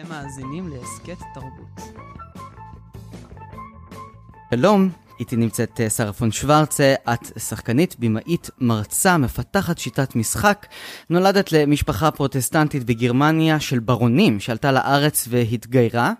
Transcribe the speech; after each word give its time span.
אתם 0.00 0.08
מאזינים 0.08 0.68
להסכת 0.68 1.18
תרבות. 1.34 1.96
שלום, 4.54 4.88
איתי 5.20 5.36
נמצאת 5.36 5.80
אה, 5.80 5.90
שרה 5.90 6.12
פון 6.12 6.32
שוורצה, 6.32 6.94
את 7.14 7.38
שחקנית, 7.38 7.96
במאית, 7.98 8.50
מרצה, 8.58 9.16
מפתחת 9.18 9.78
שיטת 9.78 10.16
משחק. 10.16 10.66
נולדת 11.10 11.52
למשפחה 11.52 12.10
פרוטסטנטית 12.10 12.84
בגרמניה 12.84 13.60
של 13.60 13.78
ברונים, 13.78 14.40
שעלתה 14.40 14.72
לארץ 14.72 15.28
והתגיירה. 15.30 16.12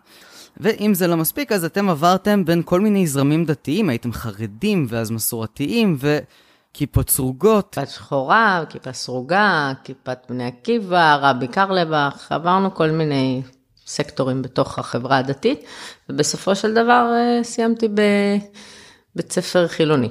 ואם 0.57 0.95
זה 0.95 1.07
לא 1.07 1.17
מספיק, 1.17 1.53
אז 1.53 1.65
אתם 1.65 1.89
עברתם 1.89 2.45
בין 2.45 2.63
כל 2.65 2.81
מיני 2.81 3.07
זרמים 3.07 3.45
דתיים, 3.45 3.89
הייתם 3.89 4.13
חרדים 4.13 4.87
ואז 4.89 5.11
מסורתיים 5.11 5.97
וכיפות 5.99 7.11
סרוגות. 7.11 7.75
כיפה 7.75 7.87
שחורה, 7.87 8.65
כיפה 8.69 8.93
סרוגה, 8.93 9.73
כיפת 9.85 10.19
בני 10.29 10.47
עקיבא, 10.47 11.19
רבי 11.21 11.49
קרלבך, 11.49 12.27
עברנו 12.33 12.75
כל 12.75 12.91
מיני 12.91 13.43
סקטורים 13.87 14.43
בתוך 14.43 14.79
החברה 14.79 15.19
הדתית, 15.19 15.65
ובסופו 16.09 16.57
של 16.57 16.75
דבר 16.75 17.13
אה, 17.15 17.45
סיימתי 17.45 17.89
בבית 17.89 19.33
ספר 19.33 19.69
חילוני. 19.69 20.09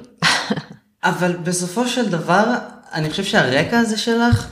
אבל 1.04 1.36
בסופו 1.36 1.88
של 1.88 2.08
דבר, 2.08 2.44
אני 2.92 3.10
חושב 3.10 3.24
שהרקע 3.24 3.78
הזה 3.78 3.98
שלך, 3.98 4.48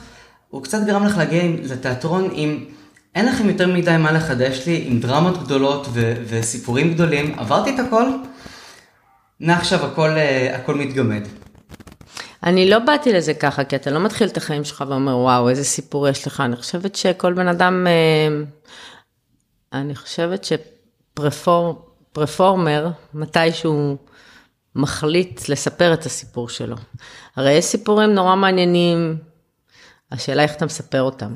הוא 0.49 0.63
קצת 0.63 0.83
גרם 0.85 1.05
לך 1.05 1.17
להגיע 1.17 1.43
לתיאטרון 1.63 2.29
עם... 2.33 2.65
אין 3.15 3.25
לכם 3.25 3.49
יותר 3.49 3.67
מדי 3.67 3.97
מה 3.97 4.11
לחדש 4.11 4.67
לי, 4.67 4.83
עם 4.87 4.99
דרמות 4.99 5.43
גדולות 5.43 5.87
ו- 5.93 6.13
וסיפורים 6.27 6.93
גדולים. 6.93 7.39
עברתי 7.39 7.75
את 7.75 7.79
הכל, 7.79 8.09
נע 9.39 9.57
עכשיו 9.57 9.85
הכל, 9.85 10.09
uh, 10.09 10.55
הכל 10.55 10.75
מתגמד. 10.75 11.21
אני 12.43 12.69
לא 12.69 12.79
באתי 12.79 13.13
לזה 13.13 13.33
ככה, 13.33 13.63
כי 13.63 13.75
אתה 13.75 13.91
לא 13.91 13.99
מתחיל 13.99 14.27
את 14.27 14.37
החיים 14.37 14.63
שלך 14.63 14.83
ואומר, 14.87 15.17
וואו, 15.17 15.49
איזה 15.49 15.63
סיפור 15.63 16.07
יש 16.07 16.27
לך. 16.27 16.41
אני 16.41 16.55
חושבת 16.55 16.95
שכל 16.95 17.33
בן 17.33 17.47
אדם, 17.47 17.87
אה, 17.87 18.43
אני 19.75 19.95
חושבת 19.95 20.47
שפרפורמר, 22.13 22.87
מתי 23.13 23.51
שהוא 23.53 23.97
מחליט 24.75 25.49
לספר 25.49 25.93
את 25.93 26.05
הסיפור 26.05 26.49
שלו. 26.49 26.75
הרי 27.35 27.51
יש 27.51 27.65
סיפורים 27.65 28.13
נורא 28.13 28.35
מעניינים, 28.35 29.17
השאלה 30.11 30.43
איך 30.43 30.55
אתה 30.55 30.65
מספר 30.65 31.01
אותם. 31.01 31.33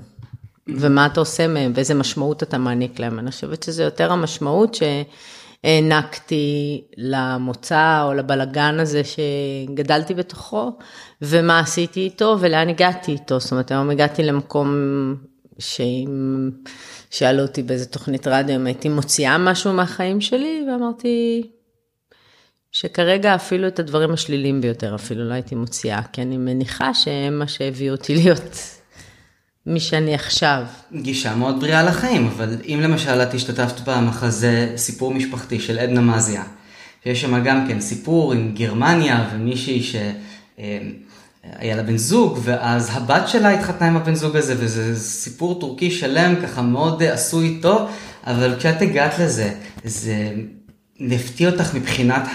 ומה 0.67 1.05
אתה 1.05 1.19
עושה 1.19 1.47
מהם, 1.47 1.71
ואיזה 1.75 1.93
משמעות 1.93 2.43
אתה 2.43 2.57
מעניק 2.57 2.99
להם. 2.99 3.19
אני 3.19 3.31
חושבת 3.31 3.63
שזה 3.63 3.83
יותר 3.83 4.11
המשמעות 4.11 4.77
שהענקתי 5.63 6.81
למוצא 6.97 8.03
או 8.03 8.13
לבלגן 8.13 8.79
הזה 8.79 9.01
שגדלתי 9.03 10.13
בתוכו, 10.13 10.77
ומה 11.21 11.59
עשיתי 11.59 11.99
איתו 11.99 12.37
ולאן 12.39 12.69
הגעתי 12.69 13.11
איתו. 13.11 13.39
זאת 13.39 13.51
אומרת, 13.51 13.71
היום 13.71 13.89
הגעתי 13.89 14.23
למקום 14.23 14.75
שאם 15.59 16.49
שאלו 17.09 17.41
אותי 17.41 17.63
באיזה 17.63 17.85
תוכנית 17.85 18.27
רדיו 18.27 18.55
אם 18.55 18.65
הייתי 18.65 18.89
מוציאה 18.89 19.37
משהו 19.37 19.73
מהחיים 19.73 20.21
שלי, 20.21 20.65
ואמרתי 20.67 21.43
שכרגע 22.71 23.35
אפילו 23.35 23.67
את 23.67 23.79
הדברים 23.79 24.11
השליליים 24.11 24.61
ביותר 24.61 24.95
אפילו 24.95 25.29
לא 25.29 25.33
הייתי 25.33 25.55
מוציאה, 25.55 26.01
כי 26.13 26.21
אני 26.21 26.37
מניחה 26.37 26.93
שהם 26.93 27.39
מה 27.39 27.47
שהביאו 27.47 27.95
אותי 27.95 28.15
להיות 28.15 28.57
מי 29.65 29.79
שאני 29.79 30.15
עכשיו. 30.15 30.63
גישה 30.93 31.35
מאוד 31.35 31.59
בריאה 31.59 31.83
לחיים, 31.83 32.27
אבל 32.27 32.57
אם 32.65 32.79
למשל 32.83 33.21
את 33.21 33.33
השתתפת 33.33 33.89
במחזה 33.89 34.73
סיפור 34.75 35.13
משפחתי 35.13 35.59
של 35.59 35.79
עדנה 35.79 36.01
מזיה, 36.01 36.43
שיש 37.03 37.21
שם 37.21 37.43
גם 37.43 37.67
כן 37.67 37.81
סיפור 37.81 38.33
עם 38.33 38.51
גרמניה 38.55 39.29
ומישהי 39.33 39.83
שהיה 41.45 41.75
לה 41.75 41.83
בן 41.83 41.97
זוג, 41.97 42.39
ואז 42.43 42.89
הבת 42.93 43.27
שלה 43.27 43.49
התחתנה 43.49 43.87
עם 43.87 43.97
הבן 43.97 44.15
זוג 44.15 44.35
הזה, 44.35 44.55
וזה 44.57 44.99
סיפור 44.99 45.59
טורקי 45.59 45.91
שלם, 45.91 46.35
ככה 46.43 46.61
מאוד 46.61 47.03
עשוי 47.03 47.47
איתו, 47.47 47.87
אבל 48.27 48.55
כשאת 48.59 48.81
הגעת 48.81 49.19
לזה, 49.19 49.53
זה 49.83 50.31
הפתיע 51.11 51.51
אותך 51.51 51.75
מבחינת 51.75 52.27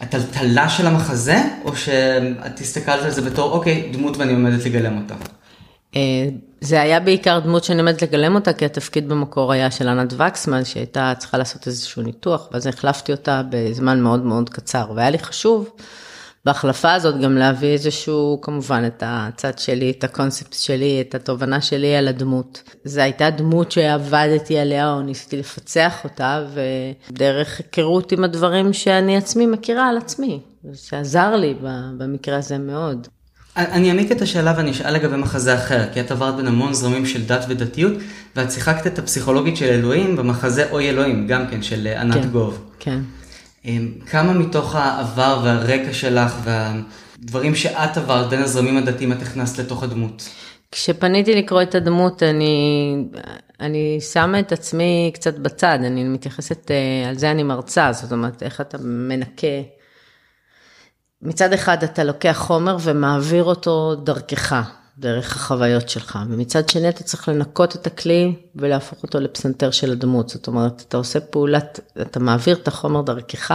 הטלטלה 0.00 0.68
של 0.68 0.86
המחזה, 0.86 1.42
או 1.64 1.76
שאת 1.76 2.60
הסתכלת 2.60 3.04
על 3.04 3.10
זה 3.10 3.22
בתור, 3.22 3.52
אוקיי, 3.52 3.88
דמות 3.92 4.16
ואני 4.16 4.32
עומדת 4.32 4.64
לגלם 4.64 4.98
אותה? 4.98 5.14
אה, 5.96 6.28
זה 6.60 6.80
היה 6.80 7.00
בעיקר 7.00 7.38
דמות 7.38 7.64
שאני 7.64 7.80
עומדת 7.80 8.02
לגלם 8.02 8.34
אותה, 8.34 8.52
כי 8.52 8.64
התפקיד 8.64 9.08
במקור 9.08 9.52
היה 9.52 9.70
של 9.70 9.88
ענת 9.88 10.12
וקסמן, 10.12 10.64
שהייתה 10.64 11.12
צריכה 11.18 11.38
לעשות 11.38 11.66
איזשהו 11.66 12.02
ניתוח, 12.02 12.48
ואז 12.52 12.66
החלפתי 12.66 13.12
אותה 13.12 13.42
בזמן 13.50 14.00
מאוד 14.00 14.24
מאוד 14.24 14.50
קצר, 14.50 14.92
והיה 14.94 15.10
לי 15.10 15.18
חשוב 15.18 15.70
בהחלפה 16.48 16.92
הזאת 16.92 17.20
גם 17.20 17.36
להביא 17.36 17.68
איזשהו, 17.68 18.38
כמובן, 18.42 18.82
את 18.86 19.02
הצד 19.06 19.58
שלי, 19.58 19.90
את 19.90 20.04
הקונספט 20.04 20.52
שלי, 20.52 21.00
את 21.00 21.14
התובנה 21.14 21.60
שלי 21.60 21.96
על 21.96 22.08
הדמות. 22.08 22.62
זו 22.84 23.00
הייתה 23.00 23.30
דמות 23.30 23.72
שעבדתי 23.72 24.58
עליה, 24.58 24.92
או 24.92 25.02
ניסיתי 25.02 25.36
לפצח 25.36 26.04
אותה, 26.04 26.44
ודרך 27.10 27.58
היכרות 27.58 28.12
עם 28.12 28.24
הדברים 28.24 28.72
שאני 28.72 29.16
עצמי 29.16 29.46
מכירה 29.46 29.88
על 29.88 29.96
עצמי, 29.96 30.40
שעזר 30.74 31.36
לי 31.36 31.54
במקרה 31.98 32.36
הזה 32.36 32.58
מאוד. 32.58 33.08
אני 33.56 33.90
אעמיק 33.90 34.12
את 34.12 34.22
השאלה 34.22 34.54
ואני 34.56 34.70
אשאל 34.70 34.94
לגבי 34.94 35.16
מחזה 35.16 35.54
אחר, 35.54 35.84
כי 35.92 36.00
את 36.00 36.10
עברת 36.10 36.36
בין 36.36 36.46
המון 36.46 36.74
זרמים 36.74 37.06
של 37.06 37.24
דת 37.26 37.44
ודתיות, 37.48 37.92
ואת 38.36 38.52
שיחקת 38.52 38.86
את 38.86 38.98
הפסיכולוגית 38.98 39.56
של 39.56 39.66
אלוהים 39.66 40.16
במחזה 40.16 40.70
אוי 40.70 40.88
אלוהים, 40.88 41.26
גם 41.26 41.46
כן, 41.50 41.62
של 41.62 41.86
ענת 42.00 42.14
כן, 42.14 42.28
גוב. 42.28 42.70
כן. 42.78 43.00
אמ, 43.64 43.92
כמה 44.06 44.32
מתוך 44.32 44.74
העבר 44.74 45.40
והרקע 45.44 45.92
שלך 45.92 46.34
והדברים 46.44 47.54
שאת 47.54 47.96
עברת 47.96 48.30
בין 48.30 48.42
הזרמים 48.42 48.76
הדתיים 48.76 49.12
את 49.12 49.22
הכנסת 49.22 49.58
לתוך 49.58 49.82
הדמות? 49.82 50.28
כשפניתי 50.72 51.34
לקרוא 51.34 51.62
את 51.62 51.74
הדמות, 51.74 52.22
אני, 52.22 52.96
אני 53.60 53.98
שמה 54.00 54.40
את 54.40 54.52
עצמי 54.52 55.10
קצת 55.14 55.38
בצד, 55.38 55.78
אני 55.84 56.04
מתייחסת, 56.04 56.70
אה, 56.70 57.08
על 57.08 57.18
זה 57.18 57.30
אני 57.30 57.42
מרצה, 57.42 57.92
זאת 57.92 58.12
אומרת, 58.12 58.42
איך 58.42 58.60
אתה 58.60 58.78
מנקה 58.80 59.46
מצד 61.22 61.52
אחד 61.52 61.82
אתה 61.82 62.04
לוקח 62.04 62.36
חומר 62.38 62.76
ומעביר 62.82 63.44
אותו 63.44 63.94
דרכך, 63.94 64.70
דרך 64.98 65.36
החוויות 65.36 65.88
שלך, 65.88 66.18
ומצד 66.30 66.68
שני 66.68 66.88
אתה 66.88 67.02
צריך 67.02 67.28
לנקות 67.28 67.76
את 67.76 67.86
הכלי 67.86 68.34
ולהפוך 68.56 69.02
אותו 69.02 69.20
לפסנתר 69.20 69.70
של 69.70 69.92
הדמות, 69.92 70.28
זאת 70.28 70.46
אומרת, 70.46 70.84
אתה 70.88 70.96
עושה 70.96 71.20
פעולת, 71.20 71.80
אתה 72.00 72.20
מעביר 72.20 72.56
את 72.56 72.68
החומר 72.68 73.02
דרכך, 73.02 73.54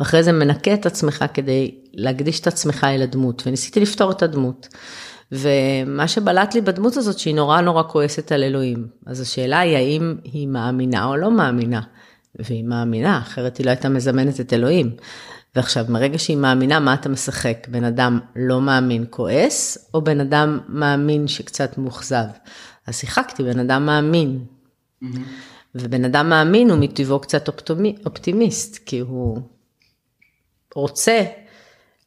ואחרי 0.00 0.22
זה 0.22 0.32
מנקה 0.32 0.74
את 0.74 0.86
עצמך 0.86 1.24
כדי 1.34 1.74
להקדיש 1.94 2.40
את 2.40 2.46
עצמך 2.46 2.84
אל 2.84 3.02
הדמות, 3.02 3.42
וניסיתי 3.46 3.80
לפתור 3.80 4.10
את 4.10 4.22
הדמות. 4.22 4.68
ומה 5.32 6.08
שבלט 6.08 6.54
לי 6.54 6.60
בדמות 6.60 6.96
הזאת 6.96 7.18
שהיא 7.18 7.34
נורא 7.34 7.60
נורא 7.60 7.82
כועסת 7.88 8.32
על 8.32 8.42
אלוהים. 8.42 8.86
אז 9.06 9.20
השאלה 9.20 9.58
היא 9.58 9.76
האם 9.76 10.16
היא 10.24 10.48
מאמינה 10.48 11.04
או 11.04 11.16
לא 11.16 11.30
מאמינה. 11.30 11.80
והיא 12.38 12.64
מאמינה, 12.64 13.18
אחרת 13.18 13.56
היא 13.56 13.66
לא 13.66 13.70
הייתה 13.70 13.88
מזמנת 13.88 14.40
את 14.40 14.52
אלוהים. 14.52 14.90
ועכשיו, 15.56 15.86
מרגע 15.88 16.18
שהיא 16.18 16.36
מאמינה, 16.36 16.80
מה 16.80 16.94
אתה 16.94 17.08
משחק? 17.08 17.66
בן 17.70 17.84
אדם 17.84 18.20
לא 18.36 18.60
מאמין 18.60 19.04
כועס, 19.10 19.90
או 19.94 20.04
בן 20.04 20.20
אדם 20.20 20.58
מאמין 20.68 21.28
שקצת 21.28 21.78
מאוכזב? 21.78 22.26
אז 22.86 22.96
שיחקתי 22.96 23.42
בן 23.42 23.58
אדם 23.58 23.86
מאמין. 23.86 24.44
Mm-hmm. 25.02 25.06
ובן 25.74 26.04
אדם 26.04 26.28
מאמין 26.28 26.70
הוא 26.70 26.78
מטבעו 26.78 27.20
קצת 27.20 27.48
אופטימי, 27.48 27.96
אופטימיסט, 28.06 28.78
כי 28.86 28.98
הוא 28.98 29.40
רוצה 30.74 31.24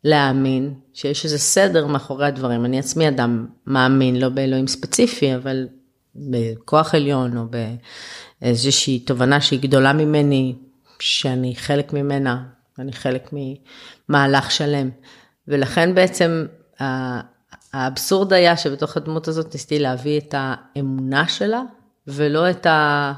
להאמין 0.04 0.74
שיש 0.94 1.26
איזה 1.26 1.38
סדר 1.38 1.88
מאחורי 1.88 2.28
הדברים. 2.28 2.66
אני 2.66 2.80
עצמי 2.80 3.08
אדם 3.08 3.46
מאמין, 3.68 4.16
לא 4.16 4.30
באלוהים 4.30 4.68
ספציפי, 4.68 5.36
אבל 5.36 5.68
בכוח 6.16 6.96
עליון 6.96 7.38
או 7.38 7.44
באיזושהי 8.42 9.00
תובנה 9.00 9.42
שהיא 9.42 9.60
גדולה 9.60 9.94
ממני, 9.94 10.56
שאני 11.00 11.56
חלק 11.56 11.94
ממנה, 11.94 12.44
אני 12.80 12.94
חלק 12.94 13.30
ממהלך 14.10 14.52
שלם. 14.52 14.90
ולכן 15.48 15.96
בעצם 15.96 16.46
האבסורד 17.74 18.34
היה 18.34 18.58
שבתוך 18.58 18.98
הדמות 18.98 19.28
הזאת 19.28 19.54
ניסיתי 19.54 19.80
להביא 19.80 20.20
את 20.20 20.36
האמונה 20.38 21.28
שלה, 21.28 21.62
ולא 22.08 22.50
את, 22.50 22.66
ה, 22.66 23.14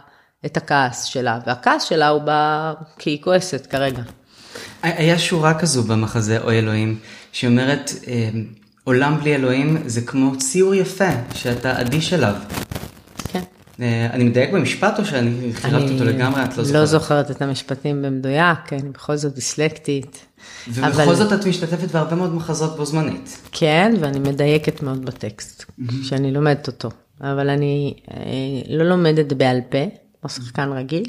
את 0.46 0.58
הכעס 0.58 1.04
שלה. 1.04 1.40
והכעס 1.48 1.84
שלה 1.84 2.08
הוא 2.08 2.22
בא 2.22 2.74
כי 2.98 3.10
היא 3.10 3.22
כועסת 3.22 3.66
כרגע. 3.66 4.04
היה 4.84 5.20
שורה 5.20 5.60
כזו 5.60 5.84
במחזה 5.84 6.42
אוי 6.42 6.60
אלוהים, 6.60 7.00
שאומרת, 7.32 7.92
אה, 8.08 8.30
עולם 8.84 9.20
בלי 9.20 9.36
אלוהים 9.36 9.84
זה 9.86 10.02
כמו 10.02 10.38
ציור 10.38 10.76
יפה, 10.76 11.10
שאתה 11.34 11.82
אדיש 11.82 12.14
אליו. 12.14 12.36
אה, 13.82 14.08
אני 14.14 14.24
מדייק 14.24 14.52
במשפט 14.52 15.00
או 15.00 15.06
שאני 15.06 15.54
חילקתי 15.54 15.94
אותו 15.94 16.04
לגמרי? 16.04 16.44
את 16.44 16.58
לא 16.58 16.64
זוכרת? 16.64 16.80
לא 16.80 16.86
זוכרת 16.86 17.32
את 17.32 17.42
המשפטים 17.42 18.02
במדויק, 18.02 18.74
אני 18.74 18.90
בכל 18.90 19.16
זאת 19.16 19.34
דיסלקטית. 19.34 20.26
ובכל 20.68 21.02
אבל... 21.02 21.16
זאת 21.16 21.34
את 21.34 21.48
משתתפת 21.48 21.92
בהרבה 21.92 22.16
מאוד 22.16 22.34
מחזות 22.34 22.78
בו 22.78 22.86
זמנית. 22.86 23.42
כן, 23.52 23.94
ואני 24.00 24.20
מדייקת 24.20 24.84
מאוד 24.84 25.06
בטקסט, 25.06 25.72
שאני 26.04 26.32
לומדת 26.32 26.68
אותו. 26.68 26.90
אבל 27.22 27.50
אני 27.50 27.94
אה, 28.12 28.18
לא 28.70 28.84
לומדת 28.84 29.34
בעל 29.34 29.60
פה, 29.70 29.86
כמו 30.22 30.30
שחקן 30.30 30.72
רגיל, 30.72 31.04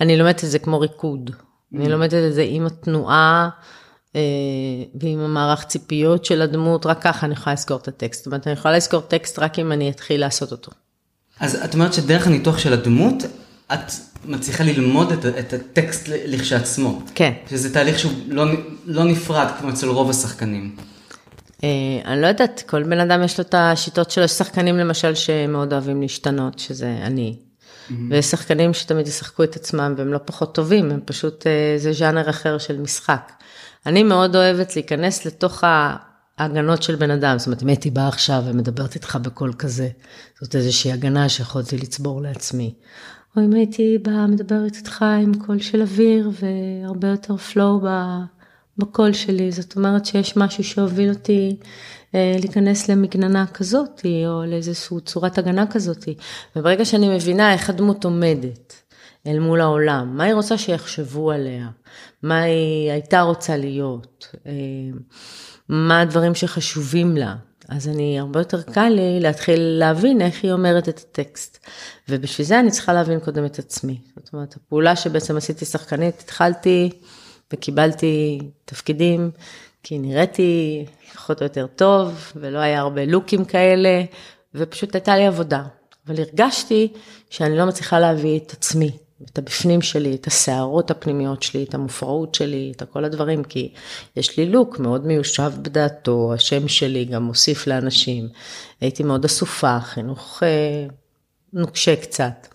אני 0.00 0.16
לומדת 0.16 0.44
את 0.44 0.50
זה 0.50 0.58
כמו 0.58 0.80
ריקוד. 0.80 1.30
אני 1.74 1.88
לומדת 1.88 2.28
את 2.28 2.34
זה 2.34 2.46
עם 2.48 2.66
התנועה. 2.66 3.48
אה, 4.16 4.20
ועם 5.00 5.18
המערך 5.18 5.64
ציפיות 5.64 6.24
של 6.24 6.42
הדמות, 6.42 6.86
רק 6.86 7.02
ככה 7.02 7.26
אני 7.26 7.34
יכולה 7.34 7.54
לזכור 7.54 7.76
את 7.76 7.88
הטקסט. 7.88 8.24
זאת 8.24 8.26
אומרת, 8.26 8.46
אני 8.46 8.52
יכולה 8.52 8.76
לזכור 8.76 9.00
טקסט 9.00 9.38
רק 9.38 9.58
אם 9.58 9.72
אני 9.72 9.90
אתחיל 9.90 10.20
לעשות 10.20 10.52
אותו. 10.52 10.72
אז 11.40 11.54
את 11.64 11.74
אומרת 11.74 11.92
שדרך 11.92 12.26
הניתוח 12.26 12.58
של 12.58 12.72
הדמות, 12.72 13.22
את 13.72 13.92
מצליחה 14.24 14.64
ללמוד 14.64 15.12
את, 15.12 15.26
את 15.26 15.52
הטקסט 15.52 16.08
לכשעצמו. 16.08 17.02
כן. 17.14 17.32
שזה 17.50 17.74
תהליך 17.74 17.98
שהוא 17.98 18.12
לא, 18.28 18.44
לא 18.86 19.04
נפרד 19.04 19.46
כמו 19.60 19.70
אצל 19.70 19.88
רוב 19.88 20.10
השחקנים. 20.10 20.76
אה, 21.64 21.68
אני 22.04 22.22
לא 22.22 22.26
יודעת, 22.26 22.62
כל 22.66 22.82
בן 22.82 23.00
אדם 23.00 23.22
יש 23.22 23.38
לו 23.38 23.44
את 23.44 23.54
השיטות 23.54 24.10
שלו, 24.10 24.24
יש 24.24 24.30
שחקנים 24.30 24.76
למשל 24.76 25.14
שמאוד 25.14 25.72
אוהבים 25.72 26.02
להשתנות, 26.02 26.58
שזה 26.58 26.98
אני. 27.02 27.36
Mm-hmm. 27.36 27.92
ויש 28.10 28.26
שחקנים 28.26 28.74
שתמיד 28.74 29.08
ישחקו 29.08 29.44
את 29.44 29.56
עצמם 29.56 29.94
והם 29.96 30.12
לא 30.12 30.18
פחות 30.24 30.54
טובים, 30.54 30.90
הם 30.90 31.00
פשוט, 31.04 31.46
אה, 31.46 31.74
זה 31.78 31.92
ז'אנר 31.92 32.30
אחר 32.30 32.58
של 32.58 32.80
משחק. 32.80 33.32
אני 33.86 34.02
מאוד 34.02 34.36
אוהבת 34.36 34.76
להיכנס 34.76 35.24
לתוך 35.24 35.64
ההגנות 36.38 36.82
של 36.82 36.96
בן 36.96 37.10
אדם, 37.10 37.38
זאת 37.38 37.46
אומרת, 37.46 37.62
אם 37.62 37.68
הייתי 37.68 37.90
באה 37.90 38.08
עכשיו 38.08 38.42
ומדברת 38.46 38.94
איתך 38.94 39.18
בקול 39.22 39.52
כזה, 39.52 39.88
זאת 40.40 40.56
איזושהי 40.56 40.92
הגנה 40.92 41.28
שיכולתי 41.28 41.76
לצבור 41.78 42.22
לעצמי. 42.22 42.74
או 43.36 43.44
אם 43.44 43.52
הייתי 43.52 43.98
באה 44.02 44.26
מדברת 44.26 44.76
איתך 44.76 45.04
עם 45.22 45.34
קול 45.34 45.60
של 45.60 45.82
אוויר 45.82 46.30
והרבה 46.40 47.08
יותר 47.08 47.36
פלואו 47.36 47.80
בקול 48.78 49.12
שלי, 49.12 49.52
זאת 49.52 49.76
אומרת 49.76 50.06
שיש 50.06 50.36
משהו 50.36 50.64
שהוביל 50.64 51.10
אותי 51.10 51.56
אה, 52.14 52.36
להיכנס 52.40 52.88
למגננה 52.88 53.46
כזאת, 53.46 54.06
או 54.26 54.44
לאיזושהי 54.46 54.96
צורת 55.04 55.38
הגנה 55.38 55.66
כזאת. 55.66 56.08
וברגע 56.56 56.84
שאני 56.84 57.16
מבינה 57.16 57.52
איך 57.52 57.70
הדמות 57.70 58.04
עומדת 58.04 58.74
אל 59.26 59.38
מול 59.38 59.60
העולם, 59.60 60.16
מה 60.16 60.24
היא 60.24 60.34
רוצה 60.34 60.58
שיחשבו 60.58 61.30
עליה, 61.30 61.68
מה 62.22 62.42
היא 62.42 62.90
הייתה 62.90 63.20
רוצה 63.20 63.56
להיות, 63.56 64.34
אה, 64.46 64.52
מה 65.68 66.00
הדברים 66.00 66.34
שחשובים 66.34 67.16
לה, 67.16 67.34
אז 67.68 67.88
אני, 67.88 68.20
הרבה 68.20 68.40
יותר 68.40 68.62
קל 68.62 68.88
לי 68.88 69.20
להתחיל 69.20 69.60
להבין 69.60 70.20
איך 70.20 70.44
היא 70.44 70.52
אומרת 70.52 70.88
את 70.88 70.98
הטקסט. 70.98 71.66
ובשביל 72.08 72.46
זה 72.46 72.60
אני 72.60 72.70
צריכה 72.70 72.92
להבין 72.92 73.20
קודם 73.20 73.44
את 73.44 73.58
עצמי. 73.58 74.00
זאת 74.16 74.32
אומרת, 74.32 74.56
הפעולה 74.56 74.96
שבעצם 74.96 75.36
עשיתי 75.36 75.64
שחקנית, 75.64 76.20
התחלתי 76.20 76.90
וקיבלתי 77.52 78.38
תפקידים, 78.64 79.30
כי 79.82 79.98
נראיתי 79.98 80.84
פחות 81.14 81.40
או 81.40 81.44
יותר 81.44 81.66
טוב, 81.66 82.32
ולא 82.36 82.58
היה 82.58 82.80
הרבה 82.80 83.04
לוקים 83.04 83.44
כאלה, 83.44 84.02
ופשוט 84.54 84.94
הייתה 84.94 85.16
לי 85.16 85.26
עבודה. 85.26 85.62
אבל 86.06 86.20
הרגשתי 86.20 86.92
שאני 87.30 87.56
לא 87.56 87.66
מצליחה 87.66 88.00
להביא 88.00 88.38
את 88.38 88.52
עצמי, 88.52 88.90
את 89.24 89.38
הבפנים 89.38 89.82
שלי, 89.82 90.14
את 90.14 90.26
הסערות 90.26 90.90
הפנימיות 90.90 91.42
שלי, 91.42 91.64
את 91.64 91.74
המופרעות 91.74 92.34
שלי, 92.34 92.72
את 92.76 92.82
כל 92.82 93.04
הדברים, 93.04 93.44
כי 93.44 93.72
יש 94.16 94.38
לי 94.38 94.46
לוק 94.46 94.78
מאוד 94.78 95.06
מיושב 95.06 95.52
בדעתו, 95.62 96.34
השם 96.34 96.68
שלי 96.68 97.04
גם 97.04 97.22
מוסיף 97.22 97.66
לאנשים. 97.66 98.28
הייתי 98.80 99.02
מאוד 99.02 99.24
אסופה, 99.24 99.80
חינוך 99.80 100.42
אה, 100.42 100.86
נוקשה 101.52 101.96
קצת. 101.96 102.48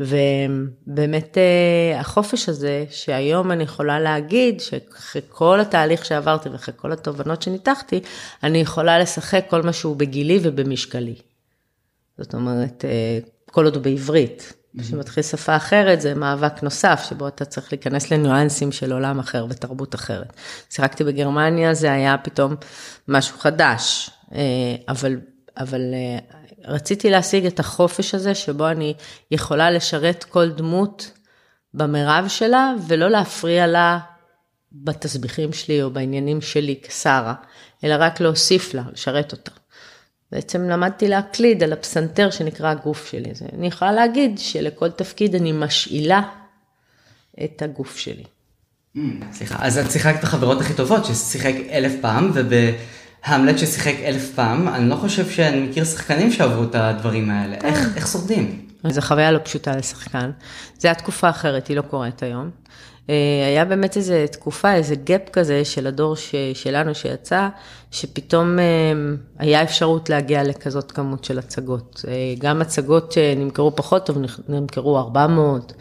ובאמת 0.00 1.38
אה, 1.38 2.00
החופש 2.00 2.48
הזה, 2.48 2.84
שהיום 2.90 3.50
אני 3.50 3.62
יכולה 3.62 4.00
להגיד 4.00 4.60
שאחרי 4.60 5.22
כל 5.28 5.60
התהליך 5.60 6.04
שעברתי 6.04 6.48
ואחרי 6.48 6.74
כל 6.76 6.92
התובנות 6.92 7.42
שניתחתי, 7.42 8.00
אני 8.42 8.58
יכולה 8.58 8.98
לשחק 8.98 9.44
כל 9.50 9.62
מה 9.62 9.72
שהוא 9.72 9.96
בגילי 9.96 10.38
ובמשקלי. 10.42 11.14
זאת 12.18 12.34
אומרת, 12.34 12.84
אה, 12.84 13.18
כל 13.50 13.64
עוד 13.64 13.74
הוא 13.74 13.82
בעברית. 13.82 14.61
כשמתחיל 14.80 15.22
שפה 15.22 15.56
אחרת 15.56 16.00
זה 16.00 16.14
מאבק 16.14 16.62
נוסף, 16.62 17.04
שבו 17.08 17.28
אתה 17.28 17.44
צריך 17.44 17.72
להיכנס 17.72 18.10
לניואנסים 18.10 18.72
של 18.72 18.92
עולם 18.92 19.18
אחר 19.18 19.46
ותרבות 19.50 19.94
אחרת. 19.94 20.32
שיחקתי 20.70 21.04
בגרמניה, 21.04 21.74
זה 21.74 21.92
היה 21.92 22.18
פתאום 22.18 22.54
משהו 23.08 23.38
חדש, 23.38 24.10
אה, 24.34 24.40
אבל, 24.88 25.20
אבל 25.56 25.80
אה, 25.94 26.18
רציתי 26.64 27.10
להשיג 27.10 27.46
את 27.46 27.60
החופש 27.60 28.14
הזה, 28.14 28.34
שבו 28.34 28.68
אני 28.68 28.94
יכולה 29.30 29.70
לשרת 29.70 30.24
כל 30.24 30.50
דמות 30.50 31.10
במרב 31.74 32.24
שלה, 32.28 32.74
ולא 32.88 33.10
להפריע 33.10 33.66
לה 33.66 33.98
בתסביכים 34.72 35.52
שלי 35.52 35.82
או 35.82 35.90
בעניינים 35.90 36.40
שלי 36.40 36.80
כשרה, 36.82 37.34
אלא 37.84 37.94
רק 37.98 38.20
להוסיף 38.20 38.74
לה, 38.74 38.82
לשרת 38.92 39.32
אותה. 39.32 39.61
בעצם 40.32 40.62
למדתי 40.62 41.08
להקליד 41.08 41.62
על 41.62 41.72
הפסנתר 41.72 42.30
שנקרא 42.30 42.70
הגוף 42.70 43.10
שלי. 43.10 43.30
אז 43.30 43.42
אני 43.58 43.66
יכולה 43.66 43.92
להגיד 43.92 44.38
שלכל 44.38 44.90
תפקיד 44.90 45.34
אני 45.34 45.52
משאילה 45.52 46.22
את 47.44 47.62
הגוף 47.62 47.96
שלי. 47.96 48.24
Mm, 48.96 49.00
סליחה, 49.32 49.56
אז 49.60 49.78
את 49.78 49.90
שיחקת 49.90 50.18
את 50.18 50.24
החברות 50.24 50.60
הכי 50.60 50.74
טובות 50.74 51.04
ששיחק 51.04 51.54
אלף 51.70 51.92
פעם, 52.00 52.30
ובהמלט 52.34 53.58
ששיחק 53.58 53.94
אלף 54.04 54.30
פעם, 54.34 54.68
אני 54.68 54.88
לא 54.88 54.94
חושב 54.96 55.30
שאני 55.30 55.60
מכיר 55.60 55.84
שחקנים 55.84 56.32
שעברו 56.32 56.64
את 56.64 56.74
הדברים 56.74 57.30
האלה. 57.30 57.54
איך, 57.54 57.78
אה. 57.78 57.96
איך 57.96 58.06
שורדים? 58.06 58.66
זו 58.88 59.00
חוויה 59.00 59.32
לא 59.32 59.38
פשוטה 59.38 59.76
לשחקן. 59.76 60.30
זו 60.78 60.88
הייתה 60.88 61.02
תקופה 61.02 61.30
אחרת, 61.30 61.66
היא 61.66 61.76
לא 61.76 61.82
קורית 61.82 62.22
היום. 62.22 62.50
אה, 63.10 63.14
היה 63.46 63.64
באמת 63.64 63.96
איזה 63.96 64.26
תקופה, 64.32 64.74
איזה 64.74 64.94
גאפ 64.94 65.28
כזה 65.32 65.64
של 65.64 65.86
הדור 65.86 66.16
ש, 66.16 66.34
שלנו 66.54 66.94
שיצא, 66.94 67.48
שפתאום 67.92 68.58
אה, 68.58 68.64
היה 69.38 69.62
אפשרות 69.62 70.10
להגיע 70.10 70.42
לכזאת 70.42 70.92
כמות 70.92 71.24
של 71.24 71.38
הצגות. 71.38 72.04
אה, 72.08 72.12
גם 72.38 72.60
הצגות 72.60 73.12
שנמכרו 73.12 73.76
פחות 73.76 74.06
טוב, 74.06 74.16
נמכרו 74.48 74.98
400, 74.98 75.72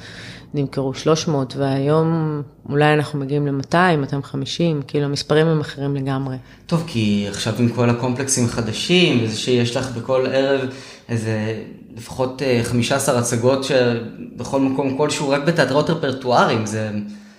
נמכרו 0.53 0.93
300, 0.93 1.55
והיום 1.57 2.41
אולי 2.69 2.93
אנחנו 2.93 3.19
מגיעים 3.19 3.47
ל-200, 3.47 3.97
250, 3.97 4.81
כאילו 4.87 5.05
המספרים 5.05 5.47
הם 5.47 5.59
אחרים 5.59 5.95
לגמרי. 5.95 6.35
טוב, 6.65 6.83
כי 6.87 7.25
עכשיו 7.29 7.53
עם 7.59 7.69
כל 7.69 7.89
הקומפלקסים 7.89 8.45
החדשים, 8.45 9.23
וזה 9.23 9.37
שיש 9.37 9.77
לך 9.77 9.91
בכל 9.97 10.25
ערב 10.31 10.69
איזה 11.09 11.63
לפחות 11.97 12.41
15 12.63 13.19
הצגות 13.19 13.63
שבכל 13.63 14.59
מקום 14.59 14.97
כלשהו, 14.97 15.29
רק 15.29 15.41
בתיאטראות 15.43 15.89
רפרטואריים, 15.89 16.65
זה... 16.65 16.89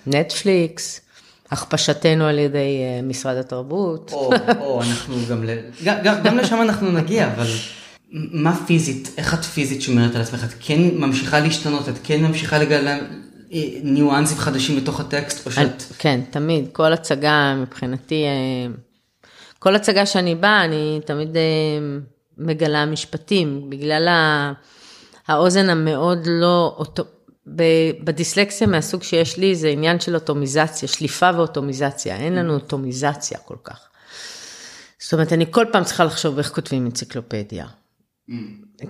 נטפליקס, 0.07 1.01
הכפשתנו 1.53 2.25
על 2.25 2.39
ידי 2.39 2.57
אה, 2.57 3.01
משרד 3.03 3.37
התרבות. 3.37 4.11
או, 4.13 4.33
או, 4.59 4.81
אנחנו 4.81 5.15
גם, 5.29 5.43
גם, 6.03 6.15
גם 6.23 6.37
לשם 6.37 6.61
אנחנו 6.61 6.91
נגיע, 6.91 7.27
אבל 7.27 7.47
מה 8.11 8.55
פיזית, 8.65 9.11
איך 9.17 9.33
את 9.33 9.45
פיזית 9.45 9.81
שומרת 9.81 10.15
על 10.15 10.21
עצמך? 10.21 10.43
את 10.43 10.53
כן 10.59 10.81
ממשיכה 10.93 11.39
להשתנות, 11.39 11.89
את 11.89 11.93
כן 12.03 12.21
ממשיכה 12.21 12.57
לגלל 12.57 12.99
אה, 13.53 13.59
ניואנסים 13.83 14.37
חדשים 14.37 14.75
בתוך 14.75 14.99
הטקסט, 14.99 15.45
או 15.45 15.51
שאת... 15.51 15.83
כן, 15.97 16.19
תמיד, 16.29 16.65
כל 16.71 16.93
הצגה 16.93 17.55
מבחינתי, 17.61 18.23
אה, 18.23 18.73
כל 19.59 19.75
הצגה 19.75 20.05
שאני 20.05 20.35
באה, 20.35 20.65
אני 20.65 20.99
תמיד 21.05 21.37
מגלה 22.37 22.85
משפטים, 22.85 23.69
בגלל 23.69 24.07
האוזן 25.27 25.69
המאוד 25.69 26.19
לא... 26.25 26.83
בדיסלקסיה 28.03 28.67
מהסוג 28.67 29.03
שיש 29.03 29.37
לי 29.37 29.55
זה 29.55 29.67
עניין 29.67 29.99
של 29.99 30.15
אוטומיזציה, 30.15 30.87
שליפה 30.87 31.29
ואוטומיזציה, 31.35 32.15
אין 32.15 32.35
לנו 32.35 32.53
אוטומיזציה 32.53 33.37
כל 33.37 33.57
כך. 33.63 33.87
זאת 34.99 35.13
אומרת, 35.13 35.33
אני 35.33 35.45
כל 35.51 35.65
פעם 35.71 35.83
צריכה 35.83 36.03
לחשוב 36.03 36.37
איך 36.37 36.49
כותבים 36.55 36.85
אנציקלופדיה. 36.85 37.65
Mm. 38.29 38.33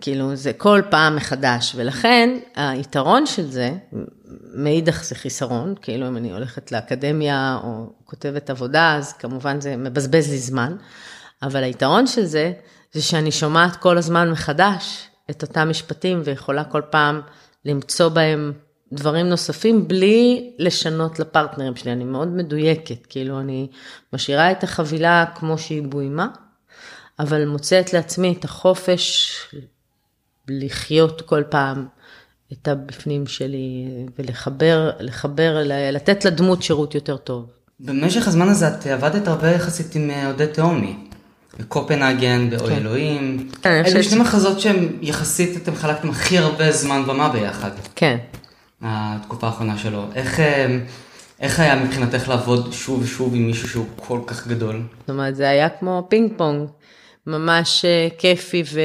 כאילו, 0.02 0.36
זה 0.36 0.54
כל 0.54 0.82
פעם 0.90 1.16
מחדש, 1.16 1.74
ולכן 1.76 2.40
היתרון 2.56 3.26
של 3.26 3.52
זה, 3.52 3.74
מאידך 4.56 5.04
זה 5.04 5.16
חיסרון, 5.16 5.76
כאילו 5.82 6.08
אם 6.08 6.18
אני 6.18 6.32
הולכת 6.32 6.72
לאקדמיה 6.72 7.60
או 7.64 7.94
כותבת 8.06 8.50
עבודה, 8.50 8.96
אז 8.96 9.14
כמובן 9.14 9.62
זה 9.62 9.78
מבזבז 9.78 10.30
לי 10.30 10.38
זמן, 10.38 10.76
אבל 11.42 11.64
היתרון 11.64 12.08
של 12.08 12.26
זה, 12.26 12.54
זה 12.94 13.02
שאני 13.02 13.32
שומעת 13.32 13.76
כל 13.76 13.98
הזמן 13.98 14.32
מחדש 14.32 15.08
את 15.30 15.42
אותם 15.42 15.70
משפטים 15.70 16.22
ויכולה 16.24 16.64
כל 16.64 16.82
פעם 16.90 17.22
למצוא 17.66 18.10
בהם 18.10 18.54
דברים 18.94 19.30
נוספים 19.30 19.88
בלי 19.88 20.52
לשנות 20.60 21.20
לפרטנרים 21.20 21.76
שלי. 21.76 21.92
אני 21.92 22.04
מאוד 22.04 22.28
מדויקת, 22.28 23.06
כאילו 23.06 23.40
אני 23.40 23.68
משאירה 24.14 24.52
את 24.52 24.64
החבילה 24.64 25.26
כמו 25.36 25.58
שהיא 25.58 25.84
בוימה, 25.84 26.28
אבל 27.20 27.46
מוצאת 27.46 27.94
לעצמי 27.94 28.36
את 28.40 28.46
החופש 28.46 29.32
לחיות 30.48 31.22
כל 31.22 31.44
פעם 31.50 31.88
את 32.54 32.68
הבפנים 32.68 33.28
שלי 33.28 33.86
ולחבר, 34.20 34.92
לחבר, 35.00 35.58
לתת 35.92 36.26
לדמות 36.26 36.64
שירות 36.64 36.96
יותר 36.96 37.18
טוב. 37.18 37.50
במשך 37.80 38.28
הזמן 38.28 38.50
הזה 38.50 38.68
את 38.68 38.88
עבדת 38.88 39.28
הרבה 39.28 39.52
יחסית 39.52 39.96
עם 39.96 40.10
אה, 40.10 40.28
עודד 40.28 40.46
תהומי. 40.46 40.96
בקופנהגן, 41.60 42.50
באוי 42.50 42.70
כן. 42.70 42.76
אלוהים. 42.76 43.50
כן, 43.62 43.84
אלו 43.86 44.04
שני 44.04 44.20
מחזות 44.20 44.60
שהם 44.60 44.98
יחסית, 45.02 45.58
אתם 45.58 45.76
חלקתם 45.76 46.10
הכי 46.10 46.38
הרבה 46.38 46.72
זמן 46.72 47.04
במה 47.08 47.30
ביחד. 47.30 47.72
כן. 47.96 48.18
התקופה 48.82 49.48
האחרונה 49.48 49.78
שלו. 49.78 50.06
איך, 50.16 50.40
אה, 50.40 50.78
איך 51.40 51.60
היה 51.60 51.76
מבחינתך 51.76 52.30
לעבוד 52.30 52.74
שוב 52.74 53.02
ושוב 53.04 53.36
עם 53.36 53.48
מישהו 53.48 53.70
שהוא 53.70 53.86
כל 53.96 54.20
כך 54.28 54.48
גדול? 54.48 54.82
זאת 55.00 55.10
אומרת, 55.10 55.36
זה 55.36 55.50
היה 55.50 55.70
כמו 55.70 56.08
פינג 56.10 56.32
פונג, 56.38 56.70
ממש 57.28 57.86
אה, 57.86 58.08
כיפי 58.18 58.64
ו... 58.74 58.80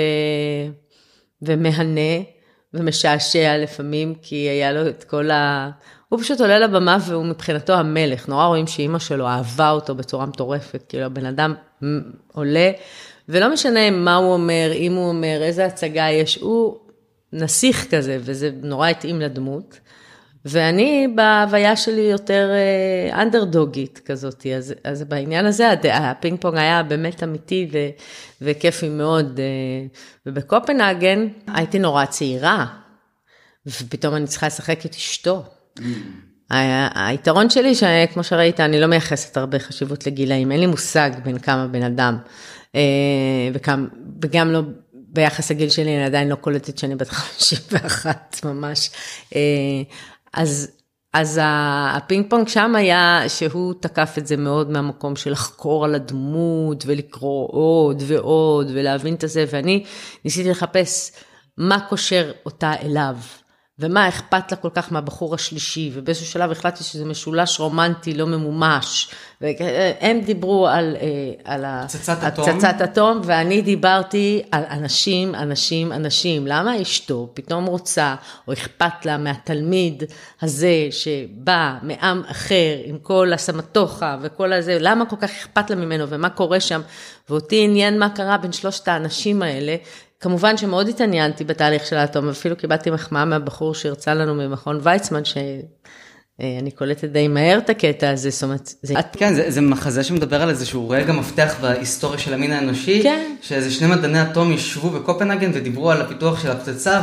ומהנה 1.42 2.22
ומשעשע 2.74 3.58
לפעמים, 3.58 4.14
כי 4.22 4.36
היה 4.36 4.72
לו 4.72 4.88
את 4.88 5.04
כל 5.04 5.30
ה... 5.30 5.70
הוא 6.08 6.20
פשוט 6.20 6.40
עולה 6.40 6.58
לבמה 6.58 6.98
והוא 7.06 7.24
מבחינתו 7.24 7.72
המלך, 7.72 8.28
נורא 8.28 8.46
רואים 8.46 8.66
שאימא 8.66 8.98
שלו 8.98 9.26
אהבה 9.26 9.70
אותו 9.70 9.94
בצורה 9.94 10.26
מטורפת, 10.26 10.84
כאילו 10.88 11.04
הבן 11.04 11.26
אדם 11.26 11.54
עולה, 12.32 12.70
ולא 13.28 13.52
משנה 13.52 13.90
מה 13.90 14.16
הוא 14.16 14.32
אומר, 14.32 14.70
אם 14.74 14.94
הוא 14.94 15.08
אומר, 15.08 15.38
איזה 15.42 15.66
הצגה 15.66 16.08
יש, 16.10 16.36
הוא 16.36 16.78
נסיך 17.32 17.94
כזה, 17.94 18.18
וזה 18.20 18.50
נורא 18.62 18.88
התאים 18.88 19.20
לדמות. 19.20 19.80
ואני 20.44 21.08
בהוויה 21.14 21.76
שלי 21.76 22.00
יותר 22.00 22.50
אה, 22.50 23.22
אנדרדוגית 23.22 24.00
כזאת, 24.04 24.46
אז, 24.56 24.74
אז 24.84 25.04
בעניין 25.04 25.46
הזה 25.46 25.72
הפינג 25.92 26.40
פונג 26.40 26.56
היה 26.56 26.82
באמת 26.82 27.22
אמיתי 27.22 27.68
ו, 27.72 27.78
וכיפי 28.42 28.88
מאוד. 28.88 29.40
אה, 29.40 29.86
ובקופנהגן 30.26 31.28
הייתי 31.46 31.78
נורא 31.78 32.04
צעירה, 32.04 32.66
ופתאום 33.66 34.14
אני 34.14 34.26
צריכה 34.26 34.46
לשחק 34.46 34.86
את 34.86 34.94
אשתו. 34.94 35.44
היתרון 36.50 37.50
שלי, 37.50 37.74
שכמו 37.74 38.24
שראית, 38.24 38.60
אני 38.60 38.80
לא 38.80 38.86
מייחסת 38.86 39.36
הרבה 39.36 39.58
חשיבות 39.58 40.06
לגילאים, 40.06 40.52
אין 40.52 40.60
לי 40.60 40.66
מושג 40.66 41.10
בין 41.24 41.38
כמה 41.38 41.66
בן 41.66 41.82
אדם, 41.82 42.18
אה, 42.74 42.80
וגם 44.22 44.52
לא 44.52 44.60
ביחס 44.92 45.50
לגיל 45.50 45.70
שלי, 45.70 45.96
אני 45.96 46.04
עדיין 46.04 46.28
לא 46.28 46.34
קולטת 46.34 46.78
שאני 46.78 46.94
בת 46.94 47.08
51 47.08 48.40
ממש. 48.44 48.90
אז, 50.34 50.70
אז 51.12 51.40
הפינג 51.42 52.30
פונג 52.30 52.48
שם 52.48 52.74
היה 52.76 53.22
שהוא 53.28 53.74
תקף 53.80 54.14
את 54.18 54.26
זה 54.26 54.36
מאוד 54.36 54.70
מהמקום 54.70 55.16
של 55.16 55.30
לחקור 55.30 55.84
על 55.84 55.94
הדמות 55.94 56.84
ולקרוא 56.86 57.48
עוד 57.50 58.02
ועוד 58.06 58.70
ולהבין 58.74 59.14
את 59.14 59.24
זה, 59.26 59.44
ואני 59.50 59.84
ניסיתי 60.24 60.50
לחפש 60.50 61.12
מה 61.56 61.80
קושר 61.88 62.32
אותה 62.46 62.72
אליו. 62.82 63.16
ומה 63.80 64.08
אכפת 64.08 64.50
לה 64.50 64.56
כל 64.56 64.70
כך 64.74 64.92
מהבחור 64.92 65.34
השלישי, 65.34 65.90
ובאיזשהו 65.94 66.26
שלב 66.26 66.50
החלטתי 66.50 66.84
שזה 66.84 67.04
משולש 67.04 67.60
רומנטי 67.60 68.14
לא 68.14 68.26
ממומש. 68.26 69.10
והם 69.40 70.20
דיברו 70.20 70.68
על, 70.68 70.96
אה, 71.00 71.06
על 71.44 71.64
הפצצת 71.66 72.82
אטום, 72.84 73.20
ואני 73.24 73.62
דיברתי 73.62 74.42
על 74.50 74.62
אנשים, 74.70 75.34
אנשים, 75.34 75.92
אנשים. 75.92 76.46
למה 76.46 76.82
אשתו 76.82 77.30
פתאום 77.34 77.66
רוצה, 77.66 78.14
או 78.48 78.52
אכפת 78.52 79.06
לה 79.06 79.18
מהתלמיד 79.18 80.02
הזה 80.42 80.88
שבא 80.90 81.74
מעם 81.82 82.22
אחר, 82.30 82.78
עם 82.84 82.98
כל 82.98 83.32
הסמטוחה 83.32 84.16
וכל 84.22 84.52
הזה, 84.52 84.76
למה 84.80 85.06
כל 85.06 85.16
כך 85.16 85.30
אכפת 85.30 85.70
לה 85.70 85.76
ממנו, 85.76 86.08
ומה 86.08 86.30
קורה 86.30 86.60
שם? 86.60 86.80
ואותי 87.28 87.64
עניין 87.64 87.98
מה 87.98 88.10
קרה 88.10 88.36
בין 88.36 88.52
שלושת 88.52 88.88
האנשים 88.88 89.42
האלה, 89.42 89.76
כמובן 90.20 90.56
שמאוד 90.56 90.88
התעניינתי 90.88 91.44
בתהליך 91.44 91.86
של 91.86 91.96
האטום, 91.96 92.28
אפילו 92.28 92.56
קיבלתי 92.56 92.90
מחמאה 92.90 93.24
מהבחור 93.24 93.74
שהרצה 93.74 94.14
לנו 94.14 94.34
ממכון 94.34 94.80
ויצמן, 94.82 95.24
שאני 95.24 96.70
קולטת 96.70 97.08
די 97.08 97.28
מהר 97.28 97.58
את 97.58 97.70
הקטע 97.70 98.10
הזה, 98.10 98.30
זאת 98.30 98.42
אומרת... 98.42 98.72
זה... 98.82 98.94
כן, 99.12 99.34
זה, 99.34 99.50
זה 99.50 99.60
מחזה 99.60 100.04
שמדבר 100.04 100.42
על 100.42 100.50
איזשהו 100.50 100.90
רגע 100.90 101.12
מפתח 101.12 101.54
בהיסטוריה 101.60 102.18
של 102.18 102.34
המין 102.34 102.52
האנושי, 102.52 103.02
כן. 103.02 103.34
שאיזה 103.42 103.70
שני 103.70 103.86
מדעני 103.86 104.22
אטום 104.22 104.52
ישבו 104.52 104.90
בקופנהגן 104.90 105.50
ודיברו 105.54 105.90
על 105.90 106.00
הפיתוח 106.00 106.42
של 106.42 106.50
הפצצה, 106.50 107.02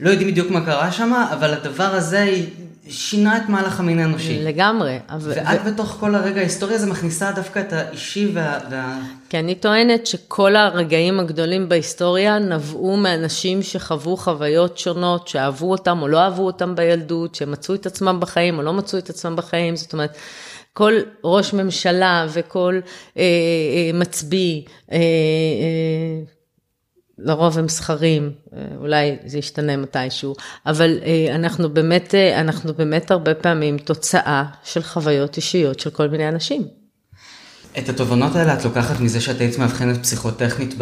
ולא 0.00 0.10
יודעים 0.10 0.30
בדיוק 0.30 0.50
מה 0.50 0.64
קרה 0.64 0.92
שם, 0.92 1.12
אבל 1.32 1.54
הדבר 1.54 1.94
הזה 1.94 2.30
שינה 2.88 3.36
את 3.36 3.48
מהלך 3.48 3.80
המין 3.80 3.98
האנושי. 3.98 4.38
לגמרי. 4.42 4.98
ואת 5.20 5.60
ו... 5.64 5.70
בתוך 5.70 5.96
כל 6.00 6.14
הרגע 6.14 6.40
ההיסטורי 6.40 6.74
הזה 6.74 6.86
מכניסה 6.86 7.32
דווקא 7.32 7.60
את 7.60 7.72
האישי 7.72 8.30
וה... 8.34 8.58
וה... 8.70 8.98
כי 9.28 9.38
אני 9.38 9.54
טוענת 9.54 10.06
שכל 10.06 10.56
הרגעים 10.56 11.20
הגדולים 11.20 11.68
בהיסטוריה 11.68 12.38
נבעו 12.38 12.96
מאנשים 12.96 13.62
שחוו 13.62 14.16
חוויות 14.16 14.78
שונות, 14.78 15.28
שאהבו 15.28 15.70
אותם 15.70 16.02
או 16.02 16.08
לא 16.08 16.18
אהבו 16.18 16.46
אותם 16.46 16.74
בילדות, 16.74 17.34
שמצאו 17.34 17.74
את 17.74 17.86
עצמם 17.86 18.20
בחיים 18.20 18.58
או 18.58 18.62
לא 18.62 18.72
מצאו 18.72 18.98
את 18.98 19.10
עצמם 19.10 19.36
בחיים, 19.36 19.76
זאת 19.76 19.92
אומרת... 19.92 20.16
כל 20.76 20.92
ראש 21.24 21.52
ממשלה 21.52 22.26
וכל 22.32 22.80
אה, 23.16 23.22
אה, 23.22 23.98
מצביא, 23.98 24.62
אה, 24.92 24.96
אה, 24.96 26.22
לרוב 27.18 27.58
הם 27.58 27.68
סחרים, 27.68 28.30
אה, 28.56 28.62
אולי 28.76 29.16
זה 29.26 29.38
ישתנה 29.38 29.76
מתישהו, 29.76 30.34
אבל 30.66 30.98
אה, 31.02 31.34
אנחנו 31.34 31.70
באמת, 31.70 32.14
אה, 32.14 32.40
אנחנו 32.40 32.74
באמת 32.74 33.10
הרבה 33.10 33.34
פעמים 33.34 33.78
תוצאה 33.78 34.44
של 34.64 34.82
חוויות 34.82 35.36
אישיות 35.36 35.80
של 35.80 35.90
כל 35.90 36.08
מיני 36.08 36.28
אנשים. 36.28 36.62
את 37.78 37.88
התובנות 37.88 38.36
האלה 38.36 38.54
את 38.54 38.64
לוקחת 38.64 39.00
מזה 39.00 39.20
שאת 39.20 39.40
היית 39.40 39.58
מאבחנת 39.58 40.02
פסיכוטכנית 40.02 40.74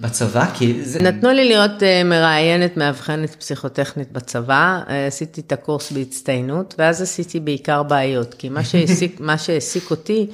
בצבא? 0.00 0.46
כי 0.54 0.84
זה... 0.84 1.02
נתנו 1.02 1.30
לי 1.30 1.44
להיות 1.44 1.82
מראיינת 2.04 2.76
מאבחנת 2.76 3.34
פסיכוטכנית 3.34 4.12
בצבא, 4.12 4.80
עשיתי 5.06 5.40
את 5.40 5.52
הקורס 5.52 5.92
בהצטיינות, 5.92 6.74
ואז 6.78 7.02
עשיתי 7.02 7.40
בעיקר 7.40 7.82
בעיות, 7.82 8.34
כי 8.34 8.48
מה 8.48 8.64
שהעסיק, 8.64 9.20
מה 9.28 9.38
שהעסיק 9.38 9.90
אותי 9.90 10.26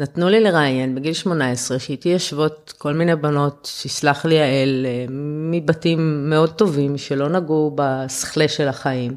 נתנו 0.00 0.28
לי 0.28 0.40
לראיין 0.40 0.94
בגיל 0.94 1.12
18, 1.12 1.78
שאיתי 1.78 2.08
יושבות 2.08 2.74
כל 2.78 2.92
מיני 2.92 3.16
בנות, 3.16 3.68
שיסלח 3.72 4.24
לי 4.24 4.40
האל, 4.40 4.86
אה, 4.88 5.06
מבתים 5.50 6.30
מאוד 6.30 6.50
טובים, 6.50 6.98
שלא 6.98 7.28
נגעו 7.28 7.72
בשכלה 7.74 8.48
של 8.48 8.68
החיים. 8.68 9.16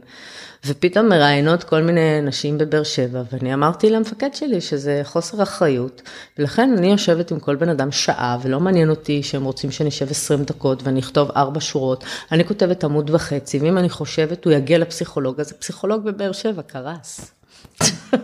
ופתאום 0.65 1.09
מראיינות 1.09 1.63
כל 1.63 1.81
מיני 1.81 2.21
נשים 2.21 2.57
בבאר 2.57 2.83
שבע, 2.83 3.21
ואני 3.31 3.53
אמרתי 3.53 3.89
למפקד 3.89 4.33
שלי 4.33 4.61
שזה 4.61 5.01
חוסר 5.03 5.43
אחריות, 5.43 6.01
ולכן 6.39 6.75
אני 6.77 6.91
יושבת 6.91 7.31
עם 7.31 7.39
כל 7.39 7.55
בן 7.55 7.69
אדם 7.69 7.91
שעה, 7.91 8.37
ולא 8.41 8.59
מעניין 8.59 8.89
אותי 8.89 9.23
שהם 9.23 9.43
רוצים 9.43 9.71
שאני 9.71 9.89
אשב 9.89 10.11
20 10.11 10.43
דקות 10.43 10.83
ואני 10.83 10.99
אכתוב 10.99 11.31
4 11.35 11.59
שורות, 11.59 12.03
אני 12.31 12.45
כותבת 12.45 12.83
עמוד 12.83 13.09
וחצי, 13.09 13.59
ואם 13.59 13.77
אני 13.77 13.89
חושבת 13.89 14.45
הוא 14.45 14.53
יגיע 14.53 14.77
לפסיכולוג, 14.77 15.39
אז 15.39 15.51
הפסיכולוג 15.51 16.03
בבאר 16.03 16.31
שבע 16.31 16.61
קרס. 16.61 17.33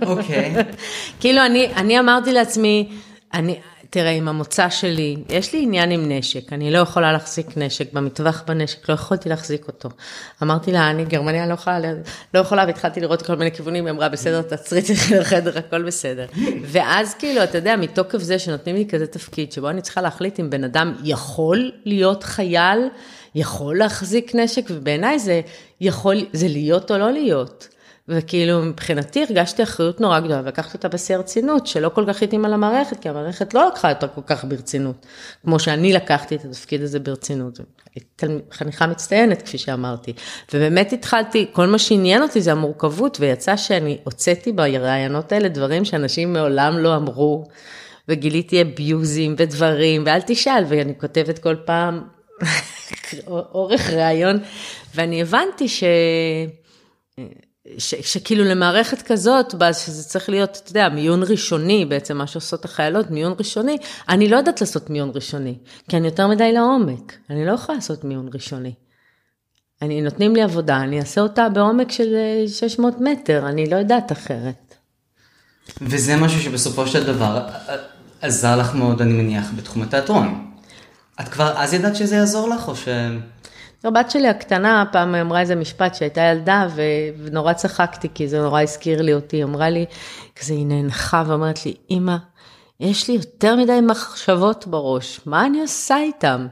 אוקיי. 0.02 0.56
כאילו, 1.20 1.46
אני, 1.46 1.70
אני 1.76 2.00
אמרתי 2.00 2.34
לעצמי, 2.34 2.90
אני, 3.34 3.60
תראה, 3.90 4.12
עם 4.12 4.28
המוצא 4.28 4.70
שלי, 4.70 5.18
יש 5.30 5.54
לי 5.54 5.62
עניין 5.64 5.92
עם 5.92 6.12
נשק, 6.12 6.54
אני 6.54 6.72
לא 6.72 6.78
יכולה 6.78 7.12
להחזיק 7.12 7.58
נשק, 7.58 7.94
במטווח 7.94 8.44
בנשק, 8.48 8.90
לא 8.90 8.94
יכולתי 8.94 9.30
להחזיק 9.30 9.68
אותו. 9.68 9.90
אמרתי 10.44 10.72
לה, 10.72 10.90
אני 10.90 11.06
גרמניה 11.06 11.48
לא 11.48 11.54
יכולה, 11.54 11.80
לא 12.34 12.40
יכולה, 12.40 12.64
והתחלתי 12.68 13.00
לראות 13.00 13.22
כל 13.22 13.36
מיני 13.36 13.52
כיוונים, 13.52 13.86
היא 13.86 13.92
אמרה, 13.92 14.10
בסדר, 14.10 14.42
תעצרי, 14.42 14.82
תלכי 14.82 15.16
לחדר, 15.16 15.58
הכל 15.58 15.84
בסדר. 15.84 16.26
ואז 16.64 17.14
כאילו, 17.14 17.44
אתה 17.44 17.58
יודע, 17.58 17.76
מתוקף 17.76 18.20
זה 18.20 18.40
שנותנים 18.40 18.76
לי 18.76 18.86
כזה 18.90 19.08
תפקיד, 19.08 19.52
שבו 19.52 19.70
אני 19.70 19.82
צריכה 19.82 20.02
להחליט 20.02 20.40
אם 20.40 20.50
בן 20.50 20.64
אדם 20.64 20.94
יכול 21.04 21.72
להיות 21.86 22.24
חייל, 22.24 22.80
יכול 23.36 23.78
להחזיק 23.78 24.36
נשק, 24.36 24.64
ובעיניי 24.70 25.20
זה 25.20 25.42
יכול, 25.82 26.18
זה 26.34 26.48
להיות 26.48 26.92
או 26.92 26.98
לא 26.98 27.12
להיות. 27.12 27.68
וכאילו 28.10 28.62
מבחינתי 28.62 29.24
הרגשתי 29.24 29.64
אחריות 29.64 30.02
נורא 30.02 30.20
גדולה, 30.20 30.42
ולקחתי 30.44 30.78
אותה 30.78 30.88
בשיא 30.88 31.16
הרצינות, 31.16 31.68
שלא 31.68 31.90
כל 31.90 32.06
כך 32.08 32.24
התאימה 32.24 32.50
למערכת, 32.50 33.00
כי 33.00 33.10
המערכת 33.10 33.54
לא 33.54 33.68
לקחה 33.68 33.92
אותה 33.92 34.08
כל 34.08 34.22
כך 34.26 34.46
ברצינות, 34.46 35.06
כמו 35.44 35.60
שאני 35.60 35.94
לקחתי 35.94 36.36
את 36.36 36.46
התפקיד 36.46 36.82
הזה 36.82 37.00
ברצינות. 37.00 37.60
חניכה 38.52 38.88
מצטיינת, 38.88 39.42
כפי 39.42 39.58
שאמרתי. 39.58 40.14
ובאמת 40.54 40.94
התחלתי, 40.94 41.46
כל 41.52 41.68
מה 41.68 41.80
שעניין 41.80 42.22
אותי 42.22 42.42
זה 42.42 42.52
המורכבות, 42.52 43.18
ויצא 43.20 43.58
שאני 43.58 43.98
הוצאתי 44.04 44.52
ברעיונות 44.52 45.32
האלה 45.32 45.50
דברים 45.50 45.86
שאנשים 45.86 46.34
מעולם 46.34 46.78
לא 46.78 46.96
אמרו, 46.96 47.46
וגיליתי 48.08 48.62
אביוזים 48.62 49.36
ודברים, 49.38 50.04
ואל 50.06 50.22
תשאל, 50.22 50.64
ואני 50.68 50.94
כותבת 51.00 51.40
כל 51.40 51.56
פעם 51.66 52.02
אורך 53.28 53.90
ראיון, 53.90 54.40
ואני 54.96 55.22
הבנתי 55.22 55.68
ש... 55.68 55.84
ש, 57.78 57.96
שכאילו 57.96 58.44
למערכת 58.44 59.02
כזאת, 59.02 59.54
שזה 59.74 60.04
צריך 60.04 60.30
להיות, 60.30 60.60
אתה 60.64 60.72
יודע, 60.72 60.90
מיון 60.90 61.24
ראשוני, 61.24 61.86
בעצם 61.86 62.18
מה 62.18 62.28
שעושות 62.28 62.66
החיילות, 62.66 63.12
מיון 63.12 63.34
ראשוני, 63.40 63.78
אני 64.10 64.30
לא 64.30 64.38
יודעת 64.38 64.62
לעשות 64.62 64.90
מיון 64.90 65.12
ראשוני, 65.16 65.56
כי 65.90 65.98
אני 65.98 66.08
יותר 66.08 66.28
מדי 66.28 66.54
לעומק, 66.54 67.14
אני 67.30 67.46
לא 67.46 67.52
יכולה 67.52 67.76
לעשות 67.76 68.04
מיון 68.04 68.30
ראשוני. 68.34 68.74
אני, 69.82 70.02
נותנים 70.02 70.36
לי 70.36 70.42
עבודה, 70.42 70.78
אני 70.78 71.00
אעשה 71.00 71.22
אותה 71.22 71.50
בעומק 71.50 71.92
של 71.92 72.16
600 72.48 72.94
אה, 72.94 73.00
מטר, 73.00 73.50
אני 73.50 73.70
לא 73.70 73.76
יודעת 73.76 74.12
אחרת. 74.12 74.76
וזה 75.82 76.16
משהו 76.16 76.42
שבסופו 76.42 76.88
של 76.88 77.06
דבר 77.06 77.48
עזר 78.22 78.56
לך 78.56 78.76
מאוד, 78.76 79.02
אני 79.02 79.14
מניח, 79.14 79.46
בתחום 79.56 79.82
התיאטרון. 79.82 80.52
את 81.22 81.30
כבר 81.30 81.54
אז 81.58 81.74
ידעת 81.74 81.96
שזה 81.96 82.16
יעזור 82.16 82.50
לך, 82.50 82.68
או 82.68 82.76
ש... 82.76 82.88
הבת 83.84 84.12
שלי 84.12 84.28
הקטנה 84.28 84.84
פעם 84.92 85.16
אמרה 85.16 85.42
איזה 85.42 85.56
משפט 85.56 85.96
שהייתה 85.96 86.22
ילדה 86.22 86.68
ונורא 86.76 87.54
צחקתי 87.54 88.08
כי 88.14 88.28
זה 88.28 88.42
נורא 88.42 88.62
הזכיר 88.62 89.02
לי 89.02 89.14
אותי, 89.14 89.44
אמרה 89.44 89.70
לי, 89.70 89.86
כזה 90.36 90.54
היא 90.54 90.66
נאנחה 90.66 91.24
ואומרת 91.28 91.66
לי, 91.66 91.74
אמא, 91.92 92.16
יש 92.80 93.08
לי 93.08 93.16
יותר 93.16 93.56
מדי 93.56 93.80
מחשבות 93.82 94.68
בראש, 94.68 95.20
מה 95.26 95.46
אני 95.46 95.62
עושה 95.62 95.98
איתם? 95.98 96.48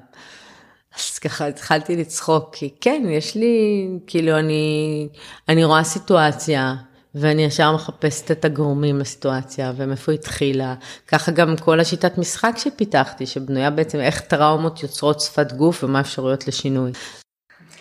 אז 0.97 1.19
ככה 1.19 1.47
התחלתי 1.47 1.95
לצחוק, 1.95 2.55
כי 2.55 2.69
כן, 2.81 3.03
יש 3.09 3.35
לי, 3.35 3.87
כאילו 4.07 4.39
אני, 4.39 5.07
אני 5.49 5.63
רואה 5.63 5.83
סיטואציה, 5.83 6.75
ואני 7.19 7.43
ישר 7.43 7.75
מחפשת 7.75 8.31
את 8.31 8.45
הגורמים 8.45 8.99
לסיטואציה 8.99 9.73
ומאיפה 9.77 10.11
התחילה. 10.11 10.75
ככה 11.07 11.31
גם 11.31 11.57
כל 11.57 11.79
השיטת 11.79 12.17
משחק 12.17 12.55
שפיתחתי, 12.57 13.25
שבנויה 13.25 13.69
בעצם 13.69 13.99
איך 13.99 14.19
טראומות 14.19 14.83
יוצרות 14.83 15.21
שפת 15.21 15.53
גוף 15.53 15.83
ומה 15.83 15.99
אפשרויות 15.99 16.47
לשינוי. 16.47 16.91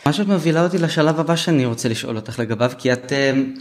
מה 0.07 0.13
שאת 0.13 0.27
מובילה 0.27 0.65
אותי 0.65 0.79
לשלב 0.79 1.21
הבא 1.21 1.37
שאני 1.37 1.67
רוצה 1.67 1.89
לשאול 1.89 2.17
אותך 2.17 2.39
לגביו, 2.39 2.71
כי 2.79 2.93
את 2.93 3.13
uh, 3.13 3.61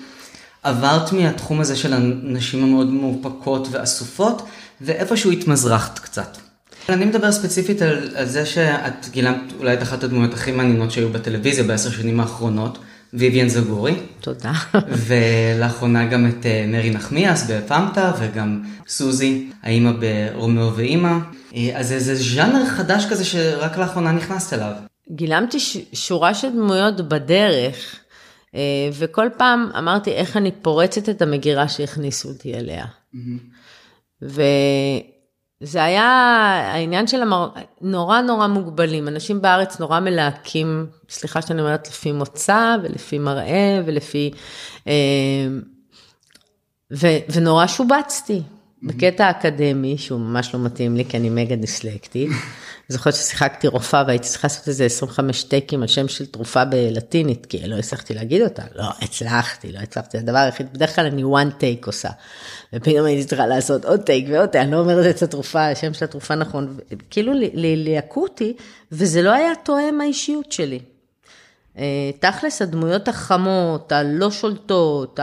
עברת 0.63 1.13
מהתחום 1.13 1.61
הזה 1.61 1.75
של 1.75 1.93
הנשים 1.93 2.63
המאוד 2.63 2.87
מאופקות 2.87 3.67
ואסופות, 3.71 4.41
ואיפשהו 4.81 5.31
התמזרחת 5.31 5.99
קצת. 5.99 6.37
אני 6.89 7.05
מדבר 7.05 7.31
ספציפית 7.31 7.81
על, 7.81 8.09
על 8.15 8.25
זה 8.25 8.45
שאת 8.45 9.09
גילמת 9.11 9.53
אולי 9.59 9.73
את 9.73 9.81
אחת 9.81 10.03
הדמויות 10.03 10.33
הכי 10.33 10.51
מעניינות 10.51 10.91
שהיו 10.91 11.09
בטלוויזיה 11.09 11.63
בעשר 11.63 11.89
שנים 11.89 12.19
האחרונות, 12.19 12.77
ויויאן 13.17 13.49
זגורי. 13.49 13.95
תודה. 14.19 14.51
ולאחרונה 15.07 16.05
גם 16.05 16.27
את 16.27 16.45
אה, 16.45 16.65
מרי 16.67 16.89
נחמיאס 16.89 17.49
בפמטה, 17.49 18.11
וגם 18.19 18.63
סוזי, 18.87 19.49
האימא 19.63 19.91
ברומאו 19.91 20.75
ואימא. 20.75 21.17
אה, 21.55 21.69
אז 21.73 21.87
זה 21.97 22.15
ז'אנר 22.15 22.65
חדש 22.65 23.05
כזה 23.09 23.25
שרק 23.25 23.77
לאחרונה 23.77 24.11
נכנסת 24.11 24.53
אליו. 24.53 24.71
גילמתי 25.11 25.59
ש- 25.59 25.77
שורה 25.93 26.33
של 26.33 26.49
דמויות 26.49 27.07
בדרך, 27.09 27.95
אה, 28.55 28.59
וכל 28.93 29.27
פעם 29.37 29.69
אמרתי 29.77 30.11
איך 30.11 30.37
אני 30.37 30.51
פורצת 30.51 31.09
את 31.09 31.21
המגירה 31.21 31.67
שהכניסו 31.67 32.29
אותי 32.29 32.53
אליה. 32.53 32.85
וזה 35.61 35.83
היה 35.83 36.03
העניין 36.73 37.07
של 37.07 37.21
המר... 37.21 37.49
נורא 37.81 38.21
נורא 38.21 38.47
מוגבלים. 38.47 39.07
אנשים 39.07 39.41
בארץ 39.41 39.79
נורא 39.79 39.99
מלהקים, 39.99 40.87
סליחה 41.09 41.41
שאני 41.41 41.61
אומרת, 41.61 41.87
לפי 41.87 42.11
מוצא 42.11 42.75
ולפי 42.83 43.19
מראה 43.19 43.81
ולפי... 43.85 44.31
אה, 44.87 44.93
ו... 46.93 47.07
ונורא 47.29 47.67
שובצתי. 47.67 48.41
בקטע 48.85 49.29
אקדמי, 49.29 49.97
שהוא 49.97 50.19
ממש 50.19 50.53
לא 50.53 50.59
מתאים 50.59 50.95
לי, 50.95 51.05
כי 51.05 51.17
אני 51.17 51.29
מגה 51.29 51.55
דיסלקטית. 51.55 52.29
זוכרת 52.87 53.13
ששיחקתי 53.13 53.67
רופאה 53.67 54.03
והייתי 54.07 54.27
צריכה 54.27 54.47
לעשות 54.47 54.67
איזה 54.67 54.85
25 54.85 55.43
טייקים 55.43 55.81
על 55.81 55.87
שם 55.87 56.07
של 56.07 56.25
תרופה 56.25 56.65
בלטינית, 56.65 57.45
כי 57.45 57.67
לא 57.67 57.75
הצלחתי 57.75 58.13
להגיד 58.13 58.41
אותה. 58.41 58.63
לא, 58.75 58.85
הצלחתי, 59.01 59.71
לא 59.71 59.79
הצלחתי. 59.79 60.17
הדבר 60.17 60.37
היחיד, 60.37 60.73
בדרך 60.73 60.95
כלל 60.95 61.05
אני 61.05 61.23
one 61.23 61.61
take 61.61 61.85
עושה. 61.85 62.09
ופתאום 62.73 63.05
הייתי 63.05 63.25
צריכה 63.25 63.47
לעשות 63.47 63.85
עוד 63.85 64.01
טייק 64.01 64.25
ועוד 64.29 64.49
טייק, 64.49 64.63
אני 64.63 64.71
לא 64.71 64.79
אומרת 64.79 65.15
את 65.15 65.23
התרופה, 65.23 65.67
השם 65.67 65.93
של 65.93 66.05
התרופה 66.05 66.35
נכון. 66.35 66.77
כאילו 67.09 67.33
ליעקו 67.53 68.23
אותי, 68.23 68.53
וזה 68.91 69.21
לא 69.21 69.31
היה 69.33 69.51
תואם 69.63 70.01
האישיות 70.01 70.51
שלי. 70.51 70.79
אה, 71.77 72.11
תכלס 72.19 72.61
הדמויות 72.61 73.07
החמות, 73.07 73.91
הלא 73.91 74.31
שולטות, 74.31 75.19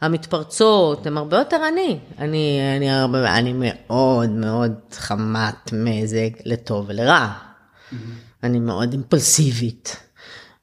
המתפרצות, 0.00 1.06
הן 1.06 1.16
הרבה 1.16 1.38
יותר 1.38 1.60
אני. 1.68 1.98
אני, 2.18 2.60
אני, 2.76 2.90
הרבה, 2.90 3.34
אני 3.38 3.52
מאוד 3.56 4.30
מאוד 4.30 4.72
חמת 4.92 5.72
מזג 5.72 6.30
לטוב 6.44 6.84
ולרע. 6.88 7.28
Mm-hmm. 7.28 7.96
אני 8.42 8.60
מאוד 8.60 8.92
אימפולסיבית. 8.92 9.96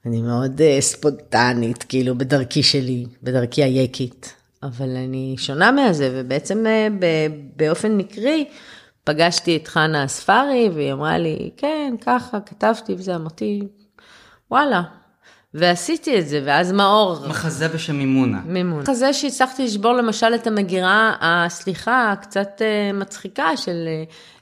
אני 0.06 0.22
מאוד 0.22 0.60
uh, 0.60 0.80
ספונטנית, 0.80 1.82
כאילו 1.82 2.18
בדרכי 2.18 2.62
שלי, 2.62 3.06
בדרכי 3.22 3.62
היקית. 3.64 4.34
אבל 4.62 4.96
אני 4.96 5.34
שונה 5.38 5.72
מזה, 5.72 6.10
ובעצם 6.12 6.64
uh, 6.66 7.02
באופן 7.56 7.96
מקרי 7.96 8.44
פגשתי 9.04 9.56
את 9.56 9.68
חנה 9.68 10.04
אספרי, 10.04 10.70
והיא 10.74 10.92
אמרה 10.92 11.18
לי, 11.18 11.50
כן, 11.56 11.94
ככה, 12.00 12.40
כתבתי 12.40 12.94
וזה, 12.94 13.16
אמרתי, 13.16 13.62
וואלה, 14.50 14.82
ועשיתי 15.54 16.18
את 16.18 16.28
זה, 16.28 16.42
ואז 16.44 16.72
מאור... 16.72 17.28
מחזה 17.28 17.68
בשם 17.68 17.96
מימונה. 17.96 18.40
מימונה. 18.46 18.82
מחזה 18.82 19.12
שהצלחתי 19.12 19.64
לשבור 19.64 19.92
למשל 19.92 20.34
את 20.34 20.46
המגירה, 20.46 21.16
הסליחה, 21.20 22.12
הקצת 22.12 22.48
uh, 22.58 22.96
מצחיקה 22.96 23.56
של 23.56 23.88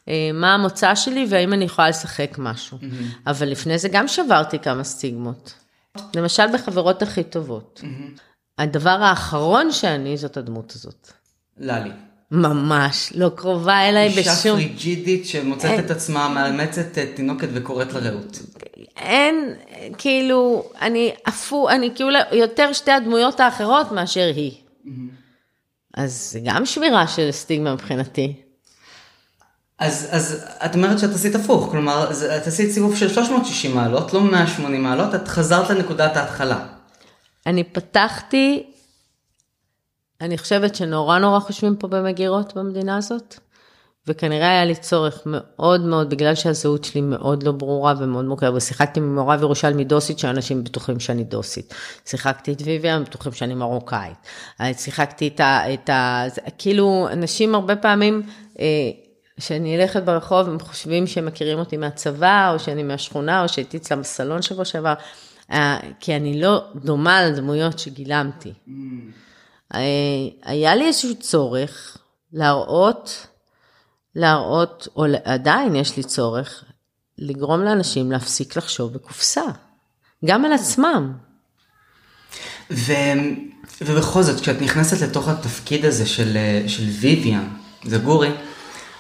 uh, 0.05 0.09
מה 0.35 0.55
המוצא 0.55 0.95
שלי 0.95 1.27
והאם 1.29 1.53
אני 1.53 1.65
יכולה 1.65 1.89
לשחק 1.89 2.37
משהו. 2.39 2.79
Mm-hmm. 2.79 3.31
אבל 3.31 3.49
לפני 3.49 3.79
זה 3.79 3.89
גם 3.89 4.09
שברתי 4.09 4.59
כמה 4.59 4.85
סטיגמות. 4.85 5.55
למשל 6.17 6.47
בחברות 6.55 7.03
הכי 7.03 7.25
טובות. 7.25 7.81
Mm-hmm. 7.83 8.21
הדבר 8.59 8.91
האחרון 8.91 9.73
שאני 9.73 10.17
זאת 10.17 10.37
הדמות 10.37 10.73
הזאת. 10.77 11.13
ללי. 11.59 11.91
ממש, 12.31 13.13
לא 13.15 13.31
קרובה 13.35 13.89
אליי 13.89 14.09
בשום... 14.09 14.19
אישה 14.19 14.53
פריג'ידית 14.53 15.27
שמוצאת 15.27 15.85
את 15.85 15.91
עצמה 15.91 16.29
מאמצת 16.29 16.99
תינוקת 17.17 17.49
וקוראת 17.55 17.93
לרעות. 17.93 18.39
אין, 18.99 19.55
כאילו, 19.99 20.65
אני 20.81 21.15
אפו, 21.29 21.69
אני 21.69 21.91
כאילו 21.95 22.11
יותר 22.33 22.73
שתי 22.73 22.91
הדמויות 22.91 23.41
האחרות 23.41 23.93
מאשר 23.93 24.31
היא. 24.37 24.53
אז 25.95 26.31
זה 26.33 26.41
גם 26.45 26.67
שבירה 26.67 27.07
של 27.07 27.31
סטיגמה 27.31 27.75
מבחינתי. 27.75 28.43
אז, 29.79 30.09
אז 30.11 30.45
את 30.65 30.75
אומרת 30.75 30.99
שאת 30.99 31.11
עשית 31.11 31.35
הפוך, 31.35 31.69
כלומר, 31.71 32.11
את 32.37 32.47
עשית 32.47 32.71
סיבוב 32.71 32.97
של 32.97 33.09
360 33.09 33.75
מעלות, 33.75 34.15
לא 34.15 34.21
180 34.21 34.83
מעלות, 34.83 35.15
את 35.15 35.29
חזרת 35.29 35.71
לנקודת 35.71 36.17
ההתחלה. 36.17 36.67
אני 37.47 37.65
פתחתי 37.65 38.65
אני 40.21 40.39
חושבת 40.39 40.75
שנורא 40.75 41.19
נורא 41.19 41.41
חושבים 41.41 41.77
פה 41.77 41.89
במגירות 41.89 42.55
במדינה 42.57 42.97
הזאת, 42.97 43.39
וכנראה 44.09 44.51
היה 44.51 44.65
לי 44.65 44.75
צורך 44.75 45.23
מאוד 45.27 45.81
מאוד, 45.81 46.11
בגלל 46.11 46.35
שהזהות 46.35 46.85
שלי 46.85 47.01
מאוד 47.01 47.43
לא 47.43 47.53
ברורה 47.53 47.95
ומאוד 47.99 48.25
מוכרת, 48.25 48.55
ושיחקתי 48.55 49.01
עם 49.01 49.15
מעורב 49.15 49.43
ירושלמי 49.43 49.85
דוסית, 49.85 50.19
שאנשים 50.19 50.65
בטוחים 50.65 51.01
שאני 51.01 51.25
דוסית. 51.25 51.75
שיחקתי 52.07 52.53
את 52.53 52.63
ויביה, 52.65 53.01
בטוחים 53.01 53.33
שאני 53.33 53.55
מרוקאית. 53.55 54.17
שיחקתי 54.73 55.29
את 55.29 55.41
ה... 55.41 55.75
את 55.75 55.91
ה 55.91 56.25
כאילו, 56.59 57.09
אנשים 57.13 57.55
הרבה 57.55 57.77
פעמים... 57.77 58.23
כשאני 59.41 59.75
אה, 59.75 59.79
הולכת 59.79 60.03
ברחוב, 60.03 60.49
הם 60.49 60.61
חושבים 60.61 61.07
שהם 61.07 61.27
מכירים 61.27 61.59
אותי 61.59 61.77
מהצבא, 61.77 62.53
או 62.55 62.59
שאני 62.59 62.83
מהשכונה, 62.83 63.43
או 63.43 63.49
שהייתי 63.49 63.77
אצלם 63.77 64.01
בסלון 64.01 64.43
שבוע 64.43 64.65
שעבר, 64.65 64.95
אה, 65.53 65.79
כי 66.01 66.17
אני 66.17 66.41
לא 66.41 66.65
דומה 66.75 67.23
לדמויות 67.23 67.79
שגילמתי. 67.79 68.53
Mm. 68.69 68.71
אה, 69.75 69.81
היה 70.43 70.75
לי 70.75 70.87
איזשהו 70.87 71.15
צורך 71.15 71.99
להראות, 72.33 73.27
להראות, 74.15 74.89
או 74.97 75.05
עדיין 75.25 75.77
יש 75.77 75.97
לי 75.97 76.03
צורך, 76.03 76.65
לגרום 77.19 77.61
לאנשים 77.61 78.13
להפסיק 78.13 78.57
לחשוב 78.57 78.93
בקופסה, 78.93 79.43
גם 80.25 80.45
על 80.45 80.53
עצמם. 80.53 81.13
ו... 82.71 82.93
ובכל 83.83 84.23
זאת, 84.23 84.41
כשאת 84.41 84.63
נכנסת 84.63 85.01
לתוך 85.01 85.29
התפקיד 85.29 85.85
הזה 85.85 86.07
של, 86.07 86.37
של 86.67 86.85
ויויאן, 87.01 87.49
זגורי, 87.85 88.31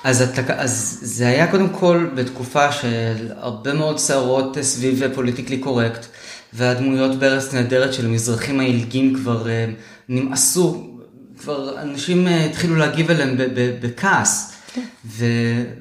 אז, 0.05 0.23
את, 0.23 0.51
אז 0.51 0.99
זה 1.03 1.29
היה 1.29 1.51
קודם 1.51 1.69
כל 1.69 2.07
בתקופה 2.15 2.73
של 2.73 3.33
הרבה 3.37 3.75
מאוד 3.75 3.99
סערות 3.99 4.57
סביב 4.61 5.15
פוליטיקלי 5.15 5.59
קורקט, 5.59 6.07
והדמויות 6.53 7.19
בארץ 7.19 7.55
נהדרת 7.55 7.95
של 7.95 8.07
המזרחים 8.07 8.61
העילגים 8.61 9.15
כבר 9.15 9.49
אה, 9.49 9.67
נמאסו, 10.09 10.87
כבר 11.41 11.83
אנשים 11.83 12.29
אה, 12.29 12.45
התחילו 12.45 12.77
להגיב 12.77 13.11
אליהם 13.11 13.37
בכעס. 13.81 14.58
ו... 15.07 15.25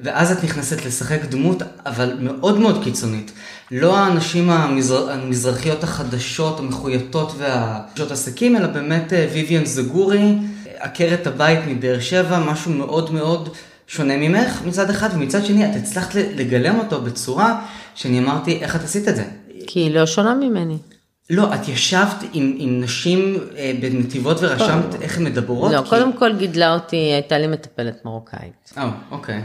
ואז 0.02 0.32
את 0.32 0.44
נכנסת 0.44 0.84
לשחק 0.84 1.24
דמות, 1.24 1.62
אבל 1.86 2.16
מאוד 2.20 2.58
מאוד 2.58 2.84
קיצונית. 2.84 3.32
לא 3.70 3.96
האנשים 3.98 4.50
המזר... 4.50 5.10
המזרחיות 5.10 5.84
החדשות, 5.84 6.58
המחויטות 6.58 7.32
והפשוט 7.38 8.10
עסקים, 8.10 8.56
אלא 8.56 8.66
באמת 8.66 9.12
אה, 9.12 9.28
ויויאן 9.32 9.64
זגורי, 9.64 10.34
עקרת 10.78 11.26
הבית 11.26 11.58
מבאר 11.66 12.00
שבע, 12.00 12.38
משהו 12.38 12.72
מאוד 12.72 13.12
מאוד 13.12 13.48
שונה 13.86 14.16
ממך 14.16 14.62
מצד 14.66 14.90
אחד, 14.90 15.08
ומצד 15.14 15.44
שני 15.44 15.70
את 15.70 15.76
הצלחת 15.76 16.14
לגלם 16.14 16.78
אותו 16.78 17.00
בצורה 17.00 17.60
שאני 17.94 18.18
אמרתי, 18.18 18.58
איך 18.60 18.76
את 18.76 18.84
עשית 18.84 19.08
את 19.08 19.16
זה? 19.16 19.24
כי 19.66 19.80
היא 19.80 19.94
לא 19.94 20.06
שונה 20.06 20.34
ממני. 20.34 20.78
לא, 21.30 21.54
את 21.54 21.68
ישבת 21.68 22.24
עם, 22.32 22.54
עם 22.58 22.80
נשים 22.80 23.36
אה, 23.56 23.72
בנתיבות 23.80 24.36
ורשמת 24.40 25.02
איך 25.02 25.18
הן 25.18 25.24
מדברות? 25.24 25.72
לא, 25.72 25.82
כי... 25.82 25.88
קודם 25.88 26.12
כל 26.12 26.36
גידלה 26.36 26.74
אותי, 26.74 26.96
הייתה 26.96 27.38
לי 27.38 27.46
מטפלת 27.46 28.04
מרוקאית. 28.04 28.72
אה, 28.76 28.90
אוקיי. 29.10 29.42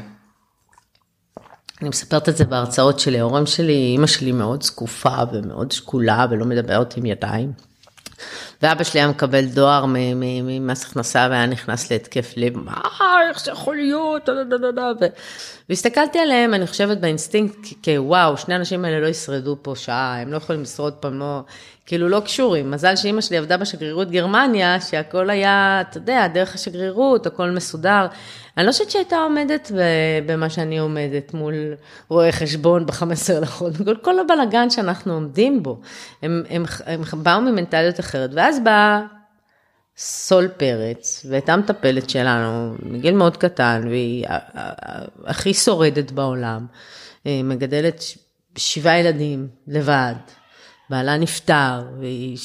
אני 1.82 1.90
מספרת 1.90 2.30
את 2.30 2.38
זה 2.38 2.46
בהרצאות 2.46 3.00
שלי, 3.00 3.20
ההורים 3.20 3.46
שלי, 3.46 3.74
אימא 3.74 4.08
שלי 4.08 4.32
מאוד 4.32 4.64
זקופה 4.64 5.16
ומאוד 5.34 5.72
שקולה 5.72 6.26
ולא 6.30 6.46
מדברת 6.46 6.98
עם 6.98 7.06
ידיים. 7.06 7.52
ואבא 8.64 8.84
שלי 8.84 9.00
היה 9.00 9.08
מקבל 9.08 9.46
דואר 9.46 9.86
ממס 9.88 10.86
הכנסה 10.86 11.28
והיה 11.30 11.46
נכנס 11.46 11.92
להתקף 11.92 12.34
לב, 12.38 12.58
מה, 12.58 12.82
איך 13.30 13.44
זה 13.44 13.52
יכול 13.52 13.76
להיות, 13.76 14.30
והסתכלתי 15.70 16.20
עליהם, 16.20 16.54
אני 16.54 16.68
חושבת 16.68 16.98
באינסטינקט, 16.98 17.68
כוואו, 17.84 18.38
שני 18.38 18.54
האנשים 18.54 18.86
האלה 18.86 19.00
לא 19.00 19.08
ישרדו 19.08 19.58
פה 19.62 19.74
שעה, 19.76 20.22
הם 20.22 20.32
לא 20.32 20.38
יכולים 20.38 20.62
לשרוד 20.62 20.94
פה, 20.94 21.10
לא, 21.10 21.42
כאילו 21.86 22.10
לא 22.10 22.20
קשורים. 22.20 22.72
מזל 22.72 22.96
שאימא 22.96 23.22
שלי 23.22 23.38
עבדה 23.38 23.58
בשגרירות 23.58 24.12
גרמניה, 24.12 24.82
שהכל 24.82 25.30
היה, 25.30 25.82
אתה 25.82 25.98
יודע, 25.98 26.28
דרך 26.28 26.56
השגרירות, 26.56 27.26
הכל 27.26 27.50
מסודר. 27.50 28.08
אני 28.58 28.66
לא 28.66 28.72
חושבת 28.72 28.92
שהייתה 28.92 29.16
עומדת 29.16 29.72
במה 30.26 30.50
שאני 30.50 30.80
עומדת 30.80 31.34
מול 31.34 31.54
רואי 32.10 32.32
חשבון 32.32 32.86
ב-15 32.86 33.34
לחודש, 33.42 33.78
כל, 33.82 33.96
כל 33.96 34.20
הבלגן 34.20 34.70
שאנחנו 34.70 35.14
עומדים 35.14 35.64
בו. 35.64 35.82
הם, 36.22 36.44
הם, 36.50 36.66
הם, 36.86 37.02
הם 37.12 37.24
באו 37.24 37.42
ממנטליות 37.42 38.00
אחרת, 38.00 38.30
ואז 38.34 38.60
באה 38.64 39.02
סול 39.98 40.48
פרץ, 40.48 41.26
והייתה 41.30 41.56
מטפלת 41.56 42.10
שלנו 42.10 42.76
מגיל 42.84 43.16
מאוד 43.16 43.38
קטן, 43.38 43.82
והיא 43.90 44.26
הכי 45.26 45.54
שורדת 45.54 46.12
בעולם, 46.12 46.66
מגדלת 47.26 48.04
שבעה 48.56 49.00
ילדים 49.00 49.48
לבד, 49.68 50.16
בעלה 50.94 51.18
נפטר, 51.18 51.82
והיא 52.00 52.38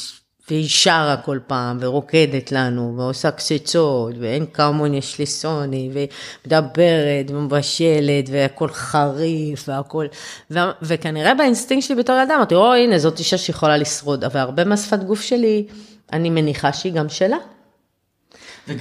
והיא 0.51 0.69
שרה 0.69 1.17
כל 1.25 1.39
פעם, 1.47 1.79
ורוקדת 1.81 2.53
לנו, 2.53 2.95
ועושה 2.97 3.31
קציצות, 3.31 4.15
ואין 4.21 4.47
כמון 4.53 4.95
יש 4.95 5.19
לי 5.19 5.27
סוני, 5.27 5.91
ומדברת, 5.93 7.31
ומבשלת, 7.31 8.25
והכל 8.31 8.69
חריף, 8.69 9.69
והכל... 9.69 10.07
ו... 10.51 10.59
וכנראה 10.83 11.35
באינסטינקט 11.35 11.87
שלי 11.87 11.97
בתור 11.97 12.17
ילדה, 12.17 12.37
אמרתי, 12.37 12.55
או, 12.55 12.75
הנה, 12.75 12.99
זאת 12.99 13.19
אישה 13.19 13.39
שיכולה 13.39 13.77
לשרוד, 13.77 14.25
אבל 14.25 14.41
הרבה 14.41 14.65
מהשפת 14.65 14.99
גוף 14.99 15.21
שלי, 15.21 15.67
אני 16.13 16.31
מניחה 16.31 16.73
שהיא 16.73 16.93
גם 16.93 17.09
שלה. 17.09 17.37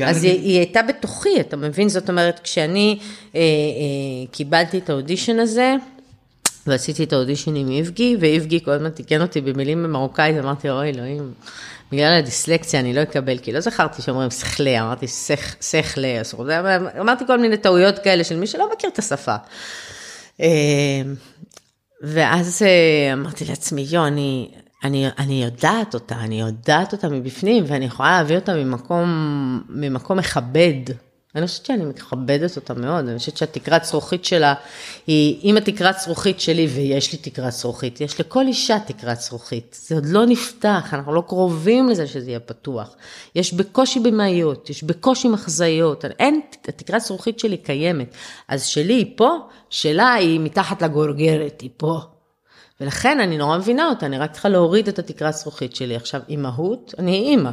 אז 0.06 0.18
נגיד- 0.18 0.32
היא, 0.32 0.42
היא 0.42 0.58
הייתה 0.58 0.82
בתוכי, 0.82 1.40
אתה 1.40 1.58
מבין? 1.58 1.90
זאת 1.90 2.10
אומרת, 2.10 2.40
כשאני 2.44 3.00
אה, 3.36 3.40
אה, 3.40 3.46
קיבלתי 4.32 4.78
את 4.78 4.90
האודישן 4.90 5.40
הזה, 5.40 5.76
ועשיתי 6.68 7.04
את 7.04 7.14
האודישן 7.14 7.56
עם 7.56 7.70
איבגי, 7.70 8.18
ואיבגי 8.20 8.64
כל 8.64 8.72
הזמן 8.72 8.90
תיקן 8.90 9.22
אותי 9.22 9.42
במילים 9.42 9.84
במרוקאית, 9.84 10.38
אמרתי, 10.38 10.70
אוי 10.70 10.90
אלוהים, 10.90 11.34
בגלל 11.92 12.14
הדיסלקציה 12.14 12.80
אני 12.80 12.94
לא 12.94 13.02
אקבל, 13.02 13.38
כי 13.38 13.52
לא 13.54 13.60
זכרתי 13.60 14.02
שאומרים 14.02 14.32
שכלה, 14.32 14.82
אמרתי 14.82 15.08
שכ- 15.08 15.64
שכלה, 15.64 16.22
אמרתי 17.00 17.24
כל 17.28 17.40
מיני 17.40 17.58
טעויות 17.58 18.00
כאלה 18.00 18.24
של 18.24 18.38
מי 18.38 18.48
שלא 18.48 18.70
מכיר 18.74 18.90
את 18.90 19.00
השפה. 19.00 19.36
אה, 20.42 20.48
ואז 22.04 22.62
אה, 22.62 23.14
אמרתי 23.14 23.46
לעצמי, 23.46 23.86
יו, 23.90 24.06
אני, 24.08 24.50
אני, 24.84 25.08
אני 25.18 25.44
יודעת 25.44 25.94
אותה, 25.94 26.16
אני 26.16 26.40
יודעת 26.40 26.94
אותה 26.94 27.10
מבפנים, 27.10 27.64
ואני 27.68 27.86
יכולה 27.86 28.12
להביא 28.12 28.36
אותה 28.36 28.54
ממקום, 28.54 29.10
ממקום 29.70 30.18
מכבד. 30.18 30.74
אני 31.38 31.48
חושבת 31.48 31.66
שאני 31.66 31.86
מכבדת 31.86 32.56
אותה 32.56 32.74
מאוד, 32.74 33.08
אני 33.08 33.18
חושבת 33.18 33.38
שהתקרת 33.38 33.84
זכוכית 33.84 34.26
שלה 34.26 34.54
היא, 35.08 35.40
אם 35.44 35.58
התקרת 35.58 36.00
זכוכית 36.00 36.40
שלי, 36.40 36.68
ויש 36.76 37.12
לי 37.12 37.18
תקרת 37.18 37.52
זכוכית, 37.52 38.02
יש 38.02 38.20
לכל 38.20 38.48
אישה 38.48 38.78
תקרת 38.80 39.22
זכוכית, 39.22 39.80
זה 39.82 39.96
עוד 39.96 40.06
לא 40.06 40.26
נפתח, 40.26 40.94
אנחנו 40.94 41.14
לא 41.14 41.24
קרובים 41.28 41.90
לזה 41.90 42.08
שזה 42.08 42.30
יהיה 42.30 42.40
פתוח. 42.40 42.96
יש 43.36 43.54
בקושי 43.54 44.00
במאיות, 44.00 44.70
יש 44.70 44.84
בקושי 44.84 45.28
מחזאיות, 45.28 46.06
אין, 46.06 46.42
התקרת 46.68 47.02
זכוכית 47.02 47.40
שלי 47.40 47.58
קיימת. 47.58 48.16
אז 48.48 48.66
שלי 48.66 48.94
היא 48.94 49.14
פה, 49.16 49.38
שלה 49.70 50.14
היא 50.14 50.40
מתחת 50.40 50.82
לגורגרת, 50.82 51.62
היא 51.62 51.70
פה. 51.78 52.00
ולכן 52.82 53.20
אני 53.20 53.38
נורא 53.38 53.58
מבינה 53.58 53.90
אותה, 53.90 54.06
אני 54.06 54.18
רק 54.18 54.32
צריכה 54.32 54.50
להוריד 54.50 54.88
את 54.88 55.00
התקרת 55.00 55.34
זכוכית 55.34 55.76
שלי. 55.76 55.96
עכשיו, 55.96 56.22
אימהות, 56.30 56.94
אני 57.00 57.16
אימא. 57.16 57.52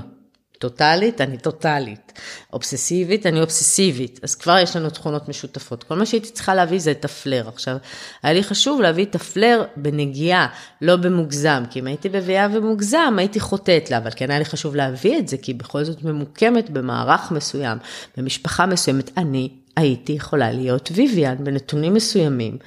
טוטאלית, 0.59 1.21
אני 1.21 1.39
טוטאלית. 1.39 2.13
אובססיבית, 2.53 3.27
אני 3.27 3.41
אובססיבית. 3.41 4.21
אז 4.23 4.35
כבר 4.35 4.59
יש 4.59 4.77
לנו 4.77 4.91
תכונות 4.91 5.29
משותפות. 5.29 5.85
כל 5.85 5.95
מה 5.95 6.07
שהייתי 6.07 6.31
צריכה 6.31 6.55
להביא 6.55 6.79
זה 6.79 6.91
את 6.91 7.05
הפלר. 7.05 7.49
עכשיו, 7.49 7.77
היה 8.23 8.33
לי 8.33 8.43
חשוב 8.43 8.81
להביא 8.81 9.05
את 9.05 9.15
הפלר 9.15 9.65
בנגיעה, 9.77 10.47
לא 10.81 10.97
במוגזם. 10.97 11.65
כי 11.71 11.81
אם 11.81 11.87
הייתי 11.87 12.09
בביאה 12.09 12.47
ומוגזם, 12.53 13.15
הייתי 13.19 13.41
חוטאת 13.41 13.91
לה. 13.91 13.99
אבל 13.99 14.11
כן 14.17 14.31
היה 14.31 14.39
לי 14.39 14.45
חשוב 14.45 14.77
להביא 14.77 15.19
את 15.19 15.29
זה, 15.29 15.37
כי 15.37 15.55
בכל 15.55 15.85
זאת 15.85 16.03
ממוקמת 16.03 16.71
במערך 16.71 17.31
מסוים, 17.31 17.79
במשפחה 18.17 18.67
מסוימת. 18.67 19.19
אני 19.19 19.49
הייתי 19.77 20.13
יכולה 20.13 20.53
להיות 20.53 20.91
ויויאן 20.95 21.45
בנתונים 21.45 21.95
מסוימים. 21.95 22.59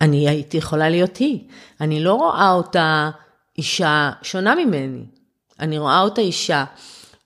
אני 0.00 0.28
הייתי 0.28 0.56
יכולה 0.56 0.88
להיות 0.88 1.16
היא. 1.16 1.40
אני 1.80 2.04
לא 2.04 2.14
רואה 2.14 2.50
אותה 2.50 3.10
אישה 3.58 4.10
שונה 4.22 4.54
ממני. 4.54 5.04
אני 5.60 5.78
רואה 5.78 6.00
אותה 6.00 6.20
אישה 6.20 6.64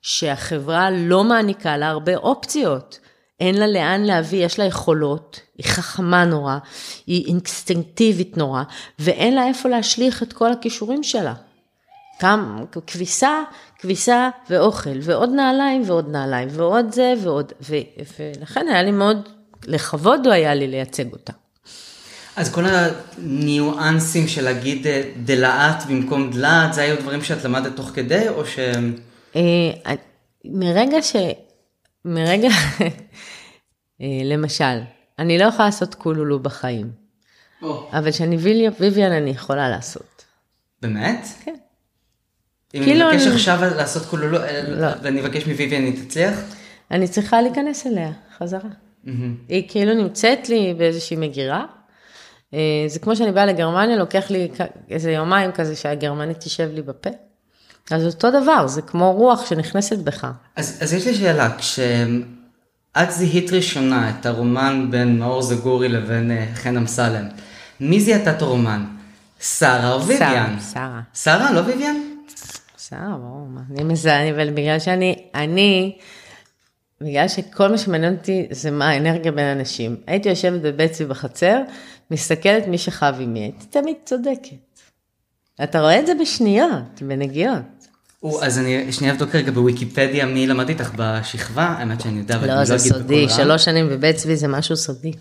שהחברה 0.02 0.90
לא 0.90 1.24
מעניקה 1.24 1.76
לה 1.76 1.88
הרבה 1.88 2.16
אופציות. 2.16 2.98
אין 3.40 3.54
לה 3.54 3.66
לאן 3.66 4.02
להביא, 4.02 4.44
יש 4.44 4.58
לה 4.58 4.64
יכולות, 4.64 5.40
היא 5.58 5.66
חכמה 5.66 6.24
נורא, 6.24 6.58
היא 7.06 7.26
אינסטינקטיבית 7.26 8.36
נורא, 8.36 8.62
ואין 8.98 9.34
לה 9.34 9.46
איפה 9.48 9.68
להשליך 9.68 10.22
את 10.22 10.32
כל 10.32 10.52
הכישורים 10.52 11.02
שלה. 11.02 11.34
גם 12.22 12.64
כביסה, 12.86 13.42
כביסה 13.78 14.28
ואוכל, 14.50 14.98
ועוד 15.02 15.30
נעליים 15.30 15.82
ועוד 15.86 16.08
נעליים, 16.10 16.48
ועוד 16.52 16.92
זה 16.92 17.14
ועוד, 17.22 17.52
ו, 17.62 17.76
ולכן 18.18 18.66
היה 18.68 18.82
לי 18.82 18.90
מאוד, 18.90 19.28
לכבוד 19.66 20.26
הוא 20.26 20.34
היה 20.34 20.54
לי 20.54 20.66
לייצג 20.66 21.12
אותה. 21.12 21.32
אז 22.36 22.52
כל 22.52 22.64
הניואנסים 22.66 24.28
של 24.28 24.44
להגיד 24.44 24.86
אה, 24.86 25.02
דלעת 25.24 25.82
במקום 25.88 26.30
דלעת, 26.30 26.74
זה 26.74 26.82
היו 26.82 26.96
דברים 26.96 27.24
שאת 27.24 27.44
למדת 27.44 27.76
תוך 27.76 27.90
כדי, 27.94 28.28
או 28.28 28.46
ש... 28.46 28.58
אה, 29.36 29.40
מרגע 30.44 31.02
ש... 31.02 31.16
מרגע, 32.04 32.48
אה, 34.00 34.06
למשל, 34.24 34.78
אני 35.18 35.38
לא 35.38 35.44
יכולה 35.44 35.64
לעשות 35.68 35.94
קולולו 35.94 36.38
בחיים, 36.40 36.90
אבל 37.92 38.12
שאני 38.12 38.36
ויליאם 38.36 38.72
ויויאן 38.80 39.12
אני 39.12 39.30
יכולה 39.30 39.68
לעשות. 39.68 40.24
באמת? 40.82 41.26
כן. 41.44 41.54
אם 42.74 42.84
כאילו 42.84 43.06
אני 43.08 43.14
מבקש 43.16 43.26
אני- 43.26 43.34
עכשיו 43.34 43.58
לעשות 43.76 44.02
כולו, 44.02 44.38
אה, 44.38 44.62
לא. 44.68 44.86
ואני 45.02 45.20
אבקש 45.20 45.46
מוויביאן, 45.46 45.82
היא 45.82 46.04
תצליח? 46.04 46.34
אני 46.90 47.08
צריכה 47.08 47.42
להיכנס 47.42 47.86
אליה 47.86 48.12
חזרה. 48.38 48.70
היא 49.48 49.68
כאילו 49.68 49.94
נמצאת 49.94 50.48
לי 50.48 50.74
באיזושהי 50.74 51.16
מגירה. 51.16 51.64
זה 52.86 52.98
כמו 53.02 53.16
שאני 53.16 53.32
באה 53.32 53.46
לגרמניה, 53.46 53.96
לוקח 53.96 54.30
לי 54.30 54.48
איזה 54.90 55.12
יומיים 55.12 55.52
כזה 55.52 55.76
שהגרמנית 55.76 56.38
תשב 56.40 56.70
לי 56.72 56.82
בפה. 56.82 57.10
אז 57.90 58.06
אותו 58.06 58.30
דבר, 58.42 58.66
זה 58.66 58.82
כמו 58.82 59.12
רוח 59.12 59.46
שנכנסת 59.46 59.98
בך. 59.98 60.26
אז, 60.56 60.78
אז 60.80 60.92
יש 60.92 61.06
לי 61.06 61.14
שאלה, 61.14 61.56
כשאת 61.58 63.10
זיהית 63.10 63.52
ראשונה 63.52 64.10
את 64.10 64.26
הרומן 64.26 64.86
בין 64.90 65.18
מאור 65.18 65.42
זגורי 65.42 65.88
לבין 65.88 66.30
אה, 66.30 66.46
חן 66.54 66.76
אמסלם, 66.76 67.28
מי 67.80 68.00
זיהתה 68.00 68.30
את 68.30 68.42
הרומן? 68.42 68.84
שרה 69.40 69.92
או 69.92 70.06
ויויאן? 70.06 70.56
שרה. 70.72 71.00
שרה, 71.14 71.52
לא 71.52 71.60
ויויאן? 71.60 71.96
שרה, 72.78 73.16
ברור, 73.20 73.48
אני 73.70 73.84
מזהה, 73.84 74.30
אבל 74.30 74.50
בגלל 74.50 74.78
שאני, 74.78 75.28
אני, 75.34 75.98
בגלל 77.00 77.28
שכל 77.28 77.68
מה 77.68 77.78
שמעניין 77.78 78.14
אותי 78.14 78.46
זה 78.50 78.70
מה 78.70 78.88
האנרגיה 78.88 79.32
בין 79.32 79.58
אנשים. 79.58 79.96
הייתי 80.06 80.28
יושבת 80.28 80.60
בבצי 80.60 81.04
בחצר, 81.04 81.60
מסתכלת 82.10 82.66
מי 82.66 82.78
שכב 82.78 83.14
עימי, 83.18 83.40
הייתי 83.40 83.66
תמיד 83.66 83.96
צודקת. 84.04 84.70
אתה 85.62 85.80
רואה 85.80 86.00
את 86.00 86.06
זה 86.06 86.12
בשניות, 86.20 87.02
בנגיעות. 87.02 87.58
או, 88.22 88.42
אז 88.42 88.58
אני 88.58 88.92
שנייה 88.92 89.12
אבדוק 89.12 89.34
רגע 89.34 89.52
בוויקיפדיה 89.52 90.26
מי 90.26 90.46
למד 90.46 90.68
איתך 90.68 90.90
בשכבה, 90.96 91.62
האמת 91.62 92.00
שאני 92.00 92.18
יודע, 92.18 92.36
אבל 92.36 92.46
לא, 92.46 92.52
אני 92.52 92.66
זה 92.66 92.74
לא 92.74 92.78
אגיד 92.78 92.92
סודי, 92.92 93.26
בקול 93.26 93.40
רם. 93.40 93.44
שלוש 93.44 93.64
שנים 93.64 93.88
בבית 93.88 94.16
צבי 94.16 94.36
זה 94.36 94.48
משהו 94.48 94.76
סודי. 94.76 95.12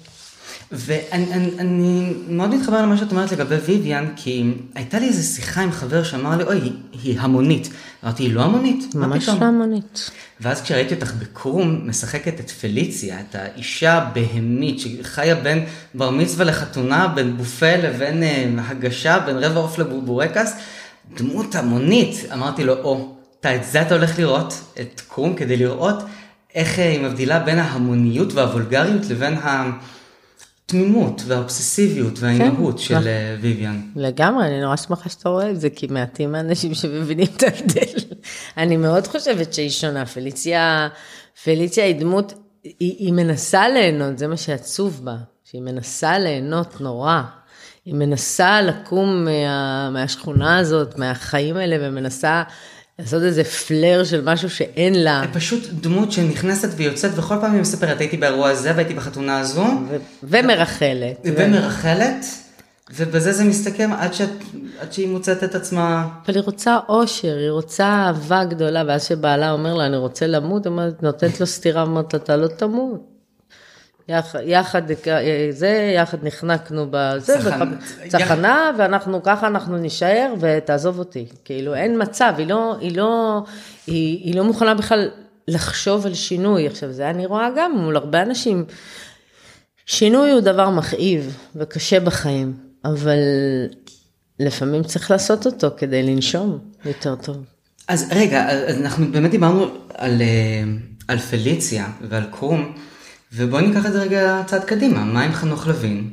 ואני 0.71 1.33
אני, 1.33 1.49
אני 1.59 2.13
מאוד 2.27 2.55
מתחבר 2.55 2.81
למה 2.81 2.97
שאת 2.97 3.11
אומרת 3.11 3.31
לגבי 3.31 3.55
ויויאן, 3.55 4.07
כי 4.15 4.53
הייתה 4.75 4.99
לי 4.99 5.07
איזו 5.07 5.35
שיחה 5.35 5.61
עם 5.61 5.71
חבר 5.71 6.03
שאמר 6.03 6.37
לי, 6.37 6.43
אוי, 6.43 6.71
היא, 7.03 7.19
המונית. 7.19 7.69
אמרתי, 8.03 8.23
היא 8.23 8.33
לא 8.33 8.43
המונית? 8.43 8.95
מה 8.95 9.07
ממש 9.07 9.23
פתאום?" 9.23 9.39
לא 9.39 9.45
המונית. 9.45 10.11
ואז 10.41 10.61
כשראיתי 10.61 10.93
אותך 10.93 11.13
בקרום 11.13 11.81
משחקת 11.89 12.39
את 12.39 12.49
פליציה, 12.49 13.19
את 13.19 13.35
האישה 13.35 13.93
הבהמית 13.93 14.79
שחיה 14.79 15.35
בין 15.35 15.65
בר 15.93 16.09
מצווה 16.09 16.45
לחתונה, 16.45 17.07
בין 17.07 17.37
בופה 17.37 17.75
לבין 17.75 18.23
אה, 18.23 18.45
הגשה, 18.57 19.19
בין 19.19 19.37
רבע 19.37 19.59
עוף 19.59 19.79
לבורקס, 19.79 20.55
דמות 21.17 21.55
המונית. 21.55 22.25
אמרתי 22.33 22.63
לו, 22.63 22.73
או, 22.83 23.15
את 23.39 23.63
זה 23.63 23.81
אתה 23.81 23.95
הולך 23.95 24.19
לראות, 24.19 24.53
את 24.81 25.01
קרום, 25.07 25.35
כדי 25.35 25.57
לראות 25.57 26.03
איך 26.55 26.79
אה, 26.79 26.89
היא 26.89 27.01
מבדילה 27.01 27.39
בין 27.39 27.59
ההמוניות 27.59 28.33
והוולגריות 28.33 29.09
לבין 29.09 29.33
התמימות 30.69 31.21
והאובססיביות 31.25 32.19
והאימהות 32.19 32.79
של 32.79 33.07
אה, 33.07 33.35
ויויאן. 33.41 33.81
לגמרי, 33.95 34.47
אני 34.47 34.61
נורא 34.61 34.75
שמחה 34.75 35.09
שאתה 35.09 35.29
רואה 35.29 35.51
את 35.51 35.59
זה, 35.59 35.69
כי 35.69 35.87
מעטים 35.87 36.35
האנשים 36.35 36.73
שמבינים 36.73 37.27
את 37.37 37.43
ההבדל. 37.43 38.15
אני 38.57 38.77
מאוד 38.77 39.07
חושבת 39.07 39.53
שהיא 39.53 39.69
שונה. 39.69 40.05
פליציה, 40.05 40.87
פליציה 41.43 41.85
היא 41.85 41.95
דמות, 41.99 42.33
היא, 42.63 42.73
היא 42.79 43.13
מנסה 43.13 43.69
ליהנות, 43.69 44.17
זה 44.17 44.27
מה 44.27 44.37
שעצוב 44.37 45.01
בה, 45.03 45.15
שהיא 45.43 45.61
מנסה 45.61 46.19
ליהנות 46.19 46.81
נורא. 46.81 47.21
היא 47.85 47.93
מנסה 47.93 48.61
לקום 48.61 49.25
מה, 49.25 49.89
מהשכונה 49.89 50.57
הזאת, 50.57 50.97
מהחיים 50.97 51.57
האלה, 51.57 51.75
ומנסה 51.79 52.43
לעשות 52.99 53.23
איזה 53.23 53.43
פלר 53.43 54.03
של 54.03 54.21
משהו 54.25 54.49
שאין 54.49 55.03
לה. 55.03 55.23
פשוט 55.33 55.63
דמות 55.73 56.11
שנכנסת 56.11 56.69
ויוצאת, 56.75 57.11
וכל 57.15 57.35
פעם 57.41 57.53
היא 57.53 57.61
מספרת, 57.61 57.99
הייתי 57.99 58.17
באירוע 58.17 58.49
הזה 58.49 58.71
והייתי 58.75 58.93
בחתונה 58.93 59.39
הזו. 59.39 59.63
ו- 59.89 59.97
ומרחלת. 60.23 61.17
ומרחלת, 61.25 62.25
ובזה 62.95 63.33
זה 63.33 63.43
מסתכם 63.43 63.89
עד, 63.97 64.13
שאת, 64.13 64.29
עד 64.81 64.93
שהיא 64.93 65.07
מוצאת 65.07 65.43
את 65.43 65.55
עצמה. 65.55 66.07
אבל 66.25 66.35
היא 66.35 66.43
רוצה 66.45 66.77
אושר, 66.89 67.37
היא 67.37 67.49
רוצה 67.49 67.85
אהבה 67.85 68.43
גדולה, 68.43 68.83
ואז 68.87 69.03
שבעלה 69.03 69.51
אומר 69.51 69.73
לה, 69.73 69.85
אני 69.85 69.97
רוצה 69.97 70.27
למות, 70.27 70.67
אומרת, 70.67 71.03
נותנת 71.03 71.39
לו 71.39 71.45
סטירה, 71.45 71.81
אומרת 71.81 72.15
אתה 72.15 72.35
לא 72.35 72.47
תמות. 72.47 73.18
יחד, 74.09 74.39
יחד, 74.45 74.81
זה, 75.49 75.91
יחד 75.95 76.17
נחנקנו 76.23 76.87
בזה, 76.91 77.37
צחנה, 78.07 78.71
ואנחנו 78.77 79.23
ככה 79.23 79.47
אנחנו 79.47 79.77
נישאר, 79.77 80.33
ותעזוב 80.39 80.99
אותי. 80.99 81.25
כאילו, 81.45 81.75
אין 81.75 82.01
מצב, 82.01 82.33
היא 82.37 82.47
לא, 82.47 82.75
היא 82.79 82.97
לא, 82.97 83.41
היא, 83.87 84.23
היא 84.23 84.35
לא 84.35 84.43
מוכנה 84.43 84.73
בכלל 84.73 85.09
לחשוב 85.47 86.05
על 86.05 86.13
שינוי. 86.13 86.67
עכשיו, 86.67 86.91
זה 86.91 87.09
אני 87.09 87.25
רואה 87.25 87.49
גם 87.57 87.71
מול 87.77 87.95
הרבה 87.95 88.21
אנשים. 88.21 88.65
שינוי 89.85 90.31
הוא 90.31 90.39
דבר 90.39 90.69
מכאיב 90.69 91.37
וקשה 91.55 91.99
בחיים, 91.99 92.53
אבל 92.85 93.19
לפעמים 94.39 94.83
צריך 94.83 95.11
לעשות 95.11 95.45
אותו 95.45 95.67
כדי 95.77 96.03
לנשום 96.03 96.59
יותר 96.85 97.15
טוב. 97.15 97.37
אז 97.87 98.07
רגע, 98.11 98.67
אנחנו 98.77 99.11
באמת 99.11 99.31
דיברנו 99.31 99.65
על, 99.93 100.21
אה, 100.21 100.63
על 101.07 101.17
פליציה 101.17 101.87
ועל 102.09 102.23
קרום, 102.31 102.73
ובואי 103.33 103.67
ניקח 103.67 103.85
את 103.85 103.93
זה 103.93 104.01
רגע 104.01 104.41
צעד 104.45 104.63
קדימה, 104.63 105.03
מה 105.03 105.21
עם 105.23 105.31
חנוך 105.33 105.67
לוין? 105.67 106.09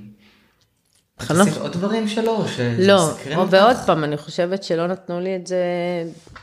חנוך... 1.20 1.48
עשית 1.48 1.57
עוד 1.62 1.72
דברים 1.72 2.09
שלו? 2.09 2.44
לא, 2.79 3.11
או? 3.37 3.50
ועוד 3.50 3.76
פעם, 3.87 4.05
אני 4.05 4.16
חושבת 4.16 4.62
שלא 4.62 4.87
נתנו 4.87 5.20
לי 5.20 5.37
את 5.37 5.46
זה 5.46 5.57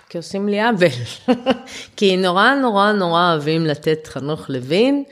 כי 0.09 0.17
עושים 0.17 0.47
לי 0.49 0.61
עוול. 0.61 0.87
כי 1.97 2.17
נורא 2.17 2.53
נורא 2.53 2.91
נורא 2.91 3.31
אוהבים 3.31 3.65
לתת 3.65 4.07
חנוך 4.07 4.49
לוין 4.49 5.03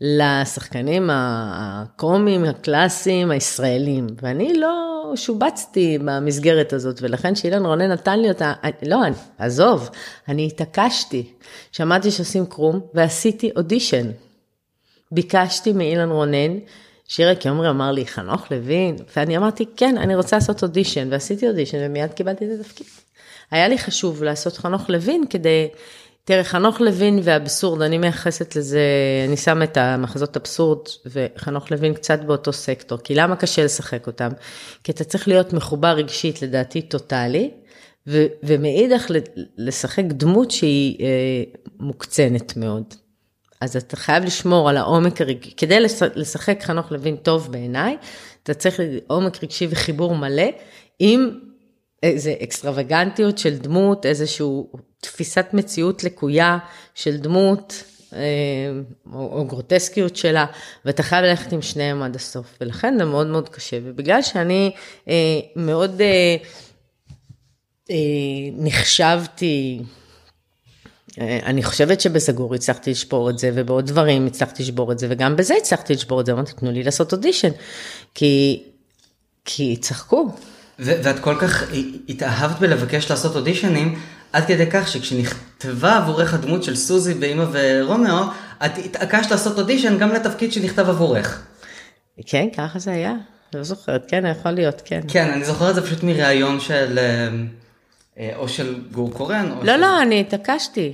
לשחקנים 0.00 1.10
הקומיים, 1.12 2.44
הקלאסיים, 2.44 3.30
הישראלים. 3.30 4.06
ואני 4.22 4.54
לא 4.58 5.12
שובצתי 5.16 5.98
במסגרת 6.04 6.72
הזאת, 6.72 6.98
ולכן 7.02 7.34
שאילן 7.34 7.66
רונן 7.66 7.90
נתן 7.90 8.20
לי 8.20 8.28
אותה, 8.28 8.52
אני- 8.64 8.72
לא, 8.90 9.04
אני, 9.06 9.14
עזוב, 9.38 9.90
אני 10.28 10.46
התעקשתי. 10.46 11.32
שמעתי 11.72 12.10
שעושים 12.10 12.46
קרום, 12.46 12.80
ועשיתי 12.94 13.50
אודישן. 13.56 14.06
ביקשתי 15.12 15.72
מאילן 15.72 16.10
רונן, 16.10 16.58
שירה 17.08 17.34
קיומרי 17.34 17.70
אמר 17.70 17.92
לי, 17.92 18.06
חנוך 18.06 18.50
לוין, 18.50 18.96
ואני 19.16 19.36
אמרתי, 19.36 19.64
כן, 19.76 19.98
אני 19.98 20.16
רוצה 20.16 20.36
לעשות 20.36 20.62
אודישן, 20.62 21.08
ועשיתי 21.10 21.48
אודישן, 21.48 21.78
ומיד 21.80 22.12
קיבלתי 22.12 22.44
את 22.44 22.60
התפקיד. 22.60 22.86
היה 23.50 23.68
לי 23.68 23.78
חשוב 23.78 24.22
לעשות 24.22 24.56
חנוך 24.56 24.90
לוין 24.90 25.24
כדי, 25.30 25.68
תראה, 26.24 26.44
חנוך 26.44 26.80
לוין 26.80 27.20
ואבסורד, 27.22 27.82
אני 27.82 27.98
מייחסת 27.98 28.56
לזה, 28.56 28.80
אני 29.28 29.36
שמה 29.36 29.64
את 29.64 29.76
המחזות 29.76 30.36
אבסורד 30.36 30.78
וחנוך 31.06 31.70
לוין 31.70 31.94
קצת 31.94 32.20
באותו 32.20 32.52
סקטור, 32.52 32.98
כי 32.98 33.14
למה 33.14 33.36
קשה 33.36 33.64
לשחק 33.64 34.06
אותם? 34.06 34.28
כי 34.84 34.92
אתה 34.92 35.04
צריך 35.04 35.28
להיות 35.28 35.52
מחובר 35.52 35.88
רגשית, 35.88 36.42
לדעתי, 36.42 36.82
טוטאלי, 36.82 37.50
ומאידך 38.42 39.06
לשחק 39.58 40.04
דמות 40.06 40.50
שהיא 40.50 40.96
אה, 41.00 41.42
מוקצנת 41.80 42.56
מאוד. 42.56 43.01
אז 43.62 43.76
אתה 43.76 43.96
חייב 43.96 44.24
לשמור 44.24 44.68
על 44.70 44.76
העומק 44.76 45.20
הרגשי, 45.20 45.50
כדי 45.56 45.80
לש- 45.80 46.02
לשחק 46.14 46.62
חנוך 46.62 46.92
לוין 46.92 47.16
טוב 47.16 47.52
בעיניי, 47.52 47.96
אתה 48.42 48.54
צריך 48.54 48.80
עומק 49.06 49.42
רגשי 49.44 49.66
וחיבור 49.70 50.14
מלא 50.16 50.46
עם 50.98 51.30
איזה 52.02 52.34
אקסטרווגנטיות 52.42 53.38
של 53.38 53.58
דמות, 53.58 54.06
איזושהי 54.06 54.46
תפיסת 55.00 55.46
מציאות 55.52 56.04
לקויה 56.04 56.58
של 56.94 57.16
דמות, 57.16 57.84
אה, 58.12 58.18
או, 59.12 59.38
או 59.38 59.44
גרוטסקיות 59.44 60.16
שלה, 60.16 60.46
ואתה 60.84 61.02
חייב 61.02 61.24
ללכת 61.24 61.52
עם 61.52 61.62
שניהם 61.62 62.02
עד 62.02 62.16
הסוף, 62.16 62.58
ולכן 62.60 62.94
זה 62.98 63.04
מאוד 63.04 63.26
מאוד 63.26 63.48
קשה, 63.48 63.78
ובגלל 63.82 64.22
שאני 64.22 64.70
אה, 65.08 65.14
מאוד 65.56 66.00
אה, 66.00 66.36
אה, 67.90 67.96
נחשבתי, 68.52 69.82
אני 71.20 71.62
חושבת 71.62 72.00
שבזגור 72.00 72.54
הצלחתי 72.54 72.90
לשבור 72.90 73.30
את 73.30 73.38
זה, 73.38 73.50
ובעוד 73.54 73.86
דברים 73.86 74.26
הצלחתי 74.26 74.62
לשבור 74.62 74.92
את 74.92 74.98
זה, 74.98 75.06
וגם 75.10 75.36
בזה 75.36 75.54
הצלחתי 75.58 75.94
לשבור 75.94 76.20
את 76.20 76.26
זה, 76.26 76.32
אמרתי, 76.32 76.52
תנו 76.52 76.70
לי 76.70 76.82
לעשות 76.82 77.12
אודישן, 77.12 77.50
כי, 78.14 78.62
כי 79.44 79.76
צחקו. 79.76 80.28
ו- 80.78 81.00
ואת 81.02 81.18
כל 81.18 81.36
כך 81.40 81.62
התאהבת 82.08 82.58
בלבקש 82.58 83.10
לעשות 83.10 83.36
אודישנים, 83.36 83.98
עד 84.32 84.46
כדי 84.46 84.66
כך 84.70 84.88
שכשנכתבה 84.88 85.96
עבורך 85.96 86.34
הדמות 86.34 86.62
של 86.62 86.76
סוזי 86.76 87.14
באמא 87.14 87.44
ורומאו, 87.52 88.22
את 88.64 88.78
התעקשת 88.78 89.30
לעשות 89.30 89.58
אודישן 89.58 89.98
גם 89.98 90.12
לתפקיד 90.12 90.52
שנכתב 90.52 90.88
עבורך. 90.88 91.42
כן, 92.26 92.48
ככה 92.56 92.78
זה 92.78 92.92
היה. 92.92 93.14
לא 93.54 93.62
זוכרת, 93.62 94.04
כן, 94.08 94.24
יכול 94.26 94.52
להיות, 94.52 94.82
כן. 94.84 95.00
כן, 95.08 95.30
אני 95.30 95.44
זוכר 95.44 95.70
את 95.70 95.74
זה 95.74 95.82
פשוט 95.82 96.02
מראיון 96.02 96.60
של, 96.60 96.98
אה, 96.98 97.04
אה, 97.04 97.28
או 98.36 98.48
של 98.48 98.82
גור 98.92 99.12
קורן, 99.12 99.50
או 99.50 99.64
לא, 99.64 99.72
של... 99.74 99.80
לא, 99.80 100.02
אני 100.02 100.20
התעקשתי. 100.20 100.92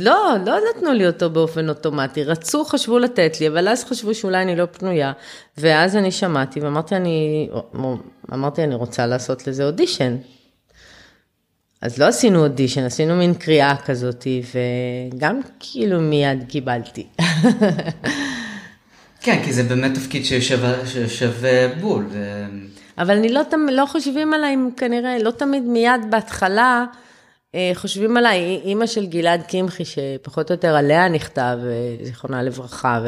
לא, 0.00 0.36
לא 0.46 0.58
נתנו 0.70 0.92
לי 0.92 1.06
אותו 1.06 1.30
באופן 1.30 1.68
אוטומטי. 1.68 2.24
רצו, 2.24 2.64
חשבו 2.64 2.98
לתת 2.98 3.40
לי, 3.40 3.48
אבל 3.48 3.68
אז 3.68 3.84
חשבו 3.84 4.14
שאולי 4.14 4.42
אני 4.42 4.56
לא 4.56 4.66
פנויה. 4.66 5.12
ואז 5.58 5.96
אני 5.96 6.10
שמעתי 6.10 6.60
ואמרתי, 6.60 6.96
אני, 6.96 7.48
אמרתי, 8.32 8.64
אני 8.64 8.74
רוצה 8.74 9.06
לעשות 9.06 9.46
לזה 9.46 9.64
אודישן. 9.64 10.16
אז 11.82 11.98
לא 11.98 12.04
עשינו 12.04 12.42
אודישן, 12.42 12.84
עשינו 12.84 13.16
מין 13.16 13.34
קריאה 13.34 13.76
כזאת, 13.76 14.26
וגם 14.54 15.40
כאילו 15.60 16.00
מיד 16.00 16.44
קיבלתי. 16.48 17.06
כן, 19.22 19.42
כי 19.44 19.52
זה 19.52 19.62
באמת 19.62 19.94
תפקיד 19.94 20.24
שיושב, 20.24 20.60
שיושב 20.86 21.32
אה, 21.44 21.72
בול. 21.80 22.06
אבל 23.00 23.16
אני 23.16 23.28
לא, 23.28 23.40
לא 23.70 23.86
חושבים 23.86 24.34
עליי, 24.34 24.56
כנראה, 24.76 25.18
לא 25.18 25.30
תמיד 25.30 25.62
מיד 25.62 26.00
בהתחלה 26.10 26.84
אה, 27.54 27.70
חושבים 27.74 28.16
עליי. 28.16 28.60
אימא 28.64 28.86
של 28.86 29.06
גלעד 29.06 29.42
קמחי, 29.42 29.84
שפחות 29.84 30.50
או 30.50 30.54
יותר 30.54 30.76
עליה 30.76 31.08
נכתב, 31.08 31.58
אה, 31.64 32.04
זיכרונה 32.04 32.42
לברכה, 32.42 33.00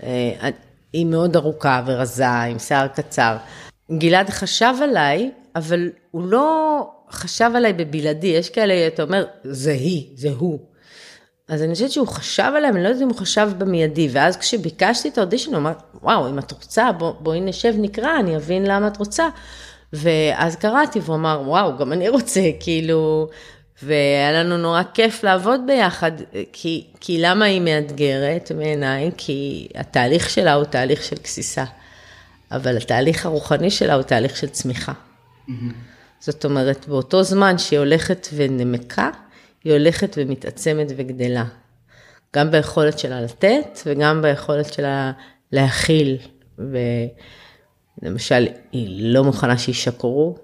והיא 0.00 1.06
מאוד 1.06 1.36
ארוכה 1.36 1.82
ורזה, 1.86 2.28
עם 2.28 2.58
שיער 2.58 2.88
קצר. 2.88 3.36
גלעד 3.98 4.30
חשב 4.30 4.74
עליי, 4.82 5.30
אבל 5.56 5.90
הוא 6.10 6.22
לא 6.28 6.90
חשב 7.10 7.50
עליי 7.54 7.72
בבלעדי. 7.72 8.26
יש 8.26 8.50
כאלה, 8.50 8.86
אתה 8.86 9.02
אומר, 9.02 9.24
זה 9.44 9.72
היא, 9.72 10.06
זה 10.14 10.30
הוא. 10.38 10.58
אז 11.48 11.62
אני 11.62 11.74
חושבת 11.74 11.90
שהוא 11.90 12.08
חשב 12.08 12.52
עליהם, 12.56 12.74
אני 12.76 12.82
לא 12.82 12.88
יודעת 12.88 13.02
אם 13.02 13.08
הוא 13.08 13.16
חשב 13.16 13.50
במיידי, 13.58 14.08
ואז 14.12 14.36
כשביקשתי 14.36 15.08
את 15.08 15.18
האודישן, 15.18 15.50
הוא 15.50 15.58
אמר, 15.58 15.72
וואו, 16.02 16.28
אם 16.28 16.38
את 16.38 16.52
רוצה, 16.52 16.92
בוא, 16.92 17.12
בואי 17.20 17.40
נשב 17.40 17.74
נקרא, 17.78 18.18
אני 18.20 18.36
אבין 18.36 18.64
למה 18.64 18.88
את 18.88 18.96
רוצה. 18.96 19.28
ואז 19.92 20.56
קראתי, 20.56 21.00
והוא 21.02 21.16
אמר, 21.16 21.42
וואו, 21.44 21.78
גם 21.78 21.92
אני 21.92 22.08
רוצה, 22.08 22.40
כאילו, 22.60 23.28
והיה 23.82 24.32
לנו 24.32 24.56
נורא 24.56 24.82
כיף 24.94 25.24
לעבוד 25.24 25.60
ביחד, 25.66 26.12
כי, 26.52 26.86
כי 27.00 27.18
למה 27.20 27.44
היא 27.44 27.60
מאתגרת 27.60 28.52
בעיניי? 28.56 29.10
כי 29.16 29.68
התהליך 29.74 30.30
שלה 30.30 30.54
הוא 30.54 30.64
תהליך 30.64 31.02
של 31.04 31.16
גסיסה, 31.22 31.64
אבל 32.52 32.76
התהליך 32.76 33.26
הרוחני 33.26 33.70
שלה 33.70 33.94
הוא 33.94 34.02
תהליך 34.02 34.36
של 34.36 34.48
צמיחה. 34.48 34.92
זאת 36.20 36.44
אומרת, 36.44 36.88
באותו 36.88 37.22
זמן 37.22 37.58
שהיא 37.58 37.78
הולכת 37.78 38.28
ונמקה, 38.34 39.10
היא 39.66 39.72
הולכת 39.72 40.14
ומתעצמת 40.18 40.86
וגדלה. 40.96 41.44
גם 42.36 42.50
ביכולת 42.50 42.98
שלה 42.98 43.20
לתת 43.20 43.80
וגם 43.86 44.22
ביכולת 44.22 44.72
שלה 44.72 45.12
להכיל. 45.52 46.16
ולמשל, 48.02 48.46
היא 48.72 49.12
לא 49.12 49.24
מוכנה 49.24 49.58
שישקרו, 49.58 50.36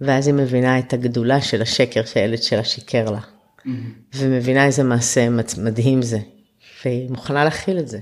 ואז 0.00 0.26
היא 0.26 0.34
מבינה 0.34 0.78
את 0.78 0.92
הגדולה 0.92 1.40
של 1.40 1.62
השקר 1.62 2.04
שהילד 2.04 2.42
שלה 2.42 2.64
שיקר 2.64 3.10
לה. 3.10 3.20
ומבינה 4.14 4.66
איזה 4.66 4.82
מעשה 4.82 5.28
מדהים 5.58 6.02
זה. 6.02 6.18
והיא 6.84 7.10
מוכנה 7.10 7.44
להכיל 7.44 7.78
את 7.78 7.88
זה. 7.88 7.98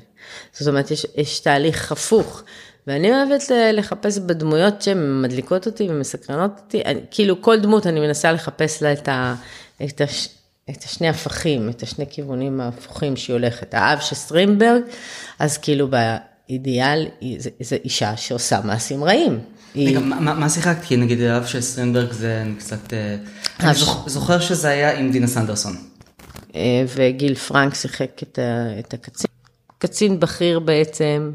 זאת 0.52 0.68
אומרת, 0.68 0.90
יש, 0.90 1.06
יש 1.16 1.40
תהליך 1.40 1.92
הפוך. 1.92 2.42
ואני 2.86 3.10
אוהבת 3.10 3.42
לחפש 3.72 4.18
בדמויות 4.18 4.82
שמדליקות 4.82 5.66
אותי 5.66 5.88
ומסקרנות 5.90 6.50
אותי, 6.58 6.82
אני, 6.84 7.00
כאילו 7.10 7.42
כל 7.42 7.60
דמות 7.60 7.86
אני 7.86 8.00
מנסה 8.00 8.32
לחפש 8.32 8.82
לה 8.82 8.92
את, 8.92 9.08
ה, 9.08 9.34
את, 9.82 10.00
הש, 10.00 10.28
את 10.70 10.84
השני 10.84 11.08
הפכים, 11.08 11.68
את 11.68 11.82
השני 11.82 12.04
כיוונים 12.10 12.60
ההפוכים 12.60 13.16
שהיא 13.16 13.34
הולכת. 13.34 13.74
האב 13.74 14.00
של 14.00 14.14
סטרינדברג, 14.14 14.82
אז 15.38 15.58
כאילו 15.58 15.88
באידיאל 15.88 17.06
זה, 17.38 17.50
זה 17.60 17.76
אישה 17.84 18.16
שעושה 18.16 18.60
מעשים 18.64 19.04
רעים. 19.04 19.40
רגע, 19.76 20.00
מה, 20.00 20.34
מה 20.34 20.48
שיחקת? 20.48 20.84
כי 20.84 20.96
נגיד 20.96 21.20
האב 21.20 21.46
של 21.46 21.60
סטרינדברג 21.60 22.12
זה 22.12 22.42
אני 22.42 22.54
קצת... 22.54 22.92
אני 23.60 23.74
זוכ, 23.74 24.08
זוכר 24.08 24.40
שזה 24.40 24.68
היה 24.68 24.98
עם 24.98 25.12
דינה 25.12 25.26
סנדרסון. 25.26 25.76
וגיל 26.88 27.34
פרנק 27.34 27.74
שיחק 27.74 28.22
את, 28.22 28.38
ה, 28.38 28.78
את 28.78 28.94
הקצין. 28.94 29.30
קצין 29.78 30.20
בכיר 30.20 30.58
בעצם. 30.58 31.32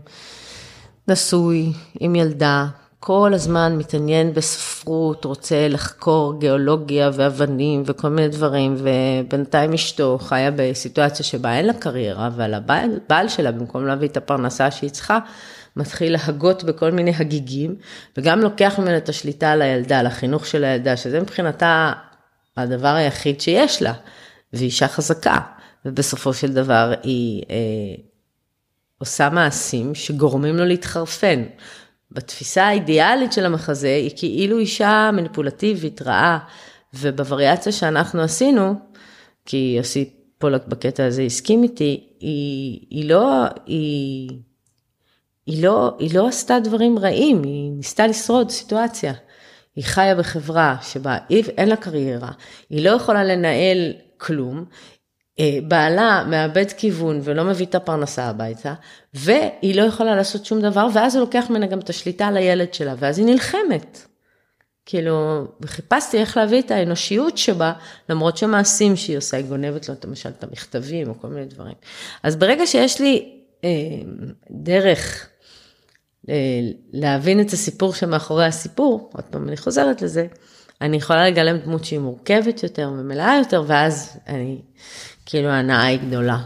נשוי, 1.08 1.72
עם 2.00 2.16
ילדה, 2.16 2.68
כל 3.00 3.32
הזמן 3.34 3.78
מתעניין 3.78 4.34
בספרות, 4.34 5.26
רוצה 5.26 5.68
לחקור 5.68 6.40
גיאולוגיה 6.40 7.10
ואבנים 7.14 7.84
וכל 7.86 8.10
מיני 8.10 8.28
דברים, 8.28 8.76
ובינתיים 8.78 9.74
אשתו 9.74 10.18
חיה 10.22 10.52
בסיטואציה 10.56 11.26
שבה 11.26 11.58
אין 11.58 11.66
לה 11.66 11.74
קריירה, 11.74 12.28
אבל 12.28 12.54
הבעל, 12.54 13.28
שלה, 13.28 13.52
במקום 13.52 13.86
להביא 13.86 14.08
את 14.08 14.18
הפרנסה 14.18 14.72
שהיא 14.72 14.90
צריכה, 14.90 15.20
מתחיל 15.76 16.14
להגות 16.14 16.64
בכל 16.64 16.92
מיני 16.92 17.14
הגיגים, 17.16 17.76
וגם 18.18 18.40
לוקח 18.40 18.80
ממנה 18.80 18.98
את 18.98 19.10
השליטה 19.10 19.52
על 19.52 19.62
הילדה, 19.62 20.00
על 20.00 20.06
החינוך 20.06 20.46
של 20.46 20.64
הילדה, 20.64 20.98
שזה 20.98 21.20
מבחינתה 21.20 21.94
הדבר 22.58 22.88
היחיד 22.88 23.42
שיש 23.42 23.82
לה, 23.82 23.94
והיא 24.54 24.66
אישה 24.66 24.88
חזקה, 24.88 25.38
ובסופו 25.86 26.34
של 26.34 26.54
דבר 26.54 26.94
היא... 27.04 27.44
אה, 27.50 28.10
עושה 29.00 29.30
מעשים 29.30 29.96
שגורמים 29.96 30.58
לו 30.58 30.66
להתחרפן. 30.66 31.44
בתפיסה 32.12 32.68
האידיאלית 32.68 33.34
של 33.34 33.46
המחזה 33.46 33.96
היא 33.96 34.12
כאילו 34.16 34.58
אישה 34.58 35.10
מניפולטיבית, 35.14 36.02
רעה, 36.02 36.40
ובווריאציה 36.94 37.72
שאנחנו 37.72 38.22
עשינו, 38.22 38.74
כי 39.46 39.74
יוסי 39.78 40.14
פולק 40.38 40.68
בקטע 40.68 41.06
הזה 41.06 41.22
הסכים 41.22 41.64
איתי, 41.64 42.08
היא, 42.20 42.80
היא, 42.90 43.10
לא, 43.10 43.44
היא, 43.66 44.30
היא, 45.46 45.64
לא, 45.64 45.96
היא 46.00 46.16
לא 46.16 46.28
עשתה 46.28 46.60
דברים 46.60 47.00
רעים, 47.00 47.44
היא 47.44 47.72
ניסתה 47.72 48.08
לשרוד 48.08 48.50
סיטואציה. 48.50 49.14
היא 49.76 49.86
חיה 49.86 50.16
בחברה 50.16 50.78
שבה 50.82 51.18
אין 51.30 51.70
לה 51.70 51.76
קריירה, 51.76 52.32
היא 52.70 52.86
לא 52.86 52.90
יכולה 52.90 53.24
לנהל 53.24 53.94
כלום, 54.18 54.66
בעלה 55.68 56.24
מאבד 56.28 56.72
כיוון 56.78 57.20
ולא 57.24 57.44
מביא 57.44 57.66
את 57.66 57.76
הפרנסה 57.76 58.24
הביתה, 58.24 58.74
והיא 59.14 59.76
לא 59.76 59.82
יכולה 59.82 60.16
לעשות 60.16 60.46
שום 60.46 60.62
דבר, 60.62 60.88
ואז 60.94 61.16
הוא 61.16 61.22
לוקח 61.22 61.46
ממנה 61.50 61.68
גם 61.68 61.80
את 61.80 61.90
השליטה 61.90 62.28
על 62.28 62.38
הילד 62.38 62.74
שלה, 62.74 62.96
ואז 62.98 63.18
היא 63.20 63.26
נלחמת. 63.26 64.10
כאילו, 64.86 65.48
וחיפשתי 65.62 66.18
איך 66.18 66.38
להביא 66.38 66.62
את 66.62 66.72
האנושיות 66.72 67.38
שבה, 67.38 67.74
למרות 68.10 68.38
שמעשים 68.38 68.96
שהיא 68.96 69.18
עושה, 69.18 69.38
היא 69.38 69.46
גונבת 69.46 69.90
לו 69.90 69.96
למשל 70.06 70.30
את 70.30 70.44
המכתבים 70.44 71.10
או 71.10 71.20
כל 71.20 71.28
מיני 71.28 71.46
דברים. 71.46 71.76
אז 72.24 72.36
ברגע 72.36 72.68
שיש 72.68 73.02
לי 73.02 73.42
אה, 73.64 73.70
דרך 74.52 75.30
אה, 76.30 76.60
להבין 76.94 77.42
את 77.42 77.54
הסיפור 77.54 77.94
שמאחורי 77.94 78.46
הסיפור, 78.46 79.10
עוד 79.14 79.24
פעם 79.24 79.48
אני 79.48 79.58
חוזרת 79.58 80.02
לזה, 80.02 80.28
אני 80.82 80.98
יכולה 80.98 81.28
לגלם 81.30 81.58
דמות 81.58 81.86
שהיא 81.86 82.00
מורכבת 82.00 82.64
יותר 82.64 82.92
ומלאה 82.94 83.38
יותר, 83.40 83.64
ואז 83.68 84.18
אני, 84.28 84.62
כאילו 85.30 85.50
ההנאה 85.50 85.86
היא 85.86 86.00
גדולה. 86.08 86.38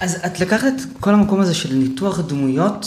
אז 0.00 0.24
את 0.26 0.40
לקחת 0.40 0.66
את 0.76 1.00
כל 1.00 1.14
המקום 1.14 1.40
הזה 1.40 1.54
של 1.54 1.74
ניתוח 1.74 2.20
דמויות, 2.20 2.86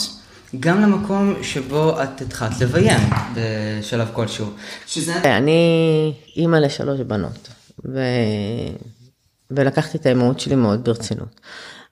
גם 0.60 0.82
למקום 0.82 1.34
שבו 1.42 2.02
את 2.02 2.20
התחלת 2.20 2.60
לביים 2.60 3.00
בשלב 3.34 4.08
כלשהו. 4.12 4.46
שזה... 4.86 5.36
אני 5.38 6.14
אימא 6.36 6.56
לשלוש 6.56 7.00
בנות, 7.00 7.48
ו... 7.84 8.00
ולקחתי 9.50 9.98
את 9.98 10.06
האימהות 10.06 10.40
שלי 10.40 10.54
מאוד 10.54 10.84
ברצינות. 10.84 11.40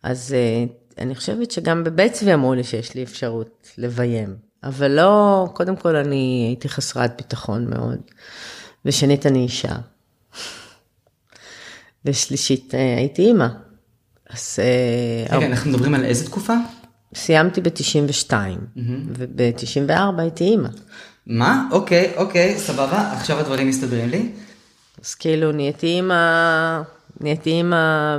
אז 0.03 0.35
אה, 0.37 0.65
אני 0.99 1.15
חושבת 1.15 1.51
שגם 1.51 1.85
בבית 1.85 2.13
צבי 2.13 2.35
אמרו 2.35 2.55
לי 2.55 2.65
שיש 2.65 2.95
לי 2.95 3.03
אפשרות 3.03 3.69
לביים, 3.79 4.37
אבל 4.65 4.91
לא, 4.91 5.47
קודם 5.53 5.77
כל 5.77 5.97
אני 5.97 6.45
הייתי 6.49 6.69
חסרת 6.69 7.17
ביטחון 7.17 7.71
מאוד, 7.71 7.99
ושנית 8.85 9.27
אני 9.27 9.39
אישה, 9.39 9.77
ושלישית 12.05 12.75
אה, 12.75 12.97
הייתי 12.97 13.23
אימא. 13.23 13.47
אז... 14.31 14.59
אה, 14.63 15.37
רגע, 15.37 15.47
אנחנו 15.47 15.71
מדברים 15.71 15.95
על 15.95 16.05
איזה 16.05 16.27
תקופה? 16.27 16.55
סיימתי 17.15 17.61
ב-92, 17.61 18.31
mm-hmm. 18.31 18.81
וב-94 19.19 19.93
הייתי 20.19 20.45
אימא. 20.45 20.69
מה? 21.27 21.69
אוקיי, 21.71 22.13
אוקיי, 22.17 22.59
סבבה, 22.59 23.13
עכשיו 23.13 23.39
הדברים 23.39 23.69
מסתדרים 23.69 24.09
לי. 24.09 24.29
אז 25.05 25.15
כאילו 25.15 25.53
נהייתי 25.53 25.87
אימא, 25.87 26.81
נהייתי 27.21 27.51
אימא 27.51 28.17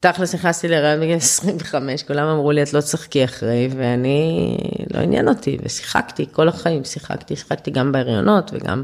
תכלס 0.00 0.34
נכנסתי 0.34 0.68
להיריון 0.68 1.00
בגיל 1.00 1.16
25, 1.16 2.02
כולם 2.02 2.28
אמרו 2.28 2.52
לי, 2.52 2.62
את 2.62 2.72
לא 2.72 2.80
תשחקי 2.80 3.24
אחרי, 3.24 3.68
ואני, 3.76 4.56
לא 4.94 5.00
עניין 5.00 5.28
אותי, 5.28 5.58
ושיחקתי 5.62 6.26
כל 6.32 6.48
החיים, 6.48 6.84
שיחקתי, 6.84 7.36
שיחקתי 7.36 7.70
גם 7.70 7.92
בהריונות 7.92 8.50
וגם 8.54 8.82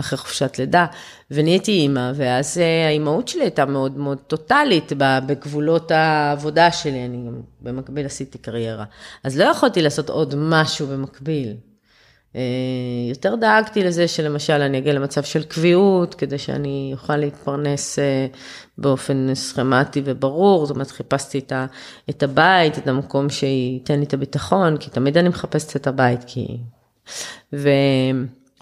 אחרי 0.00 0.18
חופשת 0.18 0.58
לידה, 0.58 0.86
ונהייתי 1.30 1.72
אימא, 1.72 2.12
ואז 2.14 2.58
אה, 2.58 2.86
האימהות 2.86 3.28
שלי 3.28 3.42
הייתה 3.42 3.64
מאוד 3.66 3.98
מאוד 3.98 4.18
טוטאלית 4.18 4.92
בגבולות 4.98 5.90
העבודה 5.90 6.72
שלי, 6.72 7.04
אני 7.04 7.16
גם 7.26 7.40
במקביל 7.60 8.06
עשיתי 8.06 8.38
קריירה. 8.38 8.84
אז 9.24 9.38
לא 9.38 9.44
יכולתי 9.44 9.82
לעשות 9.82 10.10
עוד 10.10 10.34
משהו 10.36 10.86
במקביל. 10.86 11.54
אה, 12.38 13.08
יותר 13.08 13.34
דאגתי 13.34 13.84
לזה 13.84 14.08
שלמשל 14.08 14.52
אני 14.52 14.78
אגיע 14.78 14.92
למצב 14.92 15.22
של 15.22 15.42
קביעות, 15.42 16.14
כדי 16.14 16.38
שאני 16.38 16.90
אוכל 16.92 17.16
להתפרנס 17.16 17.98
אה, 17.98 18.26
באופן 18.78 19.34
סכמטי 19.34 20.02
וברור, 20.04 20.66
זאת 20.66 20.74
אומרת 20.74 20.90
חיפשתי 20.90 21.38
את, 21.38 21.52
ה, 21.52 21.66
את 22.10 22.22
הבית, 22.22 22.78
את 22.78 22.88
המקום 22.88 23.30
שייתן 23.30 23.98
לי 23.98 24.04
את 24.04 24.14
הביטחון, 24.14 24.76
כי 24.76 24.90
תמיד 24.90 25.18
אני 25.18 25.28
מחפשת 25.28 25.76
את 25.76 25.86
הבית, 25.86 26.20
כי... 26.26 26.46
ו... 27.52 27.68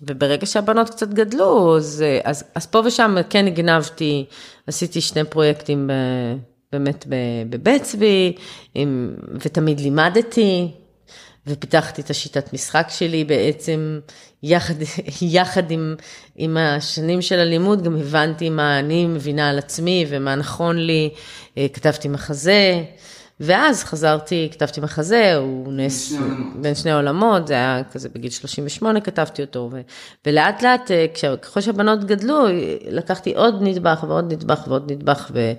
וברגע 0.03 0.47
שהבנות 0.47 0.91
קצת 0.91 1.09
גדלו, 1.09 1.77
אז, 1.77 2.05
אז, 2.25 2.45
אז 2.55 2.67
פה 2.67 2.83
ושם 2.85 3.17
כן 3.31 3.47
הגנבתי, 3.47 4.25
עשיתי 4.67 5.01
שני 5.01 5.25
פרויקטים 5.25 5.87
ב, 5.87 5.93
באמת 6.73 7.05
בבית 7.49 7.83
צבי, 7.83 8.33
ותמיד 9.45 9.81
לימדתי, 9.81 10.71
ופיתחתי 11.47 12.03
את 12.03 12.11
השיטת 12.11 12.53
משחק 12.53 12.87
שלי. 12.91 13.25
בעצם, 13.25 14.01
יחד, 14.43 14.75
יחד 15.23 15.71
עם, 15.71 15.95
עם 16.37 16.57
השנים 16.57 17.23
של 17.23 17.39
הלימוד, 17.39 17.83
גם 17.83 17.97
הבנתי 17.97 18.51
מה 18.51 18.79
אני 18.79 19.07
מבינה 19.07 19.51
על 19.51 19.59
עצמי 19.59 20.07
ומה 20.09 20.35
נכון 20.35 20.77
לי, 20.77 21.11
אה, 21.59 21.67
כתבתי 21.73 22.09
מחזה, 22.09 22.83
ואז 23.41 23.85
חזרתי, 23.85 24.49
כתבתי 24.53 24.81
מחזה, 24.81 25.35
הוא 25.37 25.73
נס 25.73 26.13
בין 26.61 26.75
שני 26.75 26.93
עולמות, 26.93 27.47
זה 27.47 27.55
היה 27.55 27.83
כזה 27.93 28.09
בגיל 28.09 28.31
38 28.31 29.01
כתבתי 29.01 29.43
אותו, 29.43 29.69
ו, 29.73 29.81
ולאט 30.27 30.63
לאט, 30.63 30.91
אה, 30.91 31.07
ככל 31.43 31.61
שהבנות 31.61 32.05
גדלו, 32.05 32.45
לקחתי 32.91 33.35
עוד 33.35 33.63
נדבך 33.63 34.05
ועוד 34.09 34.33
נדבך 34.33 34.65
ועוד 34.69 34.93
נדבך, 34.93 35.31
ו, 35.35 35.53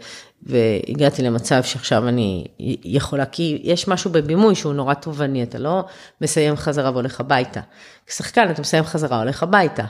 והגעתי 0.44 1.22
למצב 1.22 1.64
שעכשיו 1.64 2.08
אני 2.08 2.46
יכולה, 2.84 3.26
כי 3.26 3.62
יש 3.64 3.88
משהו 3.88 4.12
בבימוי 4.12 4.56
שהוא 4.56 4.74
נורא 4.74 4.94
תובעני, 4.94 5.44
אתה 5.44 5.58
לא 5.60 5.86
מסיים 6.22 6.56
חזרה 6.56 6.92
והולך 6.92 7.20
הביתה. 7.20 7.62
כשחקן 8.08 8.52
אתה 8.52 8.62
מסיים 8.62 8.84
חזרה, 8.84 9.20
הולך 9.20 9.44
הביתה. 9.44 9.86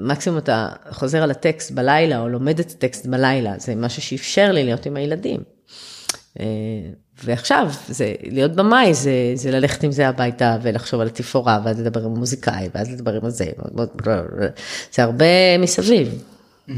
מקסימום 0.00 0.38
אתה 0.38 0.68
חוזר 0.90 1.22
על 1.22 1.30
הטקסט 1.30 1.70
בלילה, 1.70 2.20
או 2.20 2.28
לומד 2.28 2.60
את 2.60 2.70
הטקסט 2.70 3.06
בלילה, 3.06 3.58
זה 3.58 3.74
משהו 3.74 4.02
שאפשר 4.02 4.52
לי 4.52 4.64
להיות 4.64 4.86
עם 4.86 4.96
הילדים. 4.96 5.40
אה, 6.40 6.46
ועכשיו, 7.24 7.68
זה, 7.88 8.14
להיות 8.22 8.52
במאי 8.52 8.94
זה, 8.94 9.32
זה 9.34 9.50
ללכת 9.50 9.82
עם 9.84 9.92
זה 9.92 10.08
הביתה 10.08 10.56
ולחשוב 10.62 11.00
על 11.00 11.06
התפאורה, 11.06 11.60
ואז 11.64 11.80
לדבר 11.80 12.04
עם 12.04 12.14
מוזיקאי, 12.14 12.68
ואז 12.74 12.92
לדבר 12.92 13.14
עם 13.14 13.24
הזה, 13.24 13.46
זה 14.92 15.02
הרבה 15.02 15.58
מסביב. 15.58 16.22
Mm-hmm. 16.68 16.72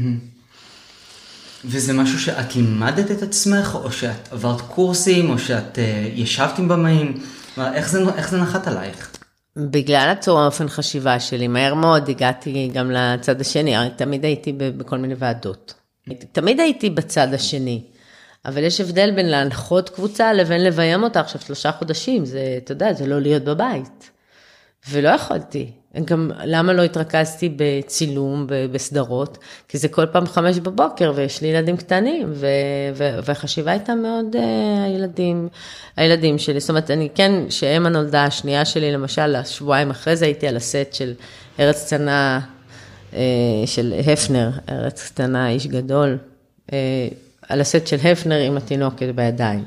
וזה 1.65 1.93
משהו 1.93 2.19
שאת 2.19 2.55
לימדת 2.55 3.11
את 3.11 3.21
עצמך, 3.21 3.77
או 3.83 3.91
שאת 3.91 4.31
עברת 4.31 4.61
קורסים, 4.61 5.29
או 5.29 5.39
שאת 5.39 5.75
uh, 5.75 5.79
ישבת 6.19 6.59
עם 6.59 6.67
במאים? 6.67 7.17
איך 7.57 7.89
זה, 7.89 8.01
איך 8.17 8.29
זה 8.29 8.41
נחת 8.41 8.67
עלייך? 8.67 9.11
בגלל 9.57 10.09
הצורה 10.11 10.45
אופן 10.45 10.67
חשיבה 10.67 11.19
שלי, 11.19 11.47
מהר 11.47 11.73
מאוד 11.73 12.09
הגעתי 12.09 12.71
גם 12.73 12.91
לצד 12.91 13.41
השני, 13.41 13.75
הרי 13.75 13.89
תמיד 13.95 14.25
הייתי 14.25 14.53
בכל 14.57 14.97
מיני 14.97 15.15
ועדות. 15.17 15.73
תמיד 16.31 16.59
הייתי 16.59 16.89
בצד 16.89 17.33
השני, 17.33 17.81
אבל 18.45 18.63
יש 18.63 18.81
הבדל 18.81 19.11
בין 19.15 19.29
להנחות 19.29 19.89
קבוצה 19.89 20.33
לבין 20.33 20.63
לביים 20.63 21.03
אותה 21.03 21.19
עכשיו 21.19 21.41
שלושה 21.41 21.71
חודשים, 21.71 22.25
זה, 22.25 22.59
אתה 22.63 22.71
יודע, 22.71 22.93
זה 22.93 23.07
לא 23.07 23.21
להיות 23.21 23.43
בבית. 23.43 24.11
ולא 24.87 25.09
יכולתי. 25.09 25.71
גם 26.05 26.31
למה 26.43 26.73
לא 26.73 26.81
התרכזתי 26.81 27.55
בצילום, 27.55 28.47
בסדרות? 28.71 29.37
כי 29.67 29.77
זה 29.77 29.87
כל 29.87 30.05
פעם 30.05 30.27
חמש 30.27 30.57
בבוקר 30.57 31.11
ויש 31.15 31.41
לי 31.41 31.47
ילדים 31.47 31.77
קטנים, 31.77 32.27
ו- 32.33 32.47
ו- 32.95 33.19
והחשיבה 33.23 33.71
הייתה 33.71 33.95
מאוד 33.95 34.35
uh, 34.35 34.39
הילדים, 34.85 35.47
הילדים 35.95 36.37
שלי. 36.37 36.59
זאת 36.59 36.69
אומרת, 36.69 36.91
אני 36.91 37.09
כן, 37.15 37.31
שאמה 37.49 37.89
נולדה, 37.89 38.23
השנייה 38.23 38.65
שלי 38.65 38.91
למשל, 38.91 39.43
שבועיים 39.45 39.89
אחרי 39.89 40.15
זה 40.15 40.25
הייתי 40.25 40.47
על 40.47 40.57
הסט 40.57 40.93
של 40.93 41.13
ארץ 41.59 41.85
קטנה, 41.85 42.39
uh, 43.11 43.15
של 43.65 43.93
הפנר, 44.13 44.49
ארץ 44.69 45.07
קטנה, 45.07 45.49
איש 45.49 45.67
גדול, 45.67 46.17
uh, 46.67 46.71
על 47.49 47.61
הסט 47.61 47.87
של 47.87 47.97
הפנר 48.03 48.39
עם 48.39 48.57
התינוקת 48.57 49.07
בידיים. 49.15 49.63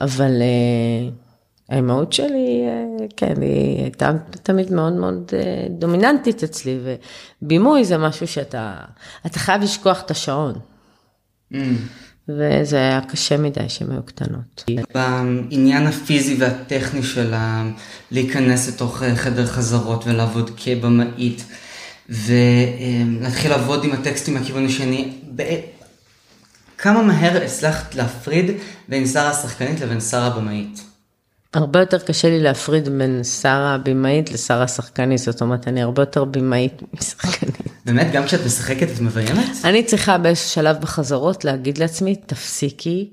אבל... 0.00 0.32
Uh, 0.32 1.21
האימהות 1.72 2.12
שלי, 2.12 2.64
אה, 2.66 3.06
כן, 3.16 3.42
היא 3.42 3.82
הייתה 3.82 4.12
תמיד 4.42 4.72
מאוד 4.72 4.92
מאוד 4.92 5.30
אה, 5.32 5.66
דומיננטית 5.70 6.42
אצלי, 6.42 6.78
ובימוי 7.42 7.84
זה 7.84 7.98
משהו 7.98 8.26
שאתה, 8.26 8.76
אתה 9.26 9.38
חייב 9.38 9.62
לשכוח 9.62 10.00
את 10.00 10.10
השעון. 10.10 10.54
Mm. 11.52 11.56
וזה 12.28 12.76
היה 12.76 13.00
קשה 13.00 13.36
מדי 13.36 13.68
שהן 13.68 13.90
היו 13.90 14.02
קטנות. 14.02 14.64
בעניין 14.94 15.86
הפיזי 15.86 16.36
והטכני 16.38 17.02
של 17.02 17.34
להיכנס 18.10 18.68
לתוך 18.68 19.02
אה, 19.02 19.16
חדר 19.16 19.46
חזרות 19.46 20.06
ולעבוד 20.06 20.50
כבמאית, 20.56 21.44
ולהתחיל 22.08 23.50
לעבוד 23.50 23.84
עם 23.84 23.92
הטקסטים 23.92 24.34
מהכיוון 24.34 24.66
השני, 24.66 25.12
כמה 26.78 27.02
מהר 27.02 27.42
הצלחת 27.42 27.94
להפריד 27.94 28.50
בין 28.88 29.06
שרה 29.06 29.30
השחקנית 29.30 29.80
לבין 29.80 30.00
שרה 30.00 30.26
הבמאית? 30.26 30.91
הרבה 31.54 31.80
יותר 31.80 31.98
קשה 31.98 32.30
לי 32.30 32.40
להפריד 32.40 32.88
בין 32.88 33.24
שרה 33.24 33.74
הבימאית 33.74 34.32
לשרה 34.32 34.62
השחקנית, 34.62 35.18
זאת 35.18 35.40
אומרת, 35.40 35.68
אני 35.68 35.82
הרבה 35.82 36.02
יותר 36.02 36.24
בימאית 36.24 36.82
משחקנית. 36.94 37.56
באמת? 37.86 38.12
גם 38.12 38.24
כשאת 38.24 38.40
משחקת 38.46 38.88
את 38.94 39.00
מביימת? 39.00 39.46
אני 39.64 39.84
צריכה 39.84 40.18
באיזשהו 40.18 40.48
שלב 40.50 40.76
בחזרות 40.80 41.44
להגיד 41.44 41.78
לעצמי, 41.78 42.16
תפסיקי 42.16 43.10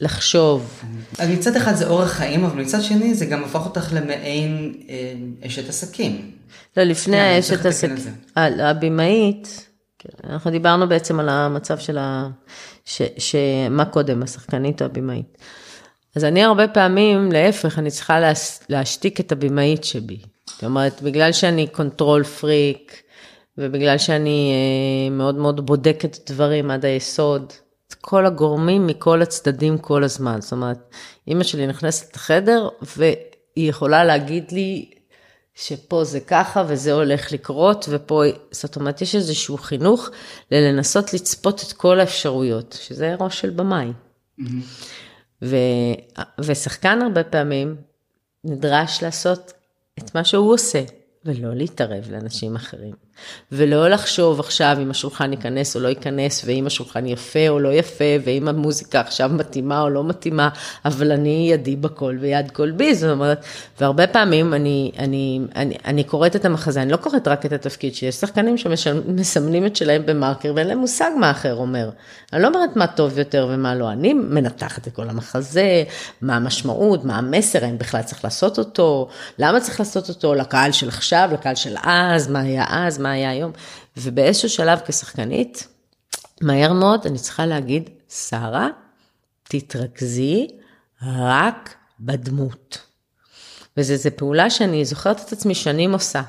לחשוב. 0.00 0.82
אז 1.18 1.28
מצד 1.28 1.56
אחד 1.56 1.74
זה 1.74 1.86
אורח 1.86 2.12
חיים, 2.12 2.44
אבל 2.44 2.62
מצד 2.62 2.82
שני 2.82 3.14
זה 3.14 3.26
גם 3.26 3.44
הפך 3.44 3.64
אותך 3.64 3.92
למעין 3.92 4.74
אה, 4.88 5.46
אשת 5.46 5.68
עסקים. 5.68 6.30
לא, 6.76 6.82
לפני 6.82 7.16
כן, 7.16 7.22
האשת 7.22 7.66
עסקים. 7.66 7.96
הבימאית, 8.36 9.68
כן, 9.98 10.32
אנחנו 10.32 10.50
דיברנו 10.50 10.88
בעצם 10.88 11.20
על 11.20 11.28
המצב 11.28 11.78
של 11.78 11.98
ה... 11.98 12.28
ש... 12.84 13.02
שמה 13.18 13.84
קודם, 13.84 14.22
השחקנית 14.22 14.82
או 14.82 14.86
הבימאית. 14.86 15.38
אז 16.16 16.24
אני 16.24 16.42
הרבה 16.42 16.68
פעמים, 16.68 17.32
להפך, 17.32 17.78
אני 17.78 17.90
צריכה 17.90 18.18
להשתיק 18.68 19.20
את 19.20 19.32
הבמאית 19.32 19.84
שבי. 19.84 20.18
זאת 20.50 20.64
אומרת, 20.64 21.02
בגלל 21.02 21.32
שאני 21.32 21.66
control 21.66 22.24
freak, 22.24 23.02
ובגלל 23.58 23.98
שאני 23.98 24.52
אה, 24.52 25.16
מאוד 25.16 25.34
מאוד 25.34 25.66
בודקת 25.66 26.30
דברים 26.30 26.70
עד 26.70 26.84
היסוד, 26.84 27.52
את 27.88 27.94
כל 27.94 28.26
הגורמים 28.26 28.86
מכל 28.86 29.22
הצדדים 29.22 29.78
כל 29.78 30.04
הזמן. 30.04 30.40
זאת 30.40 30.52
אומרת, 30.52 30.78
אימא 31.28 31.44
שלי 31.44 31.66
נכנסת 31.66 32.16
לחדר, 32.16 32.68
והיא 32.96 33.16
יכולה 33.56 34.04
להגיד 34.04 34.52
לי 34.52 34.90
שפה 35.54 36.04
זה 36.04 36.20
ככה 36.20 36.64
וזה 36.68 36.92
הולך 36.92 37.32
לקרות, 37.32 37.86
ופה, 37.88 38.22
זאת 38.50 38.76
אומרת, 38.76 39.02
יש 39.02 39.14
איזשהו 39.14 39.58
חינוך 39.58 40.10
ללנסות 40.50 41.14
לצפות 41.14 41.62
את 41.62 41.72
כל 41.72 42.00
האפשרויות, 42.00 42.78
שזה 42.80 43.14
ראש 43.20 43.40
של 43.40 43.50
במאי. 43.50 43.92
ו, 45.42 45.56
ושחקן 46.40 47.02
הרבה 47.02 47.24
פעמים 47.24 47.76
נדרש 48.44 49.02
לעשות 49.02 49.52
את 49.98 50.14
מה 50.14 50.24
שהוא 50.24 50.54
עושה, 50.54 50.84
ולא 51.24 51.54
להתערב 51.54 52.10
לאנשים 52.10 52.56
אחרים. 52.56 53.03
ולא 53.52 53.88
לחשוב 53.88 54.40
עכשיו 54.40 54.76
אם 54.82 54.90
השולחן 54.90 55.32
ייכנס 55.32 55.76
או 55.76 55.80
לא 55.80 55.88
ייכנס, 55.88 56.42
ואם 56.46 56.66
השולחן 56.66 57.06
יפה 57.06 57.48
או 57.48 57.58
לא 57.60 57.68
יפה, 57.68 58.04
ואם 58.24 58.48
המוזיקה 58.48 59.00
עכשיו 59.00 59.30
מתאימה 59.34 59.80
או 59.80 59.90
לא 59.90 60.04
מתאימה, 60.04 60.48
אבל 60.84 61.12
אני 61.12 61.48
ידי 61.50 61.76
בכל 61.76 62.16
ויד 62.20 62.50
כל 62.50 62.70
בי, 62.70 62.94
זאת 62.94 63.10
אומרת, 63.10 63.44
והרבה 63.80 64.06
פעמים 64.06 64.54
אני, 64.54 64.92
אני, 64.98 65.40
אני, 65.56 65.76
אני 65.84 66.04
קוראת 66.04 66.36
את 66.36 66.44
המחזה, 66.44 66.82
אני 66.82 66.92
לא 66.92 66.96
קוראת 66.96 67.28
רק 67.28 67.46
את 67.46 67.52
התפקיד, 67.52 67.94
שיש 67.94 68.14
שחקנים 68.14 68.58
שמסמנים 68.58 69.66
את 69.66 69.76
שלהם 69.76 70.06
במרקר 70.06 70.52
ואין 70.56 70.66
להם 70.66 70.78
מושג 70.78 71.10
מה 71.20 71.30
אחר 71.30 71.54
אומר. 71.54 71.90
אני 72.32 72.42
לא 72.42 72.48
אומרת 72.48 72.76
מה 72.76 72.86
טוב 72.86 73.18
יותר 73.18 73.48
ומה 73.50 73.74
לא, 73.74 73.92
אני 73.92 74.12
מנתחת 74.12 74.88
את 74.88 74.92
כל 74.92 75.08
המחזה, 75.08 75.84
מה 76.22 76.36
המשמעות, 76.36 77.04
מה 77.04 77.16
המסר, 77.16 77.64
האם 77.64 77.78
בכלל 77.78 78.02
צריך 78.02 78.24
לעשות 78.24 78.58
אותו, 78.58 79.08
למה 79.38 79.60
צריך 79.60 79.80
לעשות 79.80 80.08
אותו, 80.08 80.34
לקהל 80.34 80.72
של 80.72 80.88
עכשיו, 80.88 81.30
לקהל 81.32 81.54
של 81.54 81.76
אז, 81.82 82.28
מה 82.28 82.40
היה 82.40 82.64
אז, 82.68 82.98
מה 83.04 83.12
היה 83.12 83.30
היום. 83.30 83.52
ובאיזשהו 83.96 84.48
שלב 84.48 84.80
כשחקנית, 84.86 85.68
מהר 86.40 86.72
מאוד 86.72 87.06
אני 87.06 87.18
צריכה 87.18 87.46
להגיד, 87.46 87.90
שרה, 88.08 88.68
תתרכזי 89.42 90.48
רק 91.02 91.74
בדמות. 92.00 92.78
וזו 93.76 94.10
פעולה 94.16 94.50
שאני 94.50 94.84
זוכרת 94.84 95.20
את 95.20 95.32
עצמי 95.32 95.54
שנים 95.54 95.92
עושה. 95.92 96.22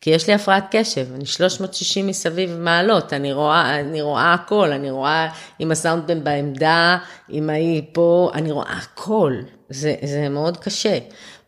כי 0.00 0.10
יש 0.10 0.28
לי 0.28 0.34
הפרעת 0.34 0.64
קשב, 0.70 1.06
אני 1.14 1.26
360 1.26 2.06
מסביב 2.06 2.50
מעלות, 2.58 3.12
אני 3.12 3.32
רואה, 3.32 3.80
אני 3.80 4.02
רואה 4.02 4.34
הכל, 4.34 4.72
אני 4.72 4.90
רואה 4.90 5.28
אם 5.60 5.70
הסאונדבן 5.70 6.24
בעמדה, 6.24 6.98
אם 7.30 7.50
ההיא 7.50 7.82
פה, 7.92 8.30
אני 8.34 8.50
רואה 8.50 8.72
הכל. 8.72 9.32
זה, 9.70 9.94
זה 10.04 10.28
מאוד 10.28 10.56
קשה. 10.56 10.98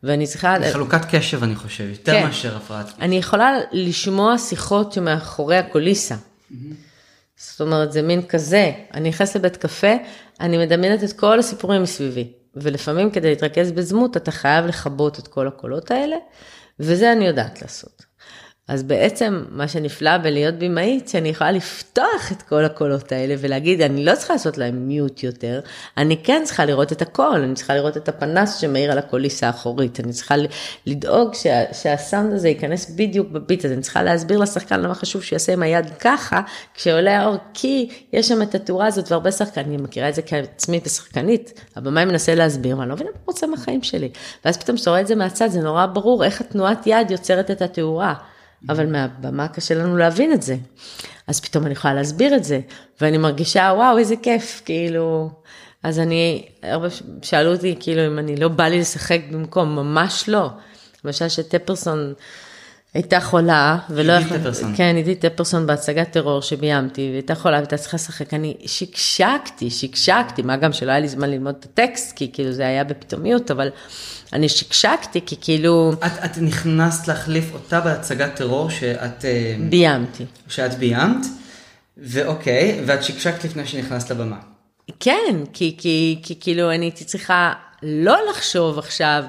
ואני 0.03 0.27
צריכה... 0.27 0.57
חלוקת 0.73 1.05
קשב 1.11 1.43
אני 1.43 1.55
חושב, 1.55 1.89
יותר 1.91 2.13
כן. 2.13 2.25
מאשר 2.27 2.57
הפרעת 2.57 2.87
קשב. 2.87 3.01
אני 3.01 3.17
יכולה 3.17 3.53
לשמוע 3.73 4.39
שיחות 4.39 4.93
שמאחורי 4.93 5.57
הקוליסה. 5.57 6.15
Mm-hmm. 6.15 6.55
זאת 7.37 7.61
אומרת, 7.61 7.93
זה 7.93 8.03
מין 8.03 8.23
כזה, 8.23 8.73
אני 8.95 9.09
נכנסת 9.09 9.37
לבית 9.37 9.57
קפה, 9.57 9.93
אני 10.41 10.59
מדמיינת 10.59 11.05
את 11.05 11.13
כל 11.13 11.39
הסיפורים 11.39 11.83
מסביבי. 11.83 12.33
ולפעמים 12.57 13.11
כדי 13.11 13.29
להתרכז 13.29 13.73
בזמות, 13.73 14.17
אתה 14.17 14.31
חייב 14.31 14.67
לכבות 14.67 15.19
את 15.19 15.29
כל 15.29 15.49
הקולות 15.49 15.91
האלה, 15.91 16.17
וזה 16.81 17.13
אני 17.13 17.27
יודעת 17.27 17.63
לעשות. 17.63 18.06
אז 18.69 18.83
בעצם 18.83 19.45
מה 19.51 19.69
שנפלא 19.69 20.19
בלהיות 20.19 20.55
במאית, 20.55 21.09
שאני 21.09 21.29
יכולה 21.29 21.53
לפתוח 21.53 22.33
את 22.33 22.43
כל 22.43 22.65
הקולות 22.65 23.13
האלה 23.13 23.35
ולהגיד, 23.39 23.81
אני 23.81 24.05
לא 24.05 24.15
צריכה 24.15 24.35
לעשות 24.35 24.59
להם 24.59 24.89
מיוט 24.89 25.23
יותר, 25.23 25.61
אני 25.97 26.23
כן 26.25 26.43
צריכה 26.45 26.65
לראות 26.65 26.93
את 26.93 27.03
הכל, 27.03 27.43
אני 27.43 27.55
צריכה 27.55 27.75
לראות 27.75 27.97
את 27.97 28.09
הפנס 28.09 28.57
שמאיר 28.57 28.93
על 28.93 28.99
הקוליסה 28.99 29.47
האחורית, 29.47 30.01
אני 30.01 30.13
צריכה 30.13 30.35
לדאוג 30.87 31.35
שה, 31.35 31.63
שהסאונד 31.73 32.33
הזה 32.33 32.49
ייכנס 32.49 32.91
בדיוק 32.91 33.29
בביט 33.29 33.65
הזה, 33.65 33.75
אני 33.75 33.83
צריכה 33.83 34.03
להסביר 34.03 34.39
לשחקן 34.39 34.81
למה 34.81 34.95
חשוב 34.95 35.23
שיעשה 35.23 35.53
עם 35.53 35.63
היד 35.63 35.87
ככה, 36.01 36.41
כשעולה 36.75 37.21
האור, 37.21 37.37
כי 37.55 37.89
יש 38.13 38.29
שם 38.29 38.43
את 38.43 38.55
התאורה 38.55 38.87
הזאת 38.87 39.13
והרבה 39.13 39.33
שחקנים, 39.33 39.67
אני 39.67 39.83
מכירה 39.83 40.09
את 40.09 40.15
זה 40.15 40.23
כעצמי 40.23 40.81
כשחקנית, 40.81 41.61
הבמאי 41.77 42.05
מנסה 42.05 42.35
להסביר, 42.35 42.79
ואני 42.79 42.89
לא 42.89 42.95
מבינה 42.95 43.11
מה 43.11 43.17
הוא 43.25 43.33
רוצה 43.33 43.47
מהחיים 43.47 43.83
שלי, 43.83 44.09
ואז 44.45 44.57
פתאום 44.57 44.77
כשאתה 44.77 44.91
רואה 44.91 45.01
את 45.01 45.07
זה 45.07 45.15
מהצד, 45.15 45.49
זה 45.49 45.61
נורא 45.61 45.87
ברור 45.87 46.25
איך 46.25 46.41
התנועת 46.41 46.87
יד 46.87 47.11
יוצרת 47.11 47.51
את 47.51 47.63
התאורה. 47.63 48.15
אבל 48.69 48.87
מהבמה 48.87 49.49
קשה 49.49 49.75
לנו 49.75 49.97
להבין 49.97 50.33
את 50.33 50.43
זה. 50.43 50.57
אז 51.27 51.41
פתאום 51.41 51.67
אני 51.67 51.73
יכולה 51.73 51.95
להסביר 51.95 52.37
את 52.37 52.45
זה, 52.45 52.61
ואני 53.01 53.19
מרגישה, 53.19 53.73
וואו, 53.77 53.99
איזה 53.99 54.15
כיף, 54.23 54.63
כאילו... 54.65 55.31
אז 55.83 55.99
אני, 55.99 56.47
הרבה 56.63 56.87
שאלו 57.23 57.53
אותי, 57.53 57.77
כאילו, 57.81 58.07
אם 58.07 58.19
אני 58.19 58.37
לא 58.37 58.49
בא 58.49 58.65
לי 58.65 58.81
לשחק 58.81 59.21
במקום, 59.31 59.77
ממש 59.77 60.29
לא. 60.29 60.49
למשל 61.05 61.29
שטפרסון 61.29 62.15
הייתה 62.95 63.21
חולה, 63.21 63.79
ולא 63.91 64.13
עידית 64.13 64.33
טפרסון. 64.33 64.77
כן, 64.77 64.97
עידית 64.97 65.21
טפרסון 65.21 65.67
בהצגת 65.67 66.11
טרור 66.11 66.43
שביימתי, 66.43 67.01
והיא 67.01 67.13
הייתה 67.13 67.35
חולה 67.35 67.57
והייתה 67.57 67.77
צריכה 67.77 67.95
לשחק, 67.95 68.35
אני 68.35 68.57
שקשקתי, 68.67 69.71
שקשקתי, 69.71 70.43
מה 70.43 70.57
גם 70.57 70.73
שלא 70.73 70.91
היה 70.91 71.01
לי 71.01 71.09
זמן 71.09 71.31
ללמוד 71.31 71.55
את 71.61 71.65
הטקסט, 71.65 72.17
כי 72.17 72.31
כאילו 72.33 72.53
זה 72.53 72.67
היה 72.67 72.85
בפתאומיות, 72.85 73.51
אבל 73.51 73.69
אני 74.33 74.49
שקשקתי, 74.49 75.21
כי 75.27 75.37
כאילו... 75.41 75.93
את, 75.93 76.25
את 76.25 76.39
נכנסת 76.39 77.09
להחליף 77.09 77.45
אותה 77.55 77.81
בהצגת 77.81 78.35
טרור 78.35 78.71
שאת... 78.71 79.25
אה, 79.25 79.57
ביימתי. 79.69 80.25
שאת 80.49 80.75
ביימת, 80.75 81.27
ואוקיי, 81.99 82.83
ואת 82.87 83.05
שקשקת 83.05 83.45
לפני 83.45 83.67
שנכנסת 83.67 84.11
לבמה. 84.11 84.39
כן, 85.01 85.45
כי, 85.53 85.77
כי, 85.79 86.21
כי 86.23 86.41
כאילו 86.41 86.71
אני 86.71 86.85
הייתי 86.85 87.05
צריכה 87.05 87.53
לא 87.83 88.17
לחשוב 88.31 88.79
עכשיו, 88.79 89.25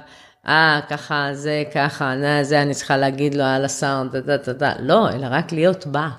אה, 0.48 0.80
ככה, 0.90 1.30
זה 1.34 1.64
ככה, 1.74 2.14
זה 2.42 2.62
אני 2.62 2.74
צריכה 2.74 2.98
להגיד 2.98 3.36
לו 3.36 3.44
על 3.44 3.66
הסאונד, 3.66 4.16
דה 4.18 4.38
דה 4.38 4.54
דה, 4.54 4.74
לא, 4.80 5.10
אלא 5.10 5.28
רק 5.30 5.52
להיות 5.52 5.88
בה. 5.88 6.10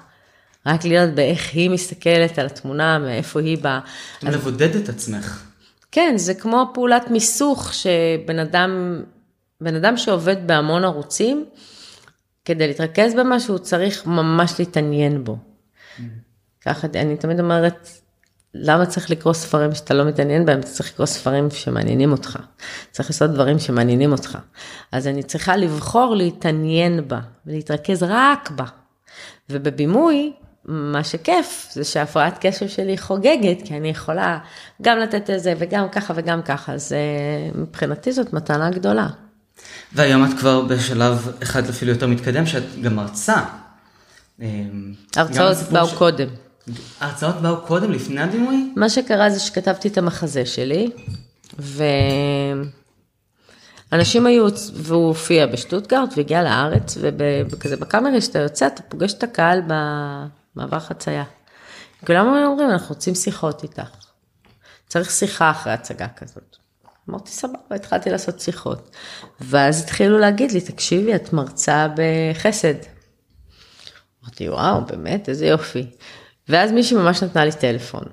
רק 0.66 0.85
להיות 0.85 1.14
באיך 1.14 1.51
היא 1.53 1.70
מסתכלת 1.70 2.39
על 2.39 2.47
התמונה, 2.47 2.99
מאיפה 2.99 3.41
היא 3.41 3.59
באה. 3.59 3.81
את 4.18 4.24
מבודדת 4.24 4.85
את 4.85 4.89
עצמך. 4.89 5.47
כן, 5.93 6.14
זה 6.16 6.34
כמו 6.34 6.70
פעולת 6.74 7.11
מיסוך 7.11 7.74
שבן 7.74 8.39
אדם, 8.39 9.03
בן 9.61 9.74
אדם 9.74 9.97
שעובד 9.97 10.47
בהמון 10.47 10.84
ערוצים, 10.84 11.45
כדי 12.45 12.66
להתרכז 12.66 13.14
במשהו, 13.14 13.55
הוא 13.55 13.59
צריך 13.59 14.07
ממש 14.07 14.55
להתעניין 14.59 15.24
בו. 15.24 15.36
ככה, 16.64 16.86
אני 16.95 17.16
תמיד 17.16 17.41
אומרת, 17.41 17.89
למה 18.55 18.86
צריך 18.86 19.11
לקרוא 19.11 19.32
ספרים 19.32 19.74
שאתה 19.74 19.95
לא 19.95 20.05
מתעניין 20.05 20.47
בהם? 20.47 20.61
אתה 20.61 20.68
צריך 20.68 20.93
לקרוא 20.93 21.07
ספרים 21.07 21.51
שמעניינים 21.51 22.12
אותך. 22.12 22.39
צריך 22.91 23.11
לעשות 23.11 23.30
דברים 23.30 23.59
שמעניינים 23.59 24.12
אותך. 24.12 24.39
אז 24.93 25.07
אני 25.07 25.22
צריכה 25.22 25.57
לבחור 25.57 26.16
להתעניין 26.16 27.09
בה 27.09 27.20
ולהתרכז 27.47 28.03
רק 28.03 28.51
בה. 28.51 28.64
ובבימוי, 29.51 30.32
מה 30.64 31.04
שכיף 31.04 31.68
זה 31.72 31.84
שהפרעת 31.84 32.38
קשב 32.40 32.68
שלי 32.68 32.98
חוגגת, 32.98 33.59
כי 33.64 33.76
אני 33.76 33.88
יכולה 33.88 34.38
גם 34.82 34.98
לתת 34.98 35.30
את 35.30 35.40
זה 35.40 35.54
וגם 35.59 35.88
ככה 35.88 36.14
וגם 36.16 36.42
ככה, 36.42 36.72
אז 36.72 36.92
אה, 36.92 37.61
מבחינתי 37.61 38.12
זאת 38.12 38.32
מתנה 38.32 38.70
גדולה. 38.70 39.06
והיום 39.92 40.24
את 40.24 40.38
כבר 40.38 40.61
בשלב 40.61 41.32
אחד 41.42 41.68
אפילו 41.68 41.92
יותר 41.92 42.06
מתקדם, 42.06 42.46
שאת 42.46 42.62
גם 42.82 42.96
מרצה. 42.96 43.44
הרצאות 45.16 45.56
באו 45.72 45.86
ש... 45.86 45.94
קודם. 45.94 46.28
ההרצאות 47.00 47.36
באו 47.36 47.56
קודם, 47.66 47.92
לפני 47.92 48.20
הדימוי? 48.20 48.72
מה 48.76 48.88
שקרה 48.88 49.30
זה 49.30 49.40
שכתבתי 49.40 49.88
את 49.88 49.98
המחזה 49.98 50.46
שלי, 50.46 50.90
ואנשים 53.92 54.26
היו, 54.26 54.46
והוא 54.74 55.09
הופיע 55.09 55.46
בשטוטגרד 55.46 56.09
והגיע 56.16 56.42
לארץ, 56.42 56.98
וכזה 57.50 57.76
בקאמרי 57.76 58.20
שאתה 58.20 58.38
יוצא, 58.38 58.66
אתה 58.66 58.82
פוגש 58.82 59.12
את 59.12 59.22
הקהל 59.22 59.62
במעבר 60.59 60.80
חצייה. 60.80 61.24
כולם 62.06 62.26
אומרים, 62.26 62.70
אנחנו 62.70 62.94
רוצים 62.94 63.14
שיחות 63.14 63.62
איתך. 63.62 63.90
צריך 64.88 65.11
שיחה 65.11 65.50
אחרי 65.50 65.72
הצגה 65.72 66.09
כזאת. 66.09 66.56
אמרתי, 67.11 67.30
סבבה, 67.30 67.74
התחלתי 67.74 68.11
לעשות 68.11 68.40
שיחות. 68.40 68.90
ואז 69.40 69.82
התחילו 69.82 70.18
להגיד 70.18 70.50
לי, 70.52 70.61
תקשיבי, 70.61 71.14
את 71.14 71.32
מרצה 71.32 71.88
בחסד. 71.96 72.74
אמרתי, 74.24 74.48
וואו, 74.48 74.84
באמת, 74.86 75.28
איזה 75.28 75.46
יופי. 75.46 75.86
ואז 76.48 76.72
מישהי 76.72 76.96
ממש 76.96 77.22
נתנה 77.22 77.44
לי 77.44 77.52
טלפון. 77.52 78.04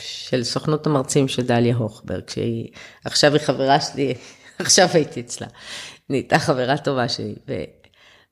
של 0.00 0.44
סוכנות 0.44 0.86
המרצים 0.86 1.28
של 1.28 1.42
דליה 1.42 1.76
הוכברג, 1.76 2.28
שהיא, 2.28 2.70
עכשיו 3.04 3.32
היא 3.32 3.40
חברה 3.40 3.80
שלי, 3.80 4.14
עכשיו 4.58 4.88
הייתי 4.94 5.20
אצלה. 5.20 5.46
נהייתה 6.10 6.38
חברה 6.38 6.78
טובה 6.78 7.08
שלי. 7.08 7.34
ו... 7.48 7.52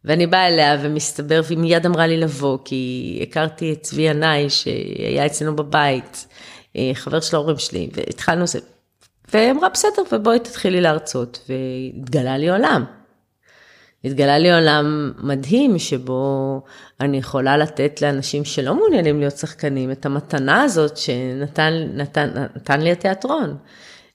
ואני 0.05 0.27
באה 0.27 0.49
אליה 0.49 0.77
ומסתבר, 0.83 1.41
והיא 1.45 1.59
מיד 1.59 1.87
אמרה 1.87 2.07
לי 2.07 2.17
לבוא, 2.17 2.59
כי 2.65 3.19
הכרתי 3.29 3.73
את 3.73 3.83
צבי 3.83 4.03
ינאי 4.03 4.51
שהיה 4.51 5.27
אצלנו 5.27 5.57
בבית, 5.57 6.27
אה, 6.77 6.91
חבר 6.95 7.21
של 7.21 7.37
ההורים 7.37 7.59
שלי, 7.59 7.89
והתחלנו 7.93 8.47
זה. 8.47 8.59
והיא 9.33 9.51
אמרה, 9.51 9.69
בסדר, 9.69 10.03
ובואי 10.13 10.39
תתחילי 10.39 10.81
להרצות, 10.81 11.49
והתגלה 11.49 12.39
לי 12.39 12.51
עולם. 12.51 12.85
התגלה 14.05 14.39
לי 14.39 14.53
עולם 14.53 15.13
מדהים 15.19 15.79
שבו 15.79 16.61
אני 17.01 17.17
יכולה 17.19 17.57
לתת 17.57 18.03
לאנשים 18.03 18.45
שלא 18.45 18.75
מעוניינים 18.75 19.21
להיות 19.21 19.37
שחקנים 19.37 19.91
את 19.91 20.07
המתנה 20.07 20.63
הזאת 20.63 20.97
שנתן 20.97 21.73
נתן, 21.95 22.29
נתן 22.57 22.81
לי 22.81 22.93
התיאטרון. 22.93 23.57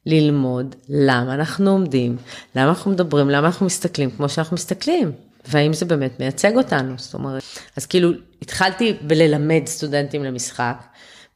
ללמוד 0.06 0.76
למה 0.90 1.34
אנחנו 1.34 1.72
עומדים, 1.72 2.18
למה 2.56 2.70
אנחנו 2.70 2.92
מדברים, 2.92 3.30
למה 3.30 3.48
אנחנו 3.48 3.66
מסתכלים 3.66 4.12
כמו 4.12 4.30
שאנחנו 4.30 4.54
מסתכלים, 4.54 5.12
והאם 5.48 5.74
זה 5.74 5.86
באמת 5.86 6.20
מייצג 6.20 6.58
אותנו. 6.58 6.94
זאת 6.98 7.14
אומרת, 7.14 7.44
אז 7.76 7.86
כאילו 7.86 8.10
התחלתי 8.42 8.94
בללמד 9.02 9.62
סטודנטים 9.66 10.24
למשחק, 10.24 10.84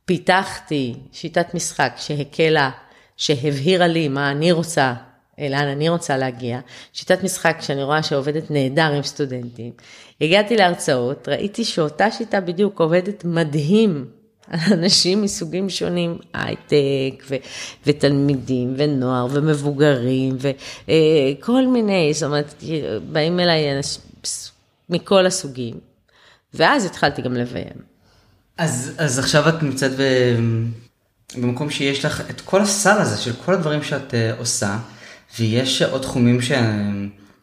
פיתחתי 0.05 0.95
שיטת 1.11 1.53
משחק 1.53 1.93
שהקלה, 1.97 2.69
שהבהירה 3.17 3.87
לי 3.87 4.07
מה 4.07 4.31
אני 4.31 4.51
רוצה, 4.51 4.93
לאן 5.39 5.67
אני 5.67 5.89
רוצה 5.89 6.17
להגיע. 6.17 6.59
שיטת 6.93 7.23
משחק 7.23 7.57
שאני 7.61 7.83
רואה 7.83 8.03
שעובדת 8.03 8.51
נהדר 8.51 8.91
עם 8.91 9.03
סטודנטים. 9.03 9.71
הגעתי 10.21 10.57
להרצאות, 10.57 11.27
ראיתי 11.27 11.63
שאותה 11.65 12.11
שיטה 12.11 12.41
בדיוק 12.41 12.79
עובדת 12.79 13.25
מדהים 13.25 14.20
אנשים 14.73 15.21
מסוגים 15.21 15.69
שונים, 15.69 16.17
הייטק 16.33 17.23
ו- 17.29 17.35
ותלמידים 17.85 18.73
ונוער 18.77 19.27
ומבוגרים 19.31 20.37
וכל 20.37 21.63
אה, 21.65 21.67
מיני, 21.67 22.13
זאת 22.13 22.23
אומרת, 22.23 22.63
באים 23.11 23.39
אליי 23.39 23.77
אנשים 23.77 24.01
מכל 24.89 25.25
הסוגים. 25.25 25.75
ואז 26.53 26.85
התחלתי 26.85 27.21
גם 27.21 27.33
לביים. 27.33 27.91
אז, 28.57 28.93
אז 28.97 29.19
עכשיו 29.19 29.49
את 29.49 29.63
נמצאת 29.63 29.91
ב, 29.91 30.03
במקום 31.37 31.69
שיש 31.69 32.05
לך 32.05 32.21
את 32.29 32.41
כל 32.41 32.61
הסל 32.61 33.01
הזה 33.01 33.17
של 33.17 33.33
כל 33.45 33.53
הדברים 33.53 33.83
שאת 33.83 34.11
uh, 34.11 34.39
עושה, 34.39 34.77
ויש 35.39 35.81
עוד 35.81 36.01
תחומים 36.01 36.41
ש, 36.41 36.51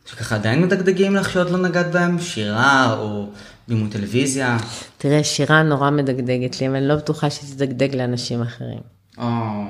שככה 0.07 0.35
עדיין 0.35 0.63
מדגדגים 0.63 1.17
לך 1.17 1.31
שעוד 1.31 1.51
לא 1.51 1.59
נגעת 1.59 1.91
בהם, 1.91 2.21
שירה 2.21 2.97
או 2.99 3.27
לימוד 3.69 3.93
טלוויזיה. 3.93 4.57
תראה, 4.99 5.25
שירה 5.25 5.63
נורא 5.63 5.91
מדגדגת 5.91 6.61
לי, 6.61 6.69
אבל 6.69 6.77
אני 6.77 6.89
לא 6.89 6.97
בטוחה 6.97 7.31
שתדגדג 7.31 7.97
לאנשים 7.97 8.43
אחרים. 8.43 8.81
אה, 9.19 9.67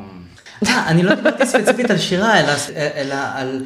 אני 0.86 1.02
לא 1.02 1.14
דיברתי 1.14 1.46
ספציפית 1.46 1.90
על 1.90 1.98
שירה, 1.98 2.40
אלא, 2.40 2.52
אלא 2.76 3.16
על 3.34 3.64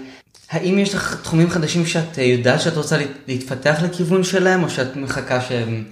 האם 0.51 0.79
יש 0.79 0.95
לך 0.95 1.21
תחומים 1.23 1.51
חדשים 1.51 1.87
שאת 1.87 2.19
יודעת 2.19 2.61
שאת 2.61 2.77
רוצה 2.77 2.97
להתפתח 3.29 3.79
לכיוון 3.85 4.25
שלהם, 4.25 4.63
או 4.63 4.71
שאת 4.71 4.97
מחכה 4.97 5.41
שהם... 5.41 5.85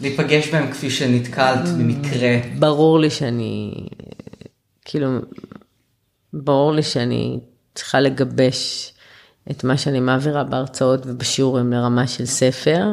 להיפגש 0.00 0.48
בהם 0.48 0.72
כפי 0.72 0.90
שנתקלת 0.90 1.68
במקרה? 1.68 2.36
ברור 2.58 2.98
לי 2.98 3.10
שאני, 3.10 3.74
כאילו, 4.84 5.08
ברור 6.32 6.72
לי 6.72 6.82
שאני 6.82 7.40
צריכה 7.74 8.00
לגבש 8.00 8.92
את 9.50 9.64
מה 9.64 9.76
שאני 9.76 10.00
מעבירה 10.00 10.44
בהרצאות 10.44 11.00
ובשיעורים 11.06 11.72
לרמה 11.72 12.06
של 12.06 12.26
ספר. 12.26 12.92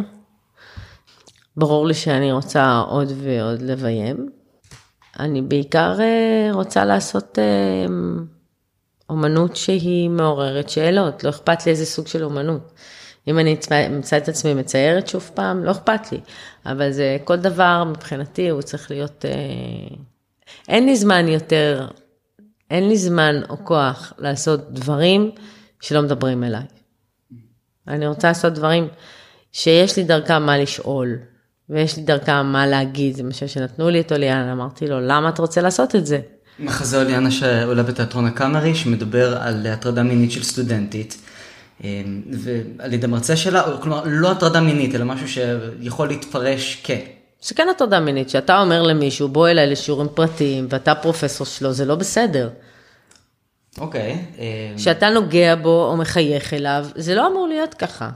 ברור 1.58 1.88
לי 1.88 1.93
שאני 1.93 2.32
רוצה 2.32 2.80
עוד 2.88 3.12
ועוד 3.18 3.62
לביים. 3.62 4.30
אני 5.20 5.41
בעיקר 5.41 5.97
אה, 5.99 6.49
רוצה 6.54 6.86
לעשות 6.86 7.39
אה, 7.39 7.86
אומנות 9.10 9.56
שהיא 9.56 10.10
מעוררת 10.10 10.70
שאלות, 10.70 11.24
לא 11.24 11.30
אכפת 11.30 11.66
לי 11.66 11.72
איזה 11.72 11.86
סוג 11.86 12.08
של 12.08 12.24
אומנות. 12.24 12.74
אם 13.28 13.39
אני 13.39 13.58
אמצא 13.88 14.18
את 14.18 14.30
עצמי 14.30 14.54
מציירת 14.54 15.08
שוב 15.08 15.32
פעם, 15.34 15.64
לא 15.64 15.72
אכפת 15.72 16.12
לי. 16.12 16.20
אבל 16.66 16.91
זה, 16.91 17.18
כל 17.24 17.36
דבר 17.36 17.84
מבחינתי 17.84 18.49
הוא 18.49 18.62
צריך 18.62 18.91
להיות... 18.91 19.26
אה, 19.26 19.95
אין 20.68 20.86
לי 20.86 20.95
זמן 20.95 21.28
יותר, 21.28 21.88
אין 22.70 22.89
לי 22.89 22.97
זמן 22.97 23.41
או 23.49 23.66
כוח 23.66 24.14
לעשות 24.18 24.74
דברים 24.74 25.32
שלא 25.82 26.02
מדברים 26.02 26.43
אליי. 26.43 26.64
אני 27.88 28.08
רוצה 28.08 28.28
לעשות 28.28 28.54
דברים 28.54 28.88
שיש 29.52 29.97
לי 29.97 30.04
דרכם 30.04 30.43
מה 30.43 30.58
לשאול, 30.58 31.18
ויש 31.72 31.97
לי 31.97 32.03
דרכם 32.03 32.45
מה 32.45 32.67
להגיד, 32.67 33.15
זה 33.15 33.24
משהו 33.24 33.49
שנתנו 33.49 33.89
לי 33.89 33.99
את 33.99 34.11
אוליאנה, 34.11 34.51
אמרתי 34.51 34.88
לו, 34.88 34.99
למה 34.99 35.30
אתה 35.30 35.41
רוצה 35.41 35.61
לעשות 35.61 35.95
את 35.95 36.05
זה? 36.05 36.19
מחזה 36.59 37.01
אוליאנה 37.01 37.32
שעולה 37.32 37.84
בתיאטרון 37.84 38.26
הקאמרי, 38.26 38.76
שמדבר 38.76 39.38
על 39.41 39.67
הטרדה 39.67 40.03
מינית 40.03 40.32
של 40.32 40.43
סטודנטית. 40.43 41.17
אמ, 41.84 42.22
ועל 42.32 42.93
ידי 42.93 43.07
מרצה 43.07 43.36
שלה, 43.36 43.63
כלומר 43.82 44.03
לא 44.05 44.32
הטרדה 44.32 44.61
מינית, 44.61 44.95
אלא 44.95 45.05
משהו 45.05 45.28
שיכול 45.28 46.07
להתפרש 46.07 46.82
כ... 46.84 46.91
שכן 47.41 47.67
הטרדה 47.69 47.99
מינית, 47.99 48.30
שאתה 48.30 48.61
אומר 48.61 48.82
למישהו, 48.82 49.28
בוא 49.28 49.47
אליי 49.47 49.67
לשיעורים 49.67 50.07
פרטיים, 50.13 50.67
ואתה 50.69 50.95
פרופסור 50.95 51.47
שלו, 51.47 51.74
זה 51.74 51.86
לא 51.86 51.95
בסדר. 51.95 52.49
אוקיי. 53.78 54.26
אמ, 54.38 54.78
שאתה 54.78 55.09
נוגע 55.09 55.55
בו 55.55 55.86
או 55.86 55.97
מחייך 55.97 56.53
אליו, 56.53 56.86
זה 56.95 57.15
לא 57.15 57.28
אמור 57.28 57.47
להיות 57.47 57.74
ככה. 57.74 58.09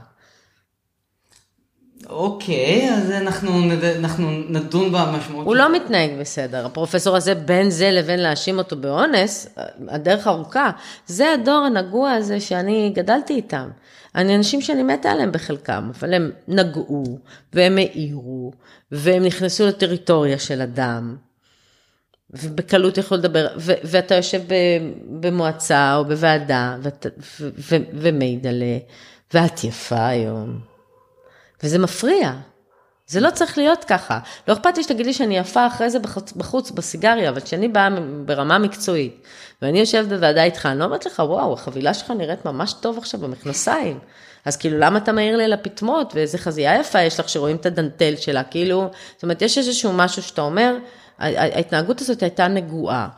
אוקיי, 2.08 2.90
אז 2.94 3.10
אנחנו, 3.10 3.60
נד... 3.60 3.84
אנחנו 3.84 4.30
נדון 4.30 4.92
במשמעות. 4.92 5.46
הוא 5.46 5.54
של... 5.54 5.60
לא 5.60 5.72
מתנהג 5.72 6.10
בסדר. 6.20 6.66
הפרופסור 6.66 7.16
הזה, 7.16 7.34
בין 7.34 7.70
זה 7.70 7.90
לבין 7.90 8.20
להאשים 8.20 8.58
אותו 8.58 8.76
באונס, 8.76 9.48
הדרך 9.88 10.26
ארוכה. 10.26 10.70
זה 11.06 11.32
הדור 11.32 11.64
הנגוע 11.64 12.12
הזה 12.12 12.40
שאני 12.40 12.92
גדלתי 12.94 13.34
איתם. 13.34 13.68
אני 14.14 14.36
אנשים 14.36 14.60
שאני 14.60 14.82
מתה 14.82 15.10
עליהם 15.10 15.32
בחלקם, 15.32 15.90
אבל 15.98 16.14
הם 16.14 16.30
נגעו, 16.48 17.18
והם 17.52 17.78
העירו, 17.78 18.52
והם 18.92 19.24
נכנסו 19.24 19.66
לטריטוריה 19.66 20.38
של 20.38 20.62
אדם, 20.62 21.16
ובקלות 22.30 22.98
יכול 22.98 23.18
לדבר, 23.18 23.46
ו- 23.56 23.72
ואתה 23.84 24.14
יושב 24.14 24.42
במועצה 25.20 25.96
או 25.96 26.04
בוועדה, 26.04 26.76
ומעיד 27.92 28.46
עליה, 28.46 28.78
ואת 29.34 29.64
יפה 29.64 30.06
היום. 30.06 30.75
וזה 31.62 31.78
מפריע. 31.78 32.32
זה 33.06 33.20
לא 33.20 33.30
צריך 33.30 33.58
להיות 33.58 33.84
ככה. 33.84 34.18
לא 34.48 34.52
אכפת 34.52 34.76
לי 34.76 34.82
שתגיד 34.82 35.06
לי 35.06 35.12
שאני 35.12 35.38
יפה 35.38 35.66
אחרי 35.66 35.90
זה 35.90 35.98
בחוץ, 35.98 36.32
בחוץ 36.32 36.70
בסיגריה, 36.70 37.28
אבל 37.28 37.40
כשאני 37.40 37.68
באה 37.68 37.88
ברמה 38.24 38.58
מקצועית, 38.58 39.26
ואני 39.62 39.80
יושבת 39.80 40.08
בוועדה 40.08 40.42
איתך, 40.44 40.66
אני 40.66 40.78
לא 40.78 40.84
אומרת 40.84 41.06
לך, 41.06 41.18
וואו, 41.18 41.52
החבילה 41.52 41.94
שלך 41.94 42.10
נראית 42.10 42.44
ממש 42.44 42.72
טוב 42.72 42.98
עכשיו 42.98 43.20
במכנסיים. 43.20 43.98
אז 44.44 44.56
כאילו, 44.56 44.78
למה 44.78 44.98
אתה 44.98 45.12
מעיר 45.12 45.36
לי 45.36 45.44
על 45.44 45.52
הפטמות, 45.52 46.12
ואיזה 46.14 46.38
חזייה 46.38 46.80
יפה 46.80 47.02
יש 47.02 47.20
לך 47.20 47.28
שרואים 47.28 47.56
את 47.56 47.66
הדנטל 47.66 48.16
שלה, 48.16 48.44
כאילו, 48.44 48.90
זאת 49.14 49.22
אומרת, 49.22 49.42
יש 49.42 49.58
איזשהו 49.58 49.92
משהו 49.92 50.22
שאתה 50.22 50.42
אומר, 50.42 50.76
ההתנהגות 51.18 52.00
הזאת 52.00 52.22
הייתה 52.22 52.48
נגועה. 52.48 53.08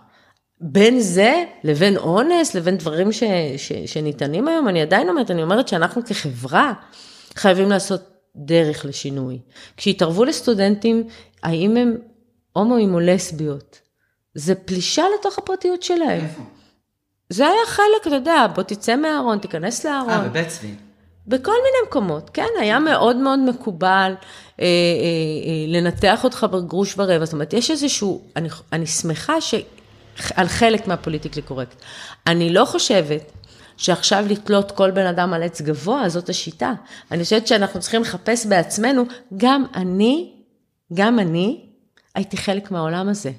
בין 0.61 1.01
זה 1.01 1.45
לבין 1.65 1.97
אונס, 1.97 2.55
לבין 2.55 2.77
דברים 2.77 3.13
ש, 3.13 3.23
ש, 3.57 3.73
שניתנים 3.87 4.49
היום, 4.49 4.69
אני 4.69 4.83
עדיין 4.83 5.09
אומרת, 5.09 5.31
אני 5.31 5.43
אומרת 5.43 5.69
שאנחנו 5.69 6.05
כחברה 6.05 6.73
חייבים 7.35 7.71
לעשות 7.71 8.18
דרך 8.39 8.85
לשינוי. 8.85 9.39
כשהתערבו 9.77 10.25
לסטודנטים, 10.25 11.09
האם 11.43 11.77
הם 11.77 11.97
הומואים 12.53 12.95
או 12.95 13.01
לסביות, 13.01 13.81
זה 14.35 14.55
פלישה 14.55 15.05
לתוך 15.19 15.39
הפרטיות 15.39 15.83
שלהם. 15.83 16.25
איפה? 16.25 16.43
זה 17.31 17.47
היה 17.47 17.67
חלק, 17.67 18.07
אתה 18.07 18.15
יודע, 18.15 18.47
בוא 18.55 18.63
תצא 18.63 18.97
מהארון, 18.97 19.39
תיכנס 19.39 19.87
לארון. 19.87 20.11
אה, 20.11 20.29
בבית 20.29 20.49
צבי. 20.49 20.75
בכל 21.27 21.53
מיני 21.53 21.89
מקומות, 21.89 22.31
כן, 22.31 22.49
היה 22.61 22.79
מאוד 22.79 23.17
מאוד 23.17 23.39
מקובל 23.39 24.15
אה, 24.61 24.65
אה, 24.65 24.65
אה, 24.65 25.65
לנתח 25.69 26.25
אותך 26.25 26.47
בגרוש 26.53 26.95
ורבע, 26.99 27.25
זאת 27.25 27.33
אומרת, 27.33 27.53
יש 27.53 27.71
איזשהו, 27.71 28.23
אני, 28.37 28.49
אני 28.73 28.87
שמחה 28.87 29.41
ש... 29.41 29.55
על 30.35 30.49
חלק 30.49 30.89
מהפוליטיקלי 30.89 31.43
קורקט. 31.43 31.75
אני 32.27 32.53
לא 32.53 32.65
חושבת 32.65 33.33
שעכשיו 33.79 34.25
לתלות 34.29 34.73
כל 34.73 34.91
בן 34.91 35.07
אדם 35.07 35.35
על 35.35 35.43
עץ 35.43 35.61
גבוה, 35.61 36.09
זאת 36.09 36.29
השיטה. 36.29 36.73
אני 37.11 37.25
חושבת 37.25 37.47
שאנחנו 37.47 37.81
צריכים 37.81 38.03
לחפש 38.03 38.47
בעצמנו, 38.47 39.05
גם 39.37 39.65
אני, 39.75 40.33
גם 40.95 41.19
אני 41.19 41.61
הייתי 42.15 42.37
חלק 42.37 42.71
מהעולם 42.71 43.09
הזה. 43.09 43.31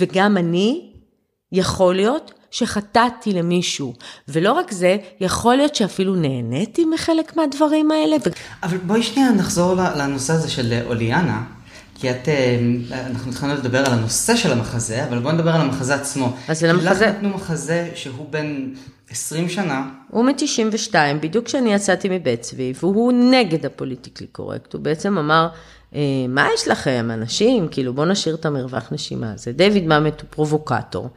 וגם 0.00 0.36
אני, 0.36 0.92
יכול 1.52 1.94
להיות 1.94 2.32
שחטאתי 2.50 3.32
למישהו. 3.32 3.94
ולא 4.28 4.52
רק 4.52 4.72
זה, 4.72 4.96
יכול 5.20 5.56
להיות 5.56 5.74
שאפילו 5.74 6.14
נהניתי 6.14 6.84
מחלק 6.84 7.36
מהדברים 7.36 7.90
האלה. 7.90 8.16
אבל 8.62 8.76
בואי 8.78 9.02
שנייה 9.02 9.30
נחזור 9.30 9.74
לנושא 9.74 10.32
הזה 10.32 10.50
של 10.50 10.80
אוליאנה. 10.86 11.44
כי 11.94 12.10
את, 12.10 12.28
אה, 12.28 12.58
אנחנו 13.06 13.30
התחלנו 13.30 13.54
לדבר 13.54 13.78
על 13.86 13.92
הנושא 13.92 14.36
של 14.36 14.52
המחזה, 14.52 15.04
אבל 15.04 15.18
בואו 15.18 15.34
נדבר 15.34 15.50
על 15.50 15.60
המחזה 15.60 15.94
עצמו. 15.94 16.36
אז 16.48 16.60
זה 16.60 16.72
למחזה... 16.72 17.06
לך 17.06 17.16
נתנו 17.16 17.28
מחזה 17.28 17.90
שהוא 17.94 18.26
בן 18.30 18.72
20 19.10 19.48
שנה. 19.48 19.88
הוא 20.10 20.24
מ-92, 20.24 20.94
בדיוק 21.20 21.44
כשאני 21.44 21.74
יצאתי 21.74 22.08
מבית 22.10 22.40
צבי, 22.40 22.72
והוא 22.80 23.12
נגד 23.12 23.66
הפוליטיקלי 23.66 24.26
קורקט. 24.26 24.72
הוא 24.72 24.82
בעצם 24.82 25.18
אמר, 25.18 25.48
אה, 25.94 26.00
מה 26.28 26.48
יש 26.54 26.68
לכם, 26.68 27.08
אנשים? 27.12 27.68
כאילו, 27.70 27.94
בואו 27.94 28.06
נשאיר 28.06 28.34
את 28.34 28.46
המרווח 28.46 28.92
נשימה 28.92 29.32
הזה. 29.32 29.52
דיוויד 29.52 29.86
מאמט 29.86 30.20
הוא 30.20 30.28
פרובוקטור, 30.30 31.08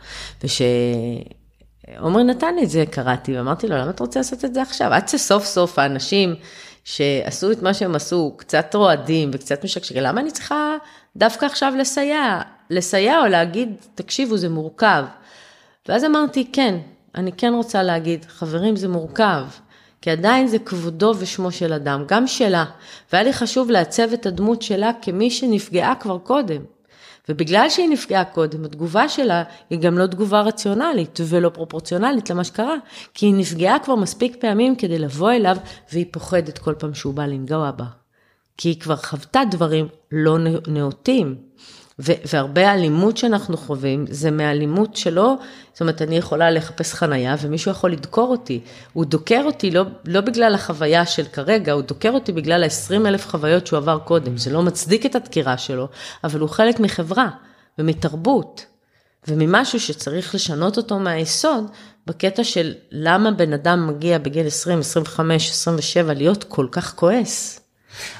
ושעומר 0.43 2.23
נתן 2.23 2.55
לי 2.55 2.63
את 2.63 2.69
זה, 2.69 2.83
קראתי, 2.91 3.37
ואמרתי 3.37 3.67
לו, 3.67 3.77
למה 3.77 3.89
אתה 3.89 4.03
רוצה 4.03 4.19
לעשות 4.19 4.45
את 4.45 4.53
זה 4.53 4.61
עכשיו? 4.61 4.93
עד 4.93 5.07
שסוף 5.09 5.45
סוף 5.45 5.79
האנשים... 5.79 6.35
שעשו 6.83 7.51
את 7.51 7.61
מה 7.61 7.73
שהם 7.73 7.95
עשו, 7.95 8.33
קצת 8.37 8.75
רועדים 8.75 9.29
וקצת 9.33 9.63
משקשרים, 9.63 10.03
למה 10.03 10.21
אני 10.21 10.31
צריכה 10.31 10.75
דווקא 11.15 11.45
עכשיו 11.45 11.73
לסייע? 11.77 12.41
לסייע 12.69 13.19
או 13.19 13.27
להגיד, 13.27 13.69
תקשיבו, 13.95 14.37
זה 14.37 14.49
מורכב. 14.49 15.03
ואז 15.87 16.05
אמרתי, 16.05 16.47
כן, 16.53 16.77
אני 17.15 17.31
כן 17.31 17.53
רוצה 17.53 17.83
להגיד, 17.83 18.25
חברים, 18.25 18.75
זה 18.75 18.87
מורכב. 18.87 19.43
כי 20.01 20.11
עדיין 20.11 20.47
זה 20.47 20.59
כבודו 20.59 21.13
ושמו 21.19 21.51
של 21.51 21.73
אדם, 21.73 22.03
גם 22.07 22.27
שלה. 22.27 22.65
והיה 23.11 23.23
לי 23.23 23.33
חשוב 23.33 23.71
לעצב 23.71 24.13
את 24.13 24.25
הדמות 24.25 24.61
שלה 24.61 24.91
כמי 25.01 25.31
שנפגעה 25.31 25.95
כבר 25.95 26.17
קודם. 26.17 26.61
ובגלל 27.29 27.69
שהיא 27.69 27.89
נפגעה 27.89 28.25
קודם, 28.25 28.65
התגובה 28.65 29.09
שלה 29.09 29.43
היא 29.69 29.79
גם 29.79 29.97
לא 29.97 30.07
תגובה 30.07 30.41
רציונלית 30.41 31.19
ולא 31.23 31.49
פרופורציונלית 31.49 32.29
למה 32.29 32.43
שקרה, 32.43 32.75
כי 33.13 33.25
היא 33.25 33.35
נפגעה 33.35 33.79
כבר 33.79 33.95
מספיק 33.95 34.35
פעמים 34.39 34.75
כדי 34.75 34.99
לבוא 34.99 35.31
אליו, 35.31 35.57
והיא 35.91 36.05
פוחדת 36.11 36.57
כל 36.57 36.73
פעם 36.73 36.93
שהוא 36.93 37.13
בא 37.13 37.25
לנגוע 37.25 37.71
בה. 37.71 37.85
כי 38.57 38.69
היא 38.69 38.79
כבר 38.79 38.95
חוותה 38.95 39.41
דברים 39.51 39.87
לא 40.11 40.37
נאותים. 40.67 41.35
והרבה 41.99 42.73
אלימות 42.73 43.17
שאנחנו 43.17 43.57
חווים, 43.57 44.05
זה 44.09 44.31
מאלימות 44.31 44.95
שלא, 44.95 45.35
זאת 45.73 45.81
אומרת, 45.81 46.01
אני 46.01 46.17
יכולה 46.17 46.51
לחפש 46.51 46.93
חנייה 46.93 47.35
ומישהו 47.41 47.71
יכול 47.71 47.91
לדקור 47.91 48.27
אותי. 48.31 48.61
הוא 48.93 49.05
דוקר 49.05 49.41
אותי 49.45 49.71
לא, 49.71 49.83
לא 50.05 50.21
בגלל 50.21 50.55
החוויה 50.55 51.05
של 51.05 51.25
כרגע, 51.25 51.71
הוא 51.71 51.81
דוקר 51.81 52.11
אותי 52.11 52.31
בגלל 52.31 52.63
ה-20 52.63 53.07
אלף 53.07 53.27
חוויות 53.27 53.67
שהוא 53.67 53.77
עבר 53.77 53.99
קודם. 53.99 54.37
זה 54.37 54.49
לא 54.49 54.61
מצדיק 54.61 55.05
את 55.05 55.15
הדקירה 55.15 55.57
שלו, 55.57 55.87
אבל 56.23 56.39
הוא 56.39 56.49
חלק 56.49 56.79
מחברה 56.79 57.29
ומתרבות. 57.79 58.65
וממשהו 59.27 59.79
שצריך 59.79 60.35
לשנות 60.35 60.77
אותו 60.77 60.99
מהיסוד, 60.99 61.71
בקטע 62.07 62.43
של 62.43 62.73
למה 62.91 63.31
בן 63.31 63.53
אדם 63.53 63.87
מגיע 63.87 64.17
בגיל 64.17 64.47
20, 64.47 64.79
25, 64.79 65.49
27 65.49 66.13
להיות 66.13 66.43
כל 66.43 66.67
כך 66.71 66.95
כועס. 66.95 67.60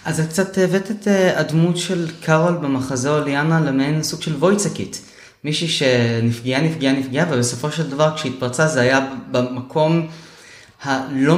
אז 0.05 0.19
את 0.19 0.29
קצת 0.29 0.57
הבאת 0.57 0.91
את 0.91 1.07
אה, 1.07 1.39
הדמות 1.39 1.77
של 1.77 2.07
קארול 2.21 2.53
במחזה 2.53 3.09
אוליאנה 3.09 3.59
למעין 3.59 4.03
סוג 4.03 4.21
של 4.21 4.35
וויצקית. 4.35 5.01
מישהי 5.43 5.67
שנפגעה, 5.67 6.61
נפגעה, 6.61 6.93
נפגעה, 6.93 7.25
ובסופו 7.29 7.71
של 7.71 7.89
דבר 7.89 8.15
כשהתפרצה 8.15 8.67
זה 8.67 8.81
היה 8.81 9.07
במקום 9.31 10.07
הלא... 10.83 11.35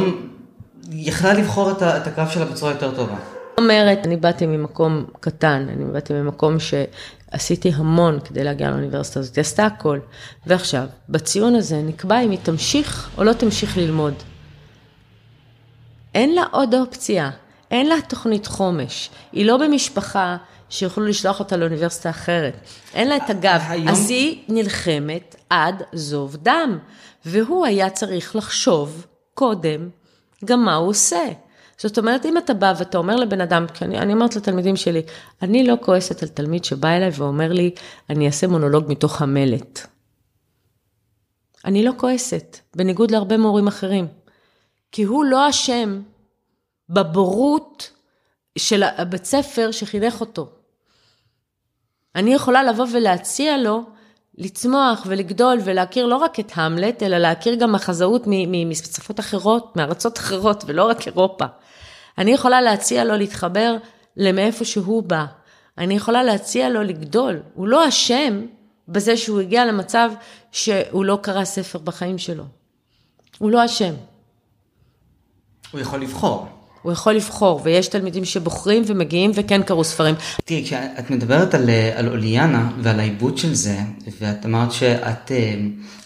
יכלה 0.91 1.33
לבחור 1.33 1.71
את 1.71 2.07
הקרב 2.07 2.29
שלה 2.29 2.45
בצורה 2.45 2.71
יותר 2.71 2.95
טובה. 2.95 3.15
אומרת, 3.57 4.05
אני 4.05 4.17
באתי 4.17 4.45
ממקום 4.45 5.05
קטן, 5.19 5.65
אני 5.69 5.85
באתי 5.85 6.13
ממקום 6.13 6.57
שעשיתי 6.59 7.71
המון 7.75 8.19
כדי 8.19 8.43
להגיע 8.43 8.69
לאוניברסיטה 8.69 9.19
הזאת, 9.19 9.35
היא 9.35 9.41
עשתה 9.41 9.65
הכל. 9.65 9.99
ועכשיו, 10.47 10.85
בציון 11.09 11.55
הזה 11.55 11.81
נקבע 11.81 12.19
אם 12.19 12.31
היא 12.31 12.39
תמשיך 12.43 13.09
או 13.17 13.23
לא 13.23 13.33
תמשיך 13.33 13.77
ללמוד. 13.77 14.13
אין 16.15 16.35
לה 16.35 16.43
עוד 16.51 16.75
אופציה. 16.75 17.29
אין 17.74 17.88
לה 17.88 17.95
תוכנית 18.09 18.47
חומש, 18.47 19.09
היא 19.32 19.45
לא 19.45 19.57
במשפחה 19.57 20.38
שיוכלו 20.69 21.05
לשלוח 21.05 21.39
אותה 21.39 21.57
לאוניברסיטה 21.57 22.09
אחרת. 22.09 22.57
אין 22.93 23.07
לה 23.07 23.17
את 23.17 23.30
הגב. 23.30 23.61
היום... 23.69 23.88
אז 23.88 24.09
היא 24.09 24.43
נלחמת 24.47 25.36
עד 25.49 25.84
זוב 25.93 26.36
דם. 26.36 26.78
והוא 27.26 27.65
היה 27.65 27.89
צריך 27.89 28.36
לחשוב 28.36 29.05
קודם 29.34 29.89
גם 30.45 30.65
מה 30.65 30.76
הוא 30.76 30.89
עושה. 30.89 31.24
זאת 31.78 31.97
אומרת, 31.97 32.26
אם 32.26 32.38
אתה 32.38 32.53
בא 32.53 32.74
ואתה 32.78 32.97
אומר 32.97 33.15
לבן 33.15 33.41
אדם, 33.41 33.65
כי 33.74 33.86
אני, 33.86 33.99
אני 33.99 34.13
אומרת 34.13 34.36
לתלמידים 34.36 34.76
שלי, 34.76 35.01
אני 35.41 35.67
לא 35.67 35.76
כועסת 35.82 36.24
על 36.24 36.30
תלמיד 36.30 36.65
שבא 36.65 36.89
אליי 36.89 37.09
ואומר 37.13 37.53
לי, 37.53 37.71
אני 38.09 38.28
אעשה 38.28 38.47
מונולוג 38.47 38.86
מתוך 38.88 39.21
המלט. 39.21 39.88
אני 41.65 41.84
לא 41.84 41.91
כועסת, 41.97 42.57
בניגוד 42.76 43.11
להרבה 43.11 43.38
מורים 43.38 43.67
אחרים. 43.67 44.07
כי 44.91 45.03
הוא 45.03 45.26
לא 45.26 45.49
אשם 45.49 46.01
בבורות 46.93 47.91
של 48.57 48.83
הבית 48.83 49.25
ספר 49.25 49.71
שחינך 49.71 50.21
אותו. 50.21 50.49
אני 52.15 52.33
יכולה 52.33 52.63
לבוא 52.63 52.85
ולהציע 52.91 53.57
לו 53.57 53.83
לצמוח 54.37 55.03
ולגדול 55.05 55.59
ולהכיר 55.63 56.05
לא 56.05 56.15
רק 56.15 56.39
את 56.39 56.51
המלט, 56.55 57.03
אלא 57.03 57.17
להכיר 57.17 57.55
גם 57.55 57.71
מחזאות 57.71 58.23
משפות 58.65 59.19
אחרות, 59.19 59.75
מארצות 59.75 60.17
אחרות, 60.17 60.63
ולא 60.67 60.89
רק 60.89 61.07
אירופה. 61.07 61.45
אני 62.17 62.31
יכולה 62.31 62.61
להציע 62.61 63.03
לו 63.03 63.17
להתחבר 63.17 63.75
למאיפה 64.17 64.65
שהוא 64.65 65.03
בא. 65.03 65.25
אני 65.77 65.93
יכולה 65.93 66.23
להציע 66.23 66.69
לו 66.69 66.83
לגדול. 66.83 67.39
הוא 67.53 67.67
לא 67.67 67.87
אשם 67.87 68.45
בזה 68.87 69.17
שהוא 69.17 69.39
הגיע 69.39 69.65
למצב 69.65 70.11
שהוא 70.51 71.05
לא 71.05 71.19
קרא 71.21 71.45
ספר 71.45 71.79
בחיים 71.79 72.17
שלו. 72.17 72.43
הוא 73.37 73.51
לא 73.51 73.65
אשם. 73.65 73.93
הוא 75.71 75.79
יכול 75.79 76.01
לבחור. 76.01 76.62
הוא 76.84 76.91
יכול 76.91 77.13
לבחור, 77.13 77.61
ויש 77.63 77.88
תלמידים 77.88 78.25
שבוחרים 78.25 78.84
ומגיעים 78.88 79.31
וכן 79.34 79.63
קראו 79.63 79.84
ספרים. 79.84 80.15
תראי, 80.45 80.63
כשאת 80.63 81.09
מדברת 81.09 81.53
על, 81.53 81.69
אה, 81.69 81.91
על 81.95 82.09
אוליאנה 82.09 82.71
ועל 82.81 82.99
העיבוד 82.99 83.38
של 83.38 83.53
זה, 83.53 83.77
ואת 84.19 84.45
אמרת 84.45 84.71
שאת, 84.71 85.31
אה, 85.31 85.55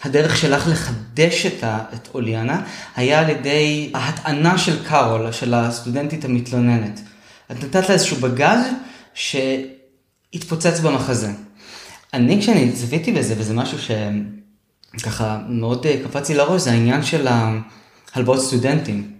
הדרך 0.04 0.36
שלך 0.36 0.68
לחדש 0.68 1.46
את, 1.46 1.64
ה, 1.64 1.78
את 1.94 2.08
אוליאנה, 2.14 2.62
היה 2.96 3.20
על 3.20 3.28
ידי 3.30 3.90
ההטענה 3.94 4.58
של 4.58 4.84
קארול, 4.84 5.32
של 5.32 5.54
הסטודנטית 5.54 6.24
המתלוננת. 6.24 7.00
את 7.52 7.64
נתת 7.64 7.88
לה 7.88 7.94
איזשהו 7.94 8.16
בגז 8.16 8.60
שהתפוצץ 9.14 10.80
במחזה. 10.80 11.30
אני, 12.14 12.40
כשאני 12.40 12.72
צפיתי 12.72 13.12
בזה, 13.12 13.34
וזה 13.38 13.54
משהו 13.54 13.78
שככה 14.98 15.38
מאוד 15.48 15.86
אה, 15.86 16.00
קפץ 16.04 16.28
לי 16.28 16.34
לראש, 16.34 16.62
זה 16.62 16.70
העניין 16.70 17.02
של 17.02 17.26
הלוואות 18.14 18.40
סטודנטים. 18.40 19.17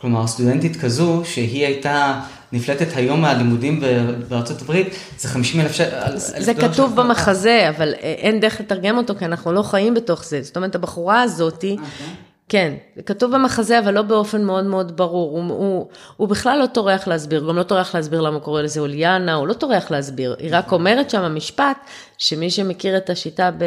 כלומר, 0.00 0.26
סטודנטית 0.26 0.76
כזו, 0.76 1.22
שהיא 1.24 1.66
הייתה 1.66 2.20
נפלטת 2.52 2.96
היום 2.96 3.20
מהלימודים 3.20 3.82
בארצות 4.28 4.62
הברית, 4.62 4.86
זה 5.18 5.28
50 5.28 5.60
אלף 5.60 5.72
שקל. 5.72 6.16
זה 6.16 6.54
כתוב 6.54 6.96
במחזה, 6.96 7.68
אבל 7.68 7.94
אין 8.00 8.40
דרך 8.40 8.60
לתרגם 8.60 8.96
אותו, 8.96 9.14
כי 9.18 9.24
אנחנו 9.24 9.52
לא 9.52 9.62
חיים 9.62 9.94
בתוך 9.94 10.24
זה. 10.24 10.42
זאת 10.42 10.56
אומרת, 10.56 10.74
הבחורה 10.74 11.22
הזאתי, 11.22 11.76
okay. 11.78 11.80
אוקיי. 11.80 12.14
כן, 12.48 12.74
זה 12.96 13.02
כתוב 13.02 13.34
במחזה, 13.34 13.78
אבל 13.78 13.94
לא 13.94 14.02
באופן 14.02 14.44
מאוד 14.44 14.64
מאוד 14.64 14.96
ברור. 14.96 15.38
הוא, 15.38 15.50
הוא, 15.50 15.88
הוא 16.16 16.28
בכלל 16.28 16.58
לא 16.58 16.66
טורח 16.66 17.08
להסביר, 17.08 17.48
גם 17.48 17.56
לא 17.56 17.62
טורח 17.62 17.94
להסביר 17.94 18.20
למה 18.20 18.40
קורא 18.40 18.62
לזה 18.62 18.80
אוליאנה, 18.80 19.34
הוא 19.34 19.48
לא 19.48 19.52
טורח 19.52 19.90
להסביר. 19.90 20.36
היא 20.38 20.50
רק 20.52 20.72
אומרת 20.72 21.10
שם 21.10 21.22
המשפט, 21.22 21.76
שמי 22.18 22.50
שמכיר 22.50 22.96
את 22.96 23.10
השיטה, 23.10 23.50
ב... 23.58 23.64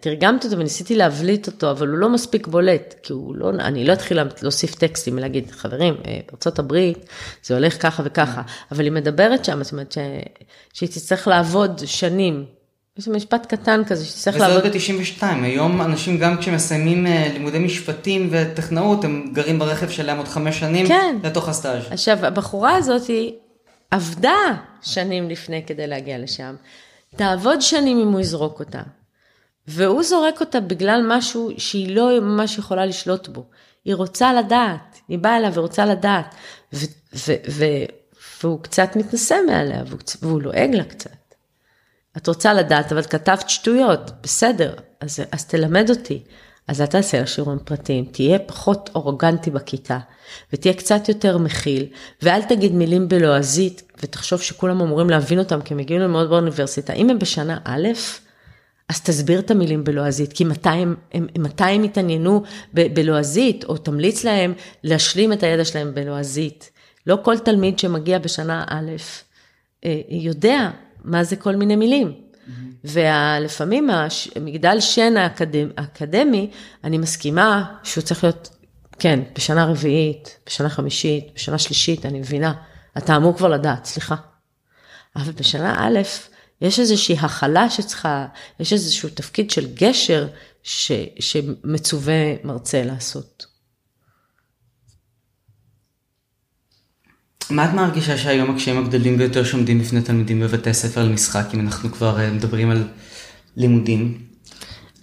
תרגמתי 0.00 0.46
אותו 0.46 0.58
וניסיתי 0.58 0.96
להבליט 0.96 1.46
אותו, 1.46 1.70
אבל 1.70 1.88
הוא 1.88 1.98
לא 1.98 2.08
מספיק 2.08 2.46
בולט, 2.46 2.94
כי 3.02 3.12
הוא 3.12 3.34
לא, 3.36 3.50
אני 3.50 3.84
לא 3.84 3.92
אתחיל 3.92 4.18
להוסיף 4.42 4.74
טקסטים, 4.74 5.18
להגיד, 5.18 5.50
חברים, 5.50 5.94
אה, 6.06 6.18
בארצות 6.30 6.58
הברית 6.58 7.08
זה 7.42 7.54
הולך 7.54 7.82
ככה 7.82 8.02
וככה, 8.06 8.42
אבל 8.72 8.84
היא 8.84 8.92
מדברת 8.92 9.44
שם, 9.44 9.62
זאת 9.62 9.72
אומרת 9.72 9.92
ש... 9.92 9.98
שהיא 10.72 10.88
תצטרך 10.88 11.28
לעבוד 11.28 11.80
שנים 11.84 12.44
יש 12.98 13.08
משפט 13.08 13.46
קטן 13.46 13.82
כזה 13.86 14.04
שצריך 14.04 14.36
לעבוד. 14.36 14.56
וזה 14.56 14.68
עוד 14.68 15.00
ב-92, 15.00 15.22
היום 15.44 15.82
אנשים 15.82 16.18
גם 16.18 16.36
כשמסיימים 16.38 17.06
אה, 17.06 17.30
לימודי 17.32 17.58
משפטים 17.58 18.28
וטכנאות, 18.30 19.04
הם 19.04 19.30
גרים 19.32 19.58
ברכב 19.58 19.88
שלהם 19.88 20.18
עוד 20.18 20.28
חמש 20.28 20.60
שנים 20.60 20.86
כן. 20.86 21.16
לתוך 21.22 21.48
הסטאז'. 21.48 21.84
עכשיו, 21.90 22.26
הבחורה 22.26 22.76
הזאת 22.76 23.06
היא 23.06 23.32
עבדה 23.90 24.36
שנים 24.82 25.30
לפני 25.30 25.62
כדי 25.66 25.86
להגיע 25.86 26.18
לשם. 26.18 26.54
תעבוד 27.16 27.60
שנים 27.60 28.00
אם 28.00 28.12
הוא 28.12 28.20
יזרוק 28.20 28.60
אותה. 28.60 28.82
והוא 29.68 30.02
זורק 30.02 30.40
אותה 30.40 30.60
בגלל 30.60 31.06
משהו 31.08 31.50
שהיא 31.58 31.96
לא 31.96 32.20
ממש 32.20 32.58
יכולה 32.58 32.86
לשלוט 32.86 33.28
בו. 33.28 33.44
היא 33.84 33.94
רוצה 33.94 34.32
לדעת, 34.32 35.00
היא 35.08 35.18
באה 35.18 35.36
אליו 35.36 35.52
ורוצה 35.54 35.86
לדעת. 35.86 36.34
ו- 36.72 36.86
ו- 37.14 37.34
ו- 37.50 37.84
והוא 38.42 38.60
קצת 38.62 38.96
מתנשא 38.96 39.36
מעליה, 39.46 39.82
והוא 40.22 40.42
לועג 40.42 40.74
לה 40.74 40.84
קצת. 40.84 41.23
את 42.16 42.26
רוצה 42.26 42.54
לדעת, 42.54 42.92
אבל 42.92 43.02
כתבת 43.02 43.50
שטויות, 43.50 44.10
בסדר, 44.22 44.74
אז, 45.00 45.20
אז 45.32 45.44
תלמד 45.44 45.90
אותי. 45.90 46.22
אז 46.68 46.80
אל 46.80 46.86
תעשה 46.86 47.20
לה 47.20 47.26
שיעורים 47.26 47.58
פרטיים, 47.64 48.04
תהיה 48.04 48.38
פחות 48.38 48.90
אורגנטי 48.94 49.50
בכיתה, 49.50 49.98
ותהיה 50.52 50.74
קצת 50.74 51.08
יותר 51.08 51.38
מכיל, 51.38 51.86
ואל 52.22 52.42
תגיד 52.42 52.74
מילים 52.74 53.08
בלועזית, 53.08 53.82
ותחשוב 54.02 54.40
שכולם 54.40 54.80
אמורים 54.80 55.10
להבין 55.10 55.38
אותם, 55.38 55.60
כי 55.60 55.74
הם 55.74 55.80
הגיעו 55.80 56.00
ללמוד 56.00 56.28
באוניברסיטה. 56.28 56.92
אם 56.92 57.10
הם 57.10 57.18
בשנה 57.18 57.58
א', 57.64 57.88
אז 58.88 59.00
תסביר 59.00 59.38
את 59.38 59.50
המילים 59.50 59.84
בלועזית, 59.84 60.32
כי 60.32 60.44
מתי 60.44 60.68
הם, 60.68 60.94
הם, 61.12 61.26
מתי 61.38 61.64
הם 61.64 61.84
יתעניינו 61.84 62.42
ב, 62.74 62.94
בלועזית, 62.94 63.64
או 63.64 63.76
תמליץ 63.76 64.24
להם 64.24 64.52
להשלים 64.84 65.32
את 65.32 65.42
הידע 65.42 65.64
שלהם 65.64 65.94
בלועזית. 65.94 66.70
לא 67.06 67.18
כל 67.22 67.38
תלמיד 67.38 67.78
שמגיע 67.78 68.18
בשנה 68.18 68.64
א', 68.68 68.90
אה, 69.84 70.00
יודע 70.08 70.70
מה 71.04 71.24
זה 71.24 71.36
כל 71.36 71.56
מיני 71.56 71.76
מילים. 71.76 72.12
Mm-hmm. 72.12 72.50
ולפעמים 72.84 73.90
המגדל 74.36 74.80
שן 74.80 75.16
האקדמי, 75.16 75.72
האקדמי, 75.76 76.50
אני 76.84 76.98
מסכימה 76.98 77.74
שהוא 77.82 78.04
צריך 78.04 78.24
להיות, 78.24 78.56
כן, 78.98 79.20
בשנה 79.34 79.64
רביעית, 79.64 80.38
בשנה 80.46 80.68
חמישית, 80.68 81.24
בשנה 81.34 81.58
שלישית, 81.58 82.06
אני 82.06 82.18
מבינה. 82.18 82.52
אתה 82.98 83.16
אמור 83.16 83.36
כבר 83.36 83.48
לדעת, 83.48 83.84
סליחה. 83.84 84.14
אבל 85.16 85.32
בשנה 85.32 85.74
א', 85.78 85.98
יש 86.60 86.78
איזושהי 86.78 87.16
הכלה 87.20 87.70
שצריכה, 87.70 88.26
יש 88.60 88.72
איזשהו 88.72 89.08
תפקיד 89.08 89.50
של 89.50 89.74
גשר 89.74 90.28
ש, 90.62 90.92
שמצווה 91.20 92.44
מרצה 92.44 92.82
לעשות. 92.82 93.53
מה 97.50 97.64
את 97.64 97.74
מרגישה 97.74 98.18
שהיום 98.18 98.50
הקשיים 98.50 98.78
הגדולים 98.78 99.18
ביותר 99.18 99.44
שעומדים 99.44 99.78
בפני 99.78 100.02
תלמידים 100.02 100.40
בבתי 100.40 100.74
ספר 100.74 101.04
למשחק, 101.04 101.46
אם 101.54 101.60
אנחנו 101.60 101.92
כבר 101.92 102.20
אה, 102.20 102.30
מדברים 102.30 102.70
על 102.70 102.88
לימודים? 103.56 104.18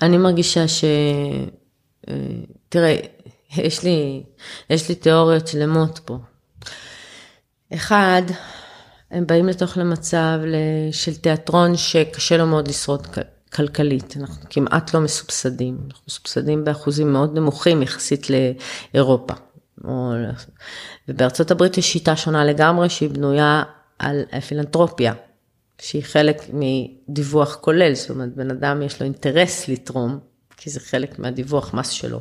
אני 0.02 0.18
מרגישה 0.18 0.68
ש... 0.68 0.84
אה, 2.10 2.14
תראה, 2.70 2.98
יש 3.58 3.84
לי, 3.84 4.24
יש 4.70 4.90
לי 4.90 4.96
תיאוריות 4.96 5.48
שלמות 5.48 6.00
פה. 6.06 6.18
אחד, 7.74 8.22
הם 9.12 9.28
באים 9.28 9.48
לתוך 9.48 9.78
למצב 9.78 10.40
של 10.92 11.16
תיאטרון 11.16 11.78
שקשה 11.78 12.38
לו 12.38 12.48
מאוד 12.48 12.68
לשרוד 12.68 13.08
כלכלית, 13.54 14.18
אנחנו 14.18 14.44
כמעט 14.50 14.94
לא 14.94 15.00
מסובסדים, 15.00 15.78
אנחנו 15.88 16.04
מסובסדים 16.08 16.64
באחוזים 16.64 17.14
מאוד 17.14 17.38
נמוכים 17.38 17.82
יחסית 17.82 18.28
לאירופה. 18.94 19.34
ובארצות 21.08 21.52
הברית 21.52 21.78
יש 21.78 21.94
שיטה 21.94 22.16
שונה 22.16 22.46
לגמרי 22.46 22.90
שהיא 22.90 23.10
בנויה 23.10 23.64
על 24.00 24.24
פילנטרופיה, 24.48 25.14
שהיא 25.82 26.04
חלק 26.04 26.42
מדיווח 26.54 27.56
כולל, 27.56 27.94
זאת 27.94 28.10
אומרת 28.10 28.36
בן 28.36 28.52
אדם 28.52 28.82
יש 28.82 29.00
לו 29.00 29.06
אינטרס 29.06 29.68
לתרום, 29.68 30.20
כי 30.64 30.70
זה 30.70 30.80
חלק 30.80 31.20
מהדיווח 31.20 31.74
מס 31.74 31.90
שלו. 31.90 32.20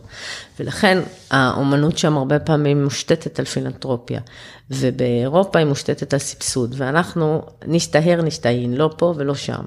ולכן 0.61 0.99
האומנות 1.31 1.99
שם 1.99 2.17
הרבה 2.17 2.39
פעמים 2.39 2.85
מושתתת 2.85 3.39
על 3.39 3.45
פילנטרופיה, 3.45 4.21
ובאירופה 4.71 5.59
היא 5.59 5.67
מושתתת 5.67 6.13
על 6.13 6.19
סבסוד, 6.19 6.75
ואנחנו 6.79 7.43
נסתהר 7.67 8.23
נסתהין, 8.23 8.75
לא 8.75 8.91
פה 8.97 9.15
ולא 9.17 9.35
שם. 9.35 9.61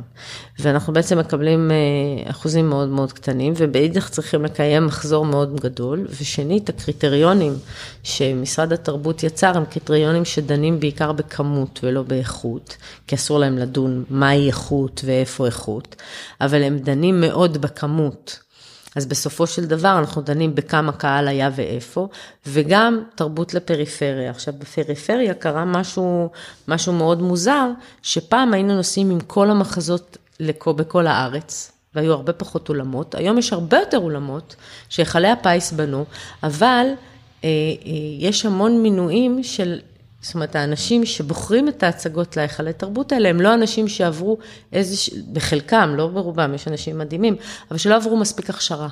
ואנחנו 0.59 0.93
בעצם 0.93 1.19
מקבלים 1.19 1.71
אה, 1.71 2.29
אחוזים 2.31 2.69
מאוד 2.69 2.89
מאוד 2.89 3.13
קטנים, 3.13 3.53
ובאידך 3.57 4.09
צריכים 4.09 4.45
לקיים 4.45 4.85
מחזור 4.85 5.25
מאוד 5.25 5.59
גדול. 5.59 6.07
ושנית, 6.21 6.69
הקריטריונים 6.69 7.53
שמשרד 8.03 8.73
התרבות 8.73 9.23
יצר 9.23 9.57
הם 9.57 9.65
קריטריונים 9.65 10.25
שדנים 10.25 10.79
בעיקר 10.79 11.11
בכמות 11.11 11.79
ולא 11.83 12.01
באיכות, 12.01 12.77
כי 13.07 13.15
אסור 13.15 13.39
להם 13.39 13.57
לדון 13.57 14.03
מהי 14.09 14.47
איכות 14.47 15.01
ואיפה 15.05 15.45
איכות, 15.45 15.95
אבל 16.41 16.63
הם 16.63 16.79
דנים 16.79 17.21
מאוד 17.21 17.57
בכמות. 17.57 18.39
אז 18.95 19.05
בסופו 19.05 19.47
של 19.47 19.65
דבר 19.65 19.99
אנחנו 19.99 20.21
דנים 20.21 20.55
בכמה 20.55 20.91
קהל 20.91 21.27
היה 21.27 21.49
ואיפה, 21.55 22.07
וגם 22.47 23.03
תרבות 23.15 23.53
לפריפריה. 23.53 24.31
עכשיו, 24.31 24.53
בפריפריה 24.59 25.33
קרה 25.33 25.65
משהו, 25.65 26.29
משהו 26.67 26.93
מאוד 26.93 27.21
מוזר, 27.21 27.69
שפעם 28.01 28.53
היינו 28.53 28.75
נוסעים 28.75 29.11
עם 29.11 29.19
כל 29.19 29.49
המחזות 29.49 30.17
לכו, 30.39 30.73
בכל 30.73 31.07
הארץ, 31.07 31.71
והיו 31.95 32.13
הרבה 32.13 32.33
פחות 32.33 32.69
אולמות. 32.69 33.15
היום 33.15 33.37
יש 33.37 33.53
הרבה 33.53 33.77
יותר 33.79 33.97
אולמות 33.97 34.55
שהיכלי 34.89 35.27
הפיס 35.27 35.71
בנו, 35.71 36.05
אבל 36.43 36.85
אה, 37.43 37.49
אה, 37.85 37.91
יש 38.19 38.45
המון 38.45 38.81
מינויים 38.81 39.43
של 39.43 39.79
זאת 40.23 40.35
אומרת, 40.35 40.55
האנשים 40.55 41.05
שבוחרים 41.05 41.67
את 41.67 41.83
ההצגות 41.83 42.37
להיכלי 42.37 42.73
תרבות 42.73 43.11
האלה, 43.11 43.29
הם 43.29 43.41
לא 43.41 43.53
אנשים 43.53 43.87
שעברו 43.87 44.37
איזה, 44.73 44.95
בחלקם, 45.33 45.93
לא 45.95 46.07
ברובם, 46.07 46.53
יש 46.53 46.67
אנשים 46.67 46.97
מדהימים, 46.97 47.35
אבל 47.69 47.77
שלא 47.77 47.95
עברו 47.95 48.17
מספיק 48.17 48.49
הכשרה. 48.49 48.87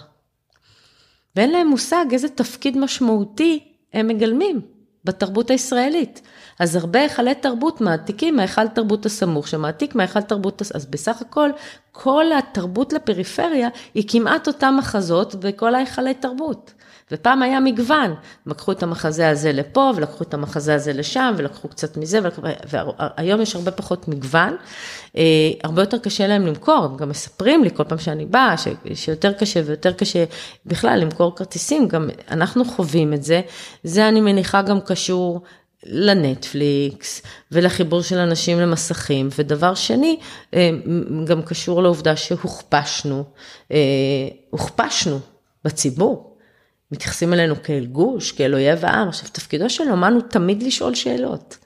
ואין 1.36 1.52
להם 1.52 1.68
מושג 1.68 2.06
איזה 2.12 2.30
תפקיד 2.30 2.78
משמעותי 2.78 3.60
הם 3.94 4.08
מגלמים 4.08 4.62
בתרבות 5.06 5.50
הישראלית. 5.50 6.22
אז 6.60 6.76
הרבה 6.76 7.02
היכלי 7.02 7.36
תרבות 7.36 7.82
מעתיקים 7.82 8.36
מהיכל 8.36 8.68
תרבות 8.68 9.06
הסמוך, 9.06 9.48
שמעתיק 9.48 9.96
מהיכל 9.96 10.22
תרבות, 10.22 10.62
אז 10.76 10.86
בסך 10.86 11.22
הכל, 11.22 11.50
כל 11.92 12.26
התרבות 12.38 12.94
לפריפריה 12.94 13.70
היא 13.94 14.04
כמעט 14.08 14.48
אותם 14.48 14.76
מחזות 14.78 15.36
בכל 15.36 15.76
ההיכלי 15.76 16.14
תרבות. 16.14 16.74
ופעם 17.12 17.41
היה 17.41 17.59
מגוון, 17.59 18.14
לקחו 18.45 18.72
את 18.72 18.84
המחזה 18.84 19.30
הזה 19.30 19.51
לפה, 19.51 19.91
ולקחו 19.95 20.24
את 20.24 20.34
המחזה 20.34 20.76
הזה 20.76 20.93
לשם, 20.93 21.34
ולקחו 21.38 21.68
קצת 21.68 21.97
מזה, 21.97 22.20
והיום 22.70 23.41
יש 23.41 23.55
הרבה 23.55 23.72
פחות 23.72 24.07
מגוון, 24.07 24.55
אה, 25.18 25.51
הרבה 25.64 25.82
יותר 25.82 25.97
קשה 25.97 26.28
להם 26.28 26.47
למכור, 26.47 26.86
הם 26.86 26.97
גם 26.97 27.09
מספרים 27.09 27.64
לי 27.64 27.70
כל 27.74 27.84
פעם 27.84 27.97
שאני 27.97 28.26
באה, 28.26 28.55
שיותר 28.93 29.34
קשה 29.34 29.62
ויותר 29.66 29.91
קשה 29.91 30.24
בכלל 30.66 30.99
למכור 30.99 31.36
כרטיסים, 31.36 31.88
גם 31.88 32.09
אנחנו 32.32 32.66
חווים 32.66 33.14
את 33.14 33.24
זה, 33.24 33.41
זה 33.84 34.07
אני 34.07 34.22
מניחה 34.22 34.62
גם 34.62 34.82
קשור 34.82 35.41
לנטפליקס 35.84 37.22
ולחיבור 37.51 38.01
של 38.01 38.18
אנשים 38.18 38.59
למסכים, 38.59 39.30
ודבר 39.38 39.74
שני, 39.74 40.20
אה, 40.53 40.70
גם 41.26 41.41
קשור 41.41 41.84
לעובדה 41.84 42.16
שהוכפשנו, 42.16 43.24
אה, 43.72 43.78
הוכפשנו 44.49 45.20
בציבור. 45.66 46.31
מתייחסים 46.92 47.34
אלינו 47.34 47.56
כאל 47.64 47.86
גוש, 47.86 48.32
כאל 48.32 48.54
אויב 48.54 48.86
העם. 48.86 49.08
עכשיו, 49.08 49.30
תפקידו 49.32 49.70
של 49.70 49.92
אומן 49.92 50.14
הוא 50.14 50.22
תמיד 50.22 50.64
לשאול 50.64 50.96
שאלות. 50.96 51.58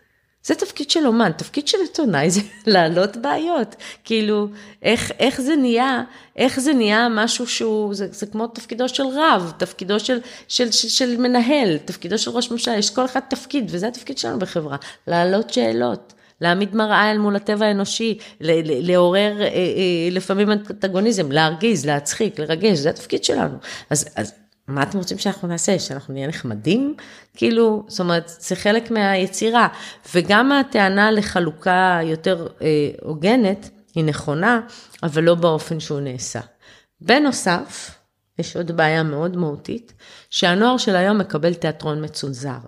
זה 0.45 0.55
תפקיד 0.55 0.89
של 0.89 1.07
אומן, 1.07 1.31
תפקיד 1.31 1.67
של 1.67 1.77
עיתונאי 1.81 2.29
זה 2.29 2.41
להעלות 2.73 3.17
בעיות. 3.17 3.75
כאילו, 4.03 4.47
איך, 4.83 5.11
איך 5.19 5.41
זה 5.41 5.55
נהיה, 5.55 6.03
איך 6.35 6.59
זה 6.59 6.73
נהיה 6.73 7.07
משהו 7.11 7.47
שהוא, 7.47 7.93
זה, 7.93 8.07
זה 8.11 8.25
כמו 8.25 8.47
תפקידו 8.47 8.89
של 8.89 9.03
רב, 9.03 9.53
תפקידו 9.57 9.99
של, 9.99 10.19
של, 10.47 10.71
של, 10.71 10.87
של 10.87 11.17
מנהל, 11.17 11.77
תפקידו 11.77 12.17
של 12.17 12.31
ראש 12.31 12.51
ממשלה, 12.51 12.77
יש 12.77 12.89
כל 12.89 13.05
אחד 13.05 13.19
תפקיד, 13.29 13.65
וזה 13.69 13.87
התפקיד 13.87 14.17
שלנו 14.17 14.39
בחברה, 14.39 14.77
להעלות 15.07 15.53
שאלות. 15.53 16.13
להעמיד 16.41 16.75
מראה 16.75 17.11
אל 17.11 17.17
מול 17.17 17.35
הטבע 17.35 17.65
האנושי, 17.65 18.17
לעורר 18.41 19.41
אה, 19.41 19.47
אה, 19.47 20.09
לפעמים 20.11 20.51
אנטגוניזם, 20.51 21.31
להרגיז, 21.31 21.85
להצחיק, 21.85 22.39
לרגש, 22.39 22.77
זה 22.77 22.89
התפקיד 22.89 23.23
שלנו. 23.23 23.57
אז, 23.89 24.05
אז 24.15 24.33
מה 24.67 24.83
אתם 24.83 24.97
רוצים 24.97 25.17
שאנחנו 25.17 25.47
נעשה? 25.47 25.79
שאנחנו 25.79 26.13
נהיה 26.13 26.27
נחמדים? 26.27 26.95
כאילו, 27.35 27.83
זאת 27.87 27.99
אומרת, 27.99 28.31
זה 28.39 28.55
חלק 28.55 28.91
מהיצירה. 28.91 29.67
וגם 30.15 30.51
הטענה 30.51 31.11
לחלוקה 31.11 31.99
יותר 32.03 32.47
אה, 32.61 32.67
הוגנת 33.01 33.69
היא 33.95 34.03
נכונה, 34.03 34.61
אבל 35.03 35.23
לא 35.23 35.35
באופן 35.35 35.79
שהוא 35.79 35.99
נעשה. 35.99 36.39
בנוסף, 37.01 37.99
יש 38.39 38.55
עוד 38.55 38.71
בעיה 38.71 39.03
מאוד 39.03 39.37
מהותית, 39.37 39.93
שהנוער 40.29 40.77
של 40.77 40.95
היום 40.95 41.17
מקבל 41.17 41.53
תיאטרון 41.53 42.03
מצונזר. 42.03 42.59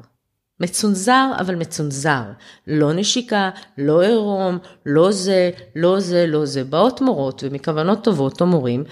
מצונזר, 0.59 1.31
אבל 1.39 1.55
מצונזר. 1.55 2.23
לא 2.67 2.93
נשיקה, 2.93 3.49
לא 3.77 4.01
עירום, 4.01 4.57
לא 4.85 5.11
זה, 5.11 5.51
לא 5.75 5.99
זה, 5.99 6.27
לא 6.27 6.45
זה. 6.45 6.63
באות 6.63 7.01
מורות, 7.01 7.43
ומכוונות 7.45 8.03
טובות, 8.03 8.41
או 8.41 8.45
מורים, 8.45 8.83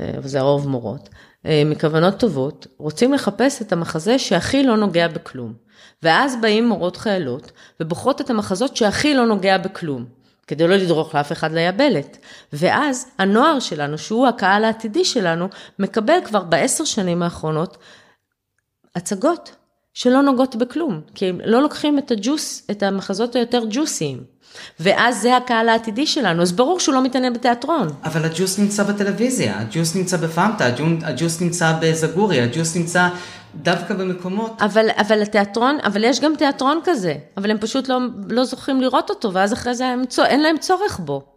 אה, 0.00 0.12
וזה 0.22 0.40
הרוב 0.40 0.68
מורות, 0.68 1.08
אה, 1.08 1.14
מכוונות 1.44 2.18
טובות, 2.18 2.66
רוצים 2.78 3.12
לחפש 3.12 3.62
את 3.62 3.72
המחזה 3.72 4.18
שהכי 4.18 4.62
לא 4.62 4.76
נוגע 4.76 5.08
בכלום. 5.08 5.52
ואז 6.02 6.36
באים 6.40 6.68
מורות 6.68 6.96
חיילות 6.96 7.52
ובוחרות 7.80 8.20
את 8.20 8.30
המחזות 8.30 8.76
שהכי 8.76 9.14
לא 9.14 9.26
נוגע 9.26 9.58
בכלום, 9.58 10.04
כדי 10.46 10.68
לא 10.68 10.76
לדרוך 10.76 11.14
לאף 11.14 11.32
אחד 11.32 11.52
ליבלת. 11.52 12.18
ואז 12.52 13.06
הנוער 13.18 13.60
שלנו, 13.60 13.98
שהוא 13.98 14.26
הקהל 14.26 14.64
העתידי 14.64 15.04
שלנו, 15.04 15.48
מקבל 15.78 16.18
כבר 16.24 16.42
בעשר 16.42 16.84
שנים 16.84 17.22
האחרונות 17.22 17.76
הצגות 18.94 19.56
שלא 19.94 20.22
נוגעות 20.22 20.56
בכלום, 20.56 21.00
כי 21.14 21.26
הם 21.26 21.40
לא 21.44 21.62
לוקחים 21.62 21.98
את 21.98 22.10
הג'וס, 22.10 22.66
את 22.70 22.82
המחזות 22.82 23.36
היותר 23.36 23.64
ג'וסיים. 23.70 24.34
ואז 24.80 25.22
זה 25.22 25.36
הקהל 25.36 25.68
העתידי 25.68 26.06
שלנו, 26.06 26.42
אז 26.42 26.52
ברור 26.52 26.80
שהוא 26.80 26.94
לא 26.94 27.02
מתעניין 27.02 27.32
בתיאטרון. 27.32 27.88
אבל 28.04 28.24
הג'וס 28.24 28.58
נמצא 28.58 28.82
בטלוויזיה, 28.82 29.60
הג'וס 29.60 29.96
נמצא 29.96 30.16
בפאמטה, 30.16 30.66
הג'וס 31.02 31.40
נמצא 31.40 31.72
בזגורי, 31.80 32.40
הג'וס 32.40 32.76
נמצא 32.76 33.08
דווקא 33.54 33.94
במקומות. 33.94 34.62
אבל, 34.62 34.86
אבל 34.96 35.22
התיאטרון, 35.22 35.78
אבל 35.84 36.04
יש 36.04 36.20
גם 36.20 36.36
תיאטרון 36.38 36.80
כזה, 36.84 37.14
אבל 37.36 37.50
הם 37.50 37.58
פשוט 37.58 37.88
לא, 37.88 37.98
לא 38.28 38.44
זוכים 38.44 38.80
לראות 38.80 39.10
אותו, 39.10 39.32
ואז 39.32 39.52
אחרי 39.52 39.74
זה 39.74 39.86
הם, 39.86 40.02
אין 40.24 40.40
להם 40.42 40.58
צורך 40.58 41.00
בו. 41.04 41.33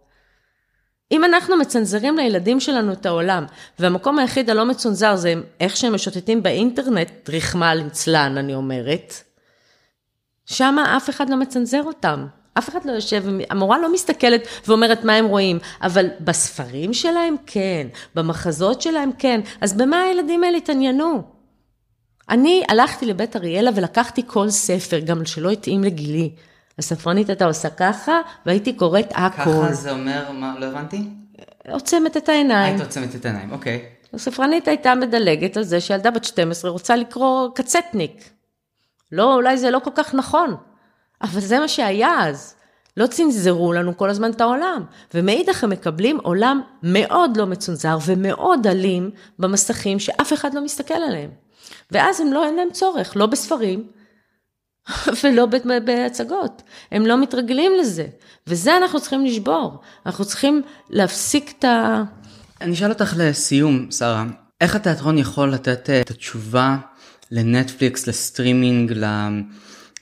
אם 1.12 1.24
אנחנו 1.24 1.56
מצנזרים 1.56 2.16
לילדים 2.16 2.60
שלנו 2.60 2.92
את 2.92 3.06
העולם, 3.06 3.44
והמקום 3.78 4.18
היחיד 4.18 4.50
הלא 4.50 4.64
מצונזר 4.64 5.16
זה 5.16 5.34
איך 5.60 5.76
שהם 5.76 5.94
משוטטים 5.94 6.42
באינטרנט, 6.42 7.10
רחמה 7.28 7.74
ליצלן, 7.74 8.38
אני 8.38 8.54
אומרת, 8.54 9.14
שמה 10.46 10.96
אף 10.96 11.10
אחד 11.10 11.30
לא 11.30 11.36
מצנזר 11.36 11.82
אותם. 11.82 12.26
אף 12.58 12.68
אחד 12.68 12.84
לא 12.84 12.92
יושב, 12.92 13.24
המורה 13.50 13.78
לא 13.78 13.92
מסתכלת 13.92 14.48
ואומרת 14.66 15.04
מה 15.04 15.14
הם 15.14 15.26
רואים, 15.26 15.58
אבל 15.82 16.06
בספרים 16.20 16.94
שלהם 16.94 17.36
כן, 17.46 17.86
במחזות 18.14 18.82
שלהם 18.82 19.10
כן, 19.18 19.40
אז 19.60 19.76
במה 19.76 20.00
הילדים 20.00 20.44
האלה 20.44 20.56
התעניינו? 20.56 21.22
אני 22.30 22.62
הלכתי 22.68 23.06
לבית 23.06 23.36
אריאלה 23.36 23.70
ולקחתי 23.74 24.22
כל 24.26 24.50
ספר, 24.50 24.98
גם 24.98 25.24
שלא 25.24 25.50
התאים 25.50 25.84
לגילי. 25.84 26.30
הספרנית 26.78 27.28
הייתה 27.28 27.44
עושה 27.44 27.70
ככה, 27.70 28.20
והייתי 28.46 28.72
קוראת 28.72 29.12
הכל. 29.14 29.42
ככה 29.42 29.72
זה 29.72 29.90
אומר, 29.90 30.30
מה, 30.32 30.54
לא 30.58 30.66
הבנתי? 30.66 31.08
עוצמת 31.70 32.16
את 32.16 32.28
העיניים. 32.28 32.74
היית 32.74 32.84
עוצמת 32.86 33.14
את 33.14 33.24
העיניים, 33.24 33.52
אוקיי. 33.52 33.84
הספרנית 34.14 34.68
הייתה 34.68 34.94
מדלגת 34.94 35.56
על 35.56 35.62
זה 35.62 35.80
שילדה 35.80 36.10
בת 36.10 36.24
12 36.24 36.70
רוצה 36.70 36.96
לקרוא 36.96 37.48
קצטניק. 37.54 38.30
לא, 39.12 39.34
אולי 39.34 39.58
זה 39.58 39.70
לא 39.70 39.78
כל 39.78 39.90
כך 39.94 40.14
נכון. 40.14 40.54
אבל 41.22 41.40
זה 41.40 41.58
מה 41.58 41.68
שהיה 41.68 42.28
אז. 42.28 42.54
לא 42.96 43.06
צנזרו 43.06 43.72
לנו 43.72 43.96
כל 43.96 44.10
הזמן 44.10 44.30
את 44.30 44.40
העולם. 44.40 44.84
ומאידך 45.14 45.64
הם 45.64 45.70
מקבלים 45.70 46.18
עולם 46.22 46.60
מאוד 46.82 47.36
לא 47.36 47.46
מצונזר 47.46 47.98
ומאוד 48.06 48.66
אלים 48.66 49.10
במסכים 49.38 49.98
שאף 49.98 50.32
אחד 50.32 50.54
לא 50.54 50.64
מסתכל 50.64 50.94
עליהם. 50.94 51.30
ואז 51.90 52.20
הם 52.20 52.32
לא, 52.32 52.44
אין 52.44 52.56
להם 52.56 52.68
צורך, 52.72 53.16
לא 53.16 53.26
בספרים 53.26 53.86
ולא 55.24 55.46
בהצגות. 55.84 56.62
הם 56.92 57.06
לא 57.06 57.22
מתרגלים 57.22 57.72
לזה. 57.80 58.06
וזה 58.46 58.76
אנחנו 58.76 59.00
צריכים 59.00 59.24
לשבור. 59.24 59.80
אנחנו 60.06 60.24
צריכים 60.24 60.62
להפסיק 60.90 61.54
את 61.58 61.64
ה... 61.64 62.02
אני 62.60 62.74
אשאל 62.74 62.90
אותך 62.90 63.14
לסיום, 63.16 63.90
שרה, 63.90 64.24
איך 64.60 64.76
התיאטרון 64.76 65.18
יכול 65.18 65.52
לתת 65.52 65.90
אה, 65.90 66.00
את 66.00 66.10
התשובה 66.10 66.76
לנטפליקס, 67.30 68.06
לסטרימינג, 68.06 68.92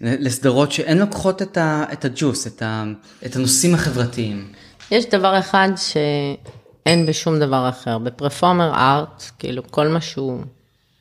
לסדרות 0.01 0.72
שהן 0.72 0.99
לוקחות 0.99 1.43
את, 1.43 1.57
ה, 1.57 1.84
את 1.93 2.05
הג'וס, 2.05 2.47
את, 2.47 2.62
ה, 2.62 2.84
את 3.26 3.37
הנושאים 3.37 3.74
החברתיים. 3.74 4.53
יש 4.91 5.07
דבר 5.07 5.39
אחד 5.39 5.68
שאין 5.76 7.07
בשום 7.07 7.39
דבר 7.39 7.68
אחר, 7.68 7.99
בפרפורמר 7.99 8.74
ארט, 8.74 9.24
כאילו 9.39 9.62
כל 9.70 9.89
מה 9.89 10.01
שהוא, 10.01 10.41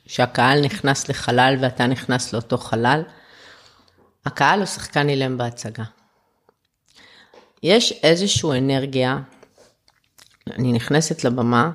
שהקהל 0.07 0.61
נכנס 0.61 1.09
לחלל 1.09 1.55
ואתה 1.61 1.87
נכנס 1.87 2.33
לאותו 2.33 2.57
חלל, 2.57 3.01
הקהל 4.25 4.59
הוא 4.59 4.65
שחקן 4.65 5.09
אילם 5.09 5.37
בהצגה. 5.37 5.83
יש 7.63 7.91
איזושהי 8.03 8.49
אנרגיה, 8.57 9.19
אני 10.49 10.73
נכנסת 10.73 11.23
לבמה, 11.23 11.71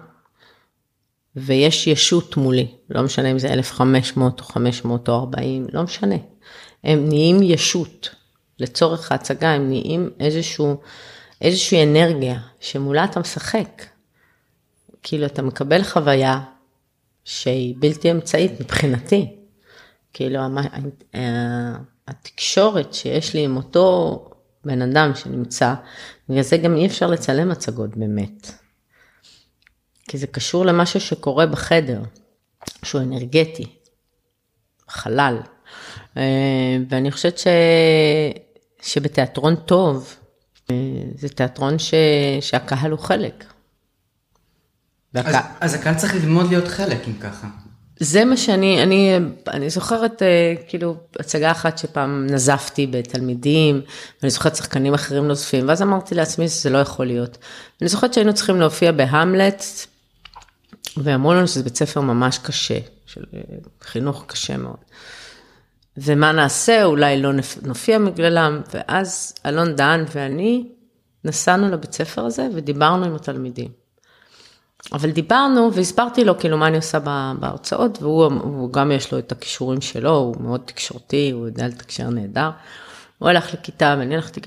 ויש 1.36 1.86
ישות 1.86 2.36
מולי, 2.36 2.74
לא 2.90 3.02
משנה 3.02 3.30
אם 3.30 3.38
זה 3.38 3.52
1,500 3.52 4.40
או 4.40 4.44
500 4.44 5.08
או 5.08 5.14
40, 5.14 5.66
לא 5.72 5.82
משנה. 5.82 6.16
הם 6.84 7.08
נהיים 7.08 7.42
ישות. 7.42 8.14
לצורך 8.58 9.12
ההצגה 9.12 9.50
הם 9.50 9.68
נהיים 9.68 10.10
איזשהו, 10.20 10.80
איזושהי 11.40 11.82
אנרגיה 11.82 12.40
שמולה 12.60 13.04
אתה 13.04 13.20
משחק. 13.20 13.82
כאילו 15.02 15.26
אתה 15.26 15.42
מקבל 15.42 15.82
חוויה 15.82 16.40
שהיא 17.24 17.74
בלתי 17.78 18.10
אמצעית 18.10 18.60
מבחינתי. 18.60 19.36
כאילו 20.12 20.40
התקשורת 22.10 22.94
שיש 22.94 23.34
לי 23.34 23.44
עם 23.44 23.56
אותו 23.56 24.24
בן 24.64 24.82
אדם 24.82 25.14
שנמצא, 25.14 25.74
בגלל 26.28 26.42
זה 26.42 26.56
גם 26.56 26.76
אי 26.76 26.86
אפשר 26.86 27.06
לצלם 27.06 27.50
הצגות 27.50 27.96
באמת. 27.96 28.52
כי 30.08 30.18
זה 30.18 30.26
קשור 30.26 30.66
למשהו 30.66 31.00
שקורה 31.00 31.46
בחדר, 31.46 32.02
שהוא 32.82 33.00
אנרגטי, 33.02 33.66
חלל. 34.88 35.36
אה, 36.16 36.76
ואני 36.88 37.10
חושבת 37.10 37.38
ש... 37.38 37.46
שבתיאטרון 38.82 39.56
טוב, 39.56 40.16
אה, 40.70 40.76
זה 41.14 41.28
תיאטרון 41.28 41.78
ש... 41.78 41.94
שהקהל 42.40 42.90
הוא 42.90 42.98
חלק. 42.98 43.44
והקה... 45.14 45.28
אז, 45.28 45.44
אז 45.60 45.74
הקהל 45.74 45.94
צריך 45.94 46.14
ללמוד 46.14 46.48
להיות 46.48 46.68
חלק 46.68 47.08
אם 47.08 47.18
ככה. 47.20 47.48
זה 48.02 48.24
מה 48.24 48.36
שאני, 48.36 48.82
אני, 48.82 49.16
אני 49.48 49.70
זוכרת 49.70 50.22
אה, 50.22 50.54
כאילו 50.68 50.96
הצגה 51.18 51.50
אחת 51.50 51.78
שפעם 51.78 52.26
נזפתי 52.30 52.86
בתלמידים, 52.86 53.80
ואני 54.22 54.30
זוכרת 54.30 54.56
שחקנים 54.56 54.94
אחרים 54.94 55.28
נוזפים, 55.28 55.68
ואז 55.68 55.82
אמרתי 55.82 56.14
לעצמי 56.14 56.48
שזה 56.48 56.70
לא 56.70 56.78
יכול 56.78 57.06
להיות. 57.06 57.38
אני 57.80 57.88
זוכרת 57.88 58.14
שהיינו 58.14 58.34
צריכים 58.34 58.60
להופיע 58.60 58.92
בהמלט, 58.92 59.64
ואמרו 60.96 61.34
לנו 61.34 61.48
שזה 61.48 61.62
בית 61.62 61.76
ספר 61.76 62.00
ממש 62.00 62.38
קשה, 62.38 62.78
של 63.06 63.24
חינוך 63.82 64.24
קשה 64.26 64.56
מאוד. 64.56 64.76
ומה 65.96 66.32
נעשה, 66.32 66.84
אולי 66.84 67.22
לא 67.22 67.30
נופיע 67.62 67.98
בגללם, 67.98 68.60
ואז 68.74 69.34
אלון 69.46 69.76
דהן 69.76 70.04
ואני 70.14 70.68
נסענו 71.24 71.70
לבית 71.70 71.92
ספר 71.92 72.24
הזה 72.24 72.48
ודיברנו 72.54 73.04
עם 73.04 73.14
התלמידים. 73.14 73.79
אבל 74.92 75.10
דיברנו 75.10 75.74
והסברתי 75.74 76.24
לו 76.24 76.38
כאילו 76.38 76.58
מה 76.58 76.66
אני 76.66 76.76
עושה 76.76 76.98
בהרצאות, 77.38 78.02
והוא 78.02 78.72
גם 78.72 78.92
יש 78.92 79.12
לו 79.12 79.18
את 79.18 79.32
הכישורים 79.32 79.80
שלו, 79.80 80.16
הוא 80.16 80.36
מאוד 80.40 80.60
תקשורתי, 80.64 81.30
הוא 81.30 81.46
יודע 81.46 81.66
לתקשר 81.66 82.10
נהדר. 82.10 82.50
הוא 83.18 83.28
הלך 83.28 83.54
לכיתה 83.54 83.94
ואני 83.98 84.14
הלכתי, 84.14 84.40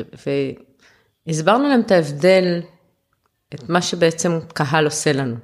והסברנו 1.27 1.69
להם 1.69 1.81
את 1.81 1.91
ההבדל, 1.91 2.61
את 3.53 3.69
מה 3.69 3.81
שבעצם 3.81 4.39
קהל 4.53 4.85
עושה 4.85 5.13
לנו. 5.13 5.35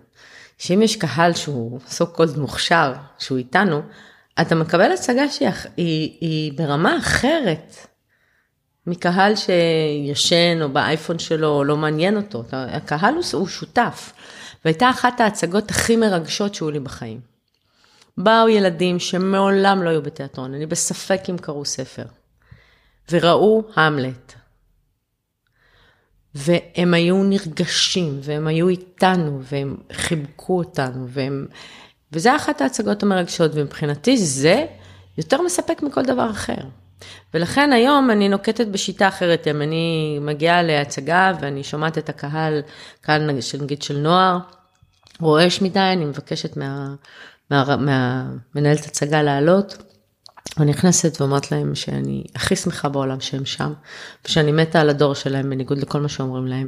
שאם 0.57 0.81
יש 0.81 0.95
קהל 0.95 1.33
שהוא 1.33 1.79
סו 1.87 2.07
קולד 2.07 2.37
מוכשר, 2.37 2.93
שהוא 3.19 3.37
איתנו, 3.37 3.81
אתה 4.41 4.55
מקבל 4.55 4.91
הצגה 4.91 5.29
שהיא 5.29 5.49
היא 6.21 6.53
ברמה 6.55 6.97
אחרת 6.97 7.75
מקהל 8.87 9.33
שישן 9.35 10.61
או 10.61 10.69
באייפון 10.69 11.19
שלו 11.19 11.63
לא 11.63 11.77
מעניין 11.77 12.17
אותו, 12.17 12.43
הקהל 12.51 13.13
הוא, 13.13 13.23
הוא 13.33 13.47
שותף. 13.47 14.13
והייתה 14.65 14.89
אחת 14.89 15.21
ההצגות 15.21 15.71
הכי 15.71 15.95
מרגשות 15.95 16.55
שהיו 16.55 16.71
לי 16.71 16.79
בחיים. 16.79 17.19
באו 18.17 18.49
ילדים 18.49 18.99
שמעולם 18.99 19.83
לא 19.83 19.89
היו 19.89 20.01
בתיאטרון, 20.01 20.53
אני 20.53 20.65
בספק 20.65 21.21
אם 21.29 21.37
קראו 21.37 21.65
ספר, 21.65 22.05
וראו 23.11 23.63
המלט. 23.75 24.33
והם 26.35 26.93
היו 26.93 27.23
נרגשים, 27.23 28.19
והם 28.23 28.47
היו 28.47 28.69
איתנו, 28.69 29.41
והם 29.43 29.77
חיבקו 29.93 30.57
אותנו, 30.57 31.07
והם 31.09 31.47
וזה 32.11 32.35
אחת 32.35 32.61
ההצגות 32.61 33.03
המרגשות, 33.03 33.51
ומבחינתי 33.53 34.17
זה 34.17 34.65
יותר 35.17 35.41
מספק 35.41 35.83
מכל 35.83 36.03
דבר 36.03 36.31
אחר. 36.31 36.61
ולכן 37.33 37.73
היום 37.73 38.11
אני 38.11 38.29
נוקטת 38.29 38.67
בשיטה 38.67 39.07
אחרת, 39.07 39.47
אם 39.47 39.61
אני 39.61 40.17
מגיעה 40.21 40.61
להצגה 40.63 41.31
ואני 41.41 41.63
שומעת 41.63 41.97
את 41.97 42.09
הקהל, 42.09 42.61
קהל 43.01 43.31
נגיד 43.61 43.81
של 43.81 43.97
נוער, 43.97 44.37
רועש 45.19 45.61
מדי, 45.61 45.79
אני 45.79 46.05
מבקשת 46.05 46.57
מה, 46.57 46.95
מה, 47.51 47.75
מהמנהלת 47.75 48.85
הצגה 48.85 49.21
לעלות. 49.21 49.77
אני 50.59 50.71
נכנסת 50.71 51.21
ואומרת 51.21 51.51
להם 51.51 51.75
שאני 51.75 52.23
הכי 52.35 52.55
שמחה 52.55 52.89
בעולם 52.89 53.19
שהם 53.19 53.45
שם, 53.45 53.73
ושאני 54.25 54.51
מתה 54.51 54.81
על 54.81 54.89
הדור 54.89 55.15
שלהם 55.15 55.49
בניגוד 55.49 55.77
לכל 55.77 56.01
מה 56.01 56.09
שאומרים 56.09 56.47
להם, 56.47 56.67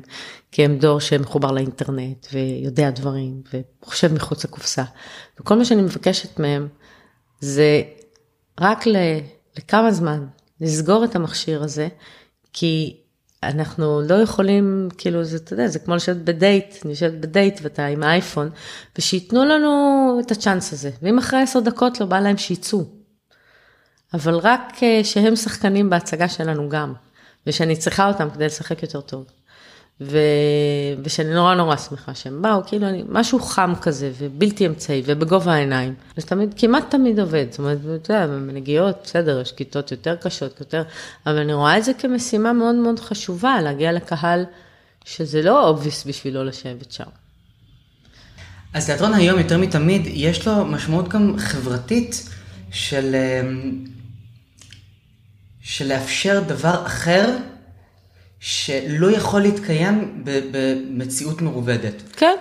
כי 0.51 0.65
הם 0.65 0.77
דור 0.77 0.99
שמחובר 0.99 1.51
לאינטרנט 1.51 2.27
ויודע 2.33 2.89
דברים 2.89 3.41
וחושב 3.83 4.13
מחוץ 4.13 4.45
לקופסה. 4.45 4.83
וכל 5.39 5.57
מה 5.57 5.65
שאני 5.65 5.81
מבקשת 5.81 6.39
מהם 6.39 6.67
זה 7.39 7.81
רק 8.59 8.87
ל, 8.87 8.95
לכמה 9.57 9.91
זמן 9.91 10.25
לסגור 10.61 11.03
את 11.03 11.15
המכשיר 11.15 11.63
הזה, 11.63 11.87
כי 12.53 12.97
אנחנו 13.43 14.01
לא 14.01 14.15
יכולים, 14.15 14.89
כאילו, 14.97 15.23
זה, 15.23 15.37
אתה 15.37 15.53
יודע, 15.53 15.67
זה 15.67 15.79
כמו 15.79 15.95
לשבת 15.95 16.15
בדייט, 16.15 16.75
אני 16.85 16.91
יושבת 16.91 17.13
בדייט 17.19 17.59
ואתה 17.61 17.85
עם 17.85 18.03
האייפון, 18.03 18.49
ושייתנו 18.97 19.45
לנו 19.45 20.17
את 20.25 20.31
הצ'אנס 20.31 20.73
הזה, 20.73 20.91
ואם 21.01 21.17
אחרי 21.17 21.41
עשר 21.41 21.59
דקות 21.59 21.99
לא 21.99 22.05
בא 22.05 22.19
להם 22.19 22.37
שיצאו. 22.37 22.85
אבל 24.13 24.35
רק 24.35 24.83
אה, 24.83 25.03
שהם 25.03 25.35
שחקנים 25.35 25.89
בהצגה 25.89 26.29
שלנו 26.29 26.69
גם, 26.69 26.93
ושאני 27.47 27.75
צריכה 27.75 28.07
אותם 28.07 28.29
כדי 28.29 28.45
לשחק 28.45 28.83
יותר 28.83 29.01
טוב. 29.01 29.25
ו... 30.01 30.17
ושאני 31.03 31.33
נורא 31.33 31.55
נורא 31.55 31.77
שמחה 31.77 32.15
שהם 32.15 32.41
באו, 32.41 32.63
כאילו 32.65 32.87
אני, 32.87 33.03
משהו 33.09 33.39
חם 33.39 33.73
כזה 33.81 34.11
ובלתי 34.17 34.67
אמצעי 34.67 35.03
ובגובה 35.05 35.53
העיניים. 35.53 35.93
זה 36.17 36.27
תמיד, 36.27 36.53
כמעט 36.57 36.83
תמיד 36.89 37.19
עובד, 37.19 37.45
זאת 37.49 37.59
אומרת, 37.59 37.77
אתה 37.95 38.13
יודע, 38.13 38.27
בנגיעות, 38.27 38.99
בסדר, 39.03 39.41
יש 39.41 39.51
כיתות 39.51 39.91
יותר 39.91 40.15
קשות, 40.15 40.59
יותר, 40.59 40.83
אבל 41.25 41.37
אני 41.37 41.53
רואה 41.53 41.77
את 41.77 41.83
זה 41.83 41.93
כמשימה 41.93 42.53
מאוד 42.53 42.75
מאוד 42.75 42.99
חשובה, 42.99 43.61
להגיע 43.61 43.91
לקהל 43.91 44.45
שזה 45.05 45.41
לא 45.41 45.67
obvious 45.67 46.05
בשבילו 46.05 46.43
לשבת 46.43 46.91
שם. 46.91 47.09
אז 48.73 48.85
תיאטרון 48.85 49.13
היום 49.13 49.39
יותר 49.39 49.57
מתמיד, 49.57 50.01
יש 50.05 50.47
לו 50.47 50.65
משמעות 50.65 51.07
גם 51.07 51.37
חברתית 51.37 52.29
של 52.71 53.15
אמ, 53.15 53.85
של 55.61 55.87
לאפשר 55.87 56.43
דבר 56.47 56.85
אחר 56.85 57.37
שלא 58.41 59.11
יכול 59.11 59.41
להתקיים 59.41 60.23
במציאות 60.51 61.41
מרובדת. 61.41 61.93
כן. 62.11 62.35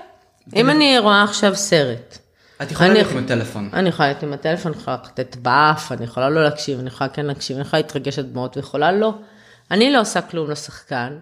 אם 0.57 0.71
אני 0.71 0.99
רואה 0.99 1.23
עכשיו 1.23 1.57
סרט. 1.57 2.19
את 2.63 2.71
יכולה 2.71 2.93
להיות 2.93 3.11
עם 3.11 3.19
הטלפון. 3.19 3.71
אני 3.73 3.89
יכולה 3.89 4.09
להיות 4.09 4.23
עם 4.23 4.33
הטלפון, 4.33 4.73
אני 4.73 4.81
יכולה 4.81 4.97
לתת 5.05 5.37
באף, 5.37 5.93
אני 5.93 6.05
יכולה 6.05 6.31
לא 6.31 6.45
להקשיב, 6.45 6.79
אני 6.79 6.89
יכולה 6.89 7.11
כן 7.11 7.27
להקשיב, 7.27 7.57
אני 7.57 7.67
יכולה 7.67 7.83
להתרגש 7.83 8.19
עד 8.19 8.33
דמעות 8.33 8.57
ויכולה 8.57 8.93
לא. 8.93 9.15
אני 9.71 9.93
לא 9.93 10.01
עושה 10.01 10.23
כלום 10.23 10.51
לשחקן, 10.51 11.19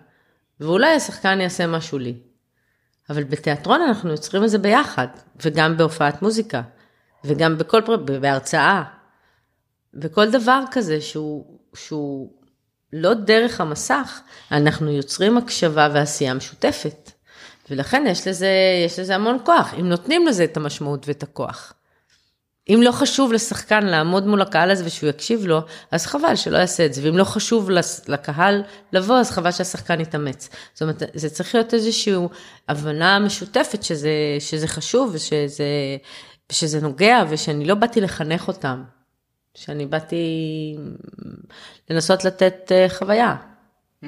ואולי 0.61 0.95
השחקן 0.95 1.41
יעשה 1.41 1.67
משהו 1.67 1.99
לי. 1.99 2.15
אבל 3.11 3.25
בתיאטרון 3.25 3.81
אנחנו 3.81 4.11
יוצרים 4.11 4.45
את 4.45 4.51
זה 4.51 4.59
ביחד, 4.59 5.07
וגם 5.45 5.77
בהופעת 5.77 6.23
מוזיקה, 6.23 6.63
וגם 7.25 7.59
בכל, 7.59 7.81
בהרצאה, 8.21 8.83
וכל 9.95 10.31
דבר 10.31 10.61
כזה 10.71 11.01
שהוא 11.01 11.59
שהוא 11.75 12.38
לא 12.93 13.15
דרך 13.15 13.61
המסך, 13.61 14.21
אנחנו 14.53 14.91
יוצרים 14.91 15.39
הקשבה 15.39 15.89
ועשייה 15.93 16.35
משותפת. 16.35 17.11
ולכן 17.71 18.05
יש 18.09 18.29
לזה, 18.29 18.51
יש 18.87 18.99
לזה 18.99 19.15
המון 19.15 19.39
כוח, 19.45 19.75
אם 19.81 19.89
נותנים 19.89 20.27
לזה 20.27 20.45
את 20.45 20.57
המשמעות 20.57 21.09
ואת 21.09 21.23
הכוח. 21.23 21.73
אם 22.69 22.81
לא 22.83 22.93
חשוב 22.93 23.33
לשחקן 23.33 23.87
לעמוד 23.87 24.27
מול 24.27 24.43
הקהל 24.43 24.71
הזה 24.71 24.87
ושהוא 24.87 25.11
יקשיב 25.11 25.47
לו, 25.47 25.61
אז 25.91 26.07
חבל 26.07 26.37
שלא 26.37 26.59
יעשה 26.59 26.87
את 26.87 26.95
זה, 26.95 27.03
ואם 27.05 27.19
לא 27.19 27.25
חשוב 27.25 27.71
לקהל 28.09 28.63
לבוא, 28.93 29.19
אז 29.19 29.31
חבל 29.31 29.51
שהשחקן 29.51 30.01
יתאמץ. 30.01 30.49
זאת 30.73 30.83
אומרת, 30.83 31.03
זה 31.15 31.31
צריך 31.31 31.55
להיות 31.55 31.75
איזושהי 31.75 32.15
הבנה 32.69 33.19
משותפת 33.19 33.83
שזה, 33.83 34.11
שזה 34.39 34.69
חשוב 34.69 35.11
ושזה, 35.15 35.65
ושזה 36.53 36.81
נוגע, 36.81 37.25
ושאני 37.29 37.65
לא 37.65 37.75
באתי 37.75 38.01
לחנך 38.01 38.49
אותם. 38.49 38.83
שאני 39.59 39.87
באתי 39.87 40.17
לנסות 41.91 42.25
לתת 42.25 42.73
אה, 42.73 42.87
חוויה. 42.89 43.37
Hmm. 44.05 44.07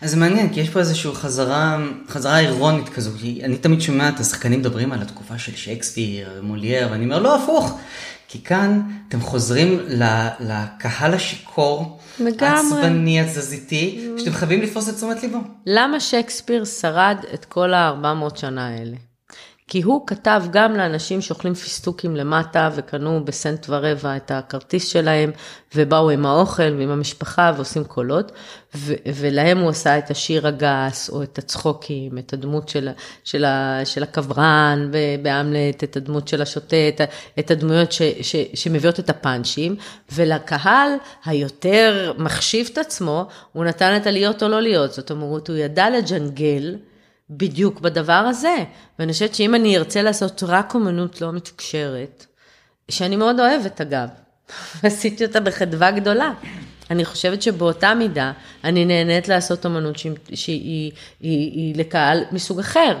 אז 0.00 0.10
זה 0.10 0.16
מעניין, 0.16 0.52
כי 0.52 0.60
יש 0.60 0.70
פה 0.70 0.78
איזושהי 0.78 1.14
חזרה, 1.14 1.78
חזרה 2.08 2.38
אירונית 2.38 2.88
כזו, 2.88 3.10
כי 3.20 3.40
אני 3.44 3.56
תמיד 3.56 3.80
שומע 3.80 4.08
את 4.08 4.20
השחקנים 4.20 4.60
מדברים 4.60 4.92
על 4.92 5.02
התקופה 5.02 5.38
של 5.38 5.56
שייקספיר, 5.56 6.40
מולייר, 6.42 6.88
ואני 6.90 7.04
אומר, 7.04 7.18
לא, 7.18 7.42
הפוך. 7.42 7.78
כי 8.28 8.44
כאן 8.44 8.80
אתם 9.08 9.20
חוזרים 9.20 9.80
לקהל 10.40 11.14
השיכור, 11.14 12.00
העצבני, 12.40 13.20
התזזיתי, 13.20 14.08
שאתם 14.18 14.32
חייבים 14.32 14.62
לתפוס 14.62 14.88
את 14.88 14.94
תשומת 14.94 15.22
ליבו. 15.22 15.38
למה 15.66 16.00
שייקספיר 16.00 16.64
שרד 16.64 17.16
את 17.34 17.44
כל 17.44 17.74
ה-400 17.74 18.36
שנה 18.36 18.68
האלה? 18.68 18.96
כי 19.68 19.82
הוא 19.82 20.06
כתב 20.06 20.42
גם 20.50 20.76
לאנשים 20.76 21.20
שאוכלים 21.20 21.54
פיסטוקים 21.54 22.16
למטה 22.16 22.70
וקנו 22.74 23.24
בסנט 23.24 23.66
ורבע 23.68 24.16
את 24.16 24.30
הכרטיס 24.30 24.88
שלהם 24.88 25.30
ובאו 25.74 26.10
עם 26.10 26.26
האוכל 26.26 26.74
ועם 26.78 26.90
המשפחה 26.90 27.52
ועושים 27.56 27.84
קולות 27.84 28.32
ו- 28.74 28.94
ולהם 29.14 29.58
הוא 29.58 29.70
עשה 29.70 29.98
את 29.98 30.10
השיר 30.10 30.46
הגס 30.46 31.10
או 31.10 31.22
את 31.22 31.38
הצחוקים, 31.38 32.18
את 32.18 32.32
הדמות 32.32 32.68
של, 32.68 32.88
של, 33.24 33.44
של 33.84 34.02
הקברן 34.02 34.90
בהמלט, 35.22 35.84
את 35.84 35.96
הדמות 35.96 36.28
של 36.28 36.42
השוטה, 36.42 36.76
את, 36.88 37.00
את 37.38 37.50
הדמויות 37.50 37.92
ש- 37.92 38.02
ש- 38.22 38.46
שמביאות 38.54 39.00
את 39.00 39.10
הפאנצ'ים 39.10 39.76
ולקהל 40.12 40.90
היותר 41.24 42.12
מחשיב 42.18 42.68
את 42.72 42.78
עצמו 42.78 43.26
הוא 43.52 43.64
נתן 43.64 43.96
את 43.96 44.06
הלהיות 44.06 44.42
או 44.42 44.48
לא 44.48 44.62
להיות, 44.62 44.92
זאת 44.92 45.10
אומרת 45.10 45.48
הוא 45.48 45.56
ידע 45.56 45.90
לג'נגל 45.90 46.76
בדיוק 47.30 47.80
בדבר 47.80 48.12
הזה. 48.12 48.56
ואני 48.98 49.12
חושבת 49.12 49.34
שאם 49.34 49.54
אני 49.54 49.76
ארצה 49.76 50.02
לעשות 50.02 50.42
רק 50.46 50.74
אומנות 50.74 51.20
לא 51.20 51.32
מתוקשרת, 51.32 52.26
שאני 52.90 53.16
מאוד 53.16 53.40
אוהבת 53.40 53.80
אגב, 53.80 54.08
עשיתי 54.82 55.24
אותה 55.24 55.40
בחדווה 55.40 55.90
גדולה. 55.90 56.32
אני 56.90 57.04
חושבת 57.04 57.42
שבאותה 57.42 57.94
מידה 57.94 58.32
אני 58.64 58.84
נהנית 58.84 59.28
לעשות 59.28 59.64
אומנות 59.64 59.98
שהיא, 59.98 60.12
שהיא 60.34 60.92
היא, 61.20 61.52
היא 61.52 61.76
לקהל 61.76 62.24
מסוג 62.32 62.58
אחר. 62.58 62.96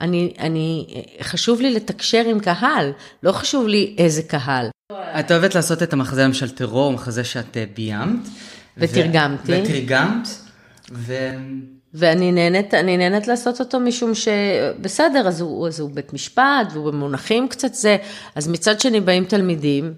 אני, 0.00 0.34
אני, 0.38 0.86
חשוב 1.22 1.60
לי 1.60 1.74
לתקשר 1.74 2.22
עם 2.26 2.40
קהל, 2.40 2.92
לא 3.22 3.32
חשוב 3.32 3.66
לי 3.66 3.94
איזה 3.98 4.22
קהל. 4.22 4.68
את 4.92 5.30
אוהבת 5.30 5.54
לעשות 5.54 5.82
את 5.82 5.92
המחזה 5.92 6.24
למשל 6.24 6.50
טרור, 6.50 6.92
מחזה 6.92 7.24
שאת 7.24 7.56
אה, 7.56 7.64
ביימת. 7.74 8.28
ותרגמתי. 8.76 9.52
ו... 9.52 9.62
ותרגמת. 9.62 10.28
ו... 10.92 11.14
ואני 11.98 12.32
נהנית, 12.32 12.74
אני 12.74 12.96
נהנית 12.96 13.28
לעשות 13.28 13.60
אותו 13.60 13.80
משום 13.80 14.12
שבסדר, 14.14 15.28
אז 15.28 15.40
הוא, 15.40 15.68
אז 15.68 15.80
הוא 15.80 15.90
בית 15.90 16.12
משפט, 16.12 16.68
והוא 16.72 16.90
במונחים 16.90 17.48
קצת 17.48 17.74
זה, 17.74 17.96
אז 18.34 18.48
מצד 18.48 18.80
שני 18.80 19.00
באים 19.00 19.24
תלמידים 19.24 19.94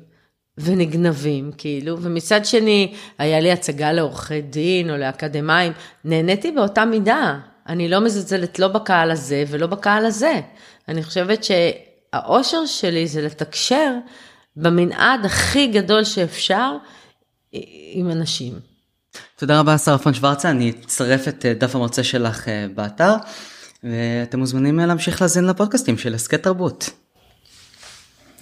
ונגנבים, 0.59 1.51
כאילו, 1.59 1.97
ומצד 2.03 2.45
שני 2.45 2.95
היה 3.19 3.41
לי 3.41 3.53
הצגה 3.53 3.93
לעורכי 3.93 4.41
דין 4.41 4.91
או 4.91 4.97
לאקדמאים, 4.97 5.73
נהניתי 6.05 6.51
באותה 6.51 6.85
מידה. 6.85 7.39
אני 7.69 7.89
לא 7.89 8.01
מזלזלת 8.01 8.59
לא 8.59 8.69
בקהל 8.69 9.11
הזה 9.11 9.45
ולא 9.49 9.67
בקהל 9.67 10.07
הזה. 10.07 10.41
אני 10.89 11.03
חושבת 11.03 11.45
שהאושר 11.45 12.67
שלי 12.67 13.07
זה 13.07 13.23
לתקשר 13.23 13.95
במנעד 14.57 15.25
הכי 15.25 15.67
גדול 15.67 16.05
שאפשר 16.05 16.77
עם 17.93 18.11
אנשים. 18.11 18.68
תודה 19.37 19.61
רבה, 19.61 19.79
שרה 19.79 19.99
פון 19.99 20.15
שוורצה, 20.15 20.51
אני 20.51 20.73
אצרף 20.85 21.29
את 21.29 21.47
אה, 21.47 21.55
דף 21.55 21.75
המרצה 21.75 22.05
שלך 22.05 22.49
אה, 22.49 22.67
באתר, 22.75 23.15
ואתם 23.85 24.39
מוזמנים 24.39 24.81
אה, 24.81 24.87
להמשיך 24.87 25.21
להאזין 25.21 25.45
לפודקאסטים 25.45 25.99
של 25.99 26.15
הסכת 26.15 26.43
תרבות. 26.43 26.91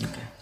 Okay. 0.00 0.04
אוקיי. 0.04 0.35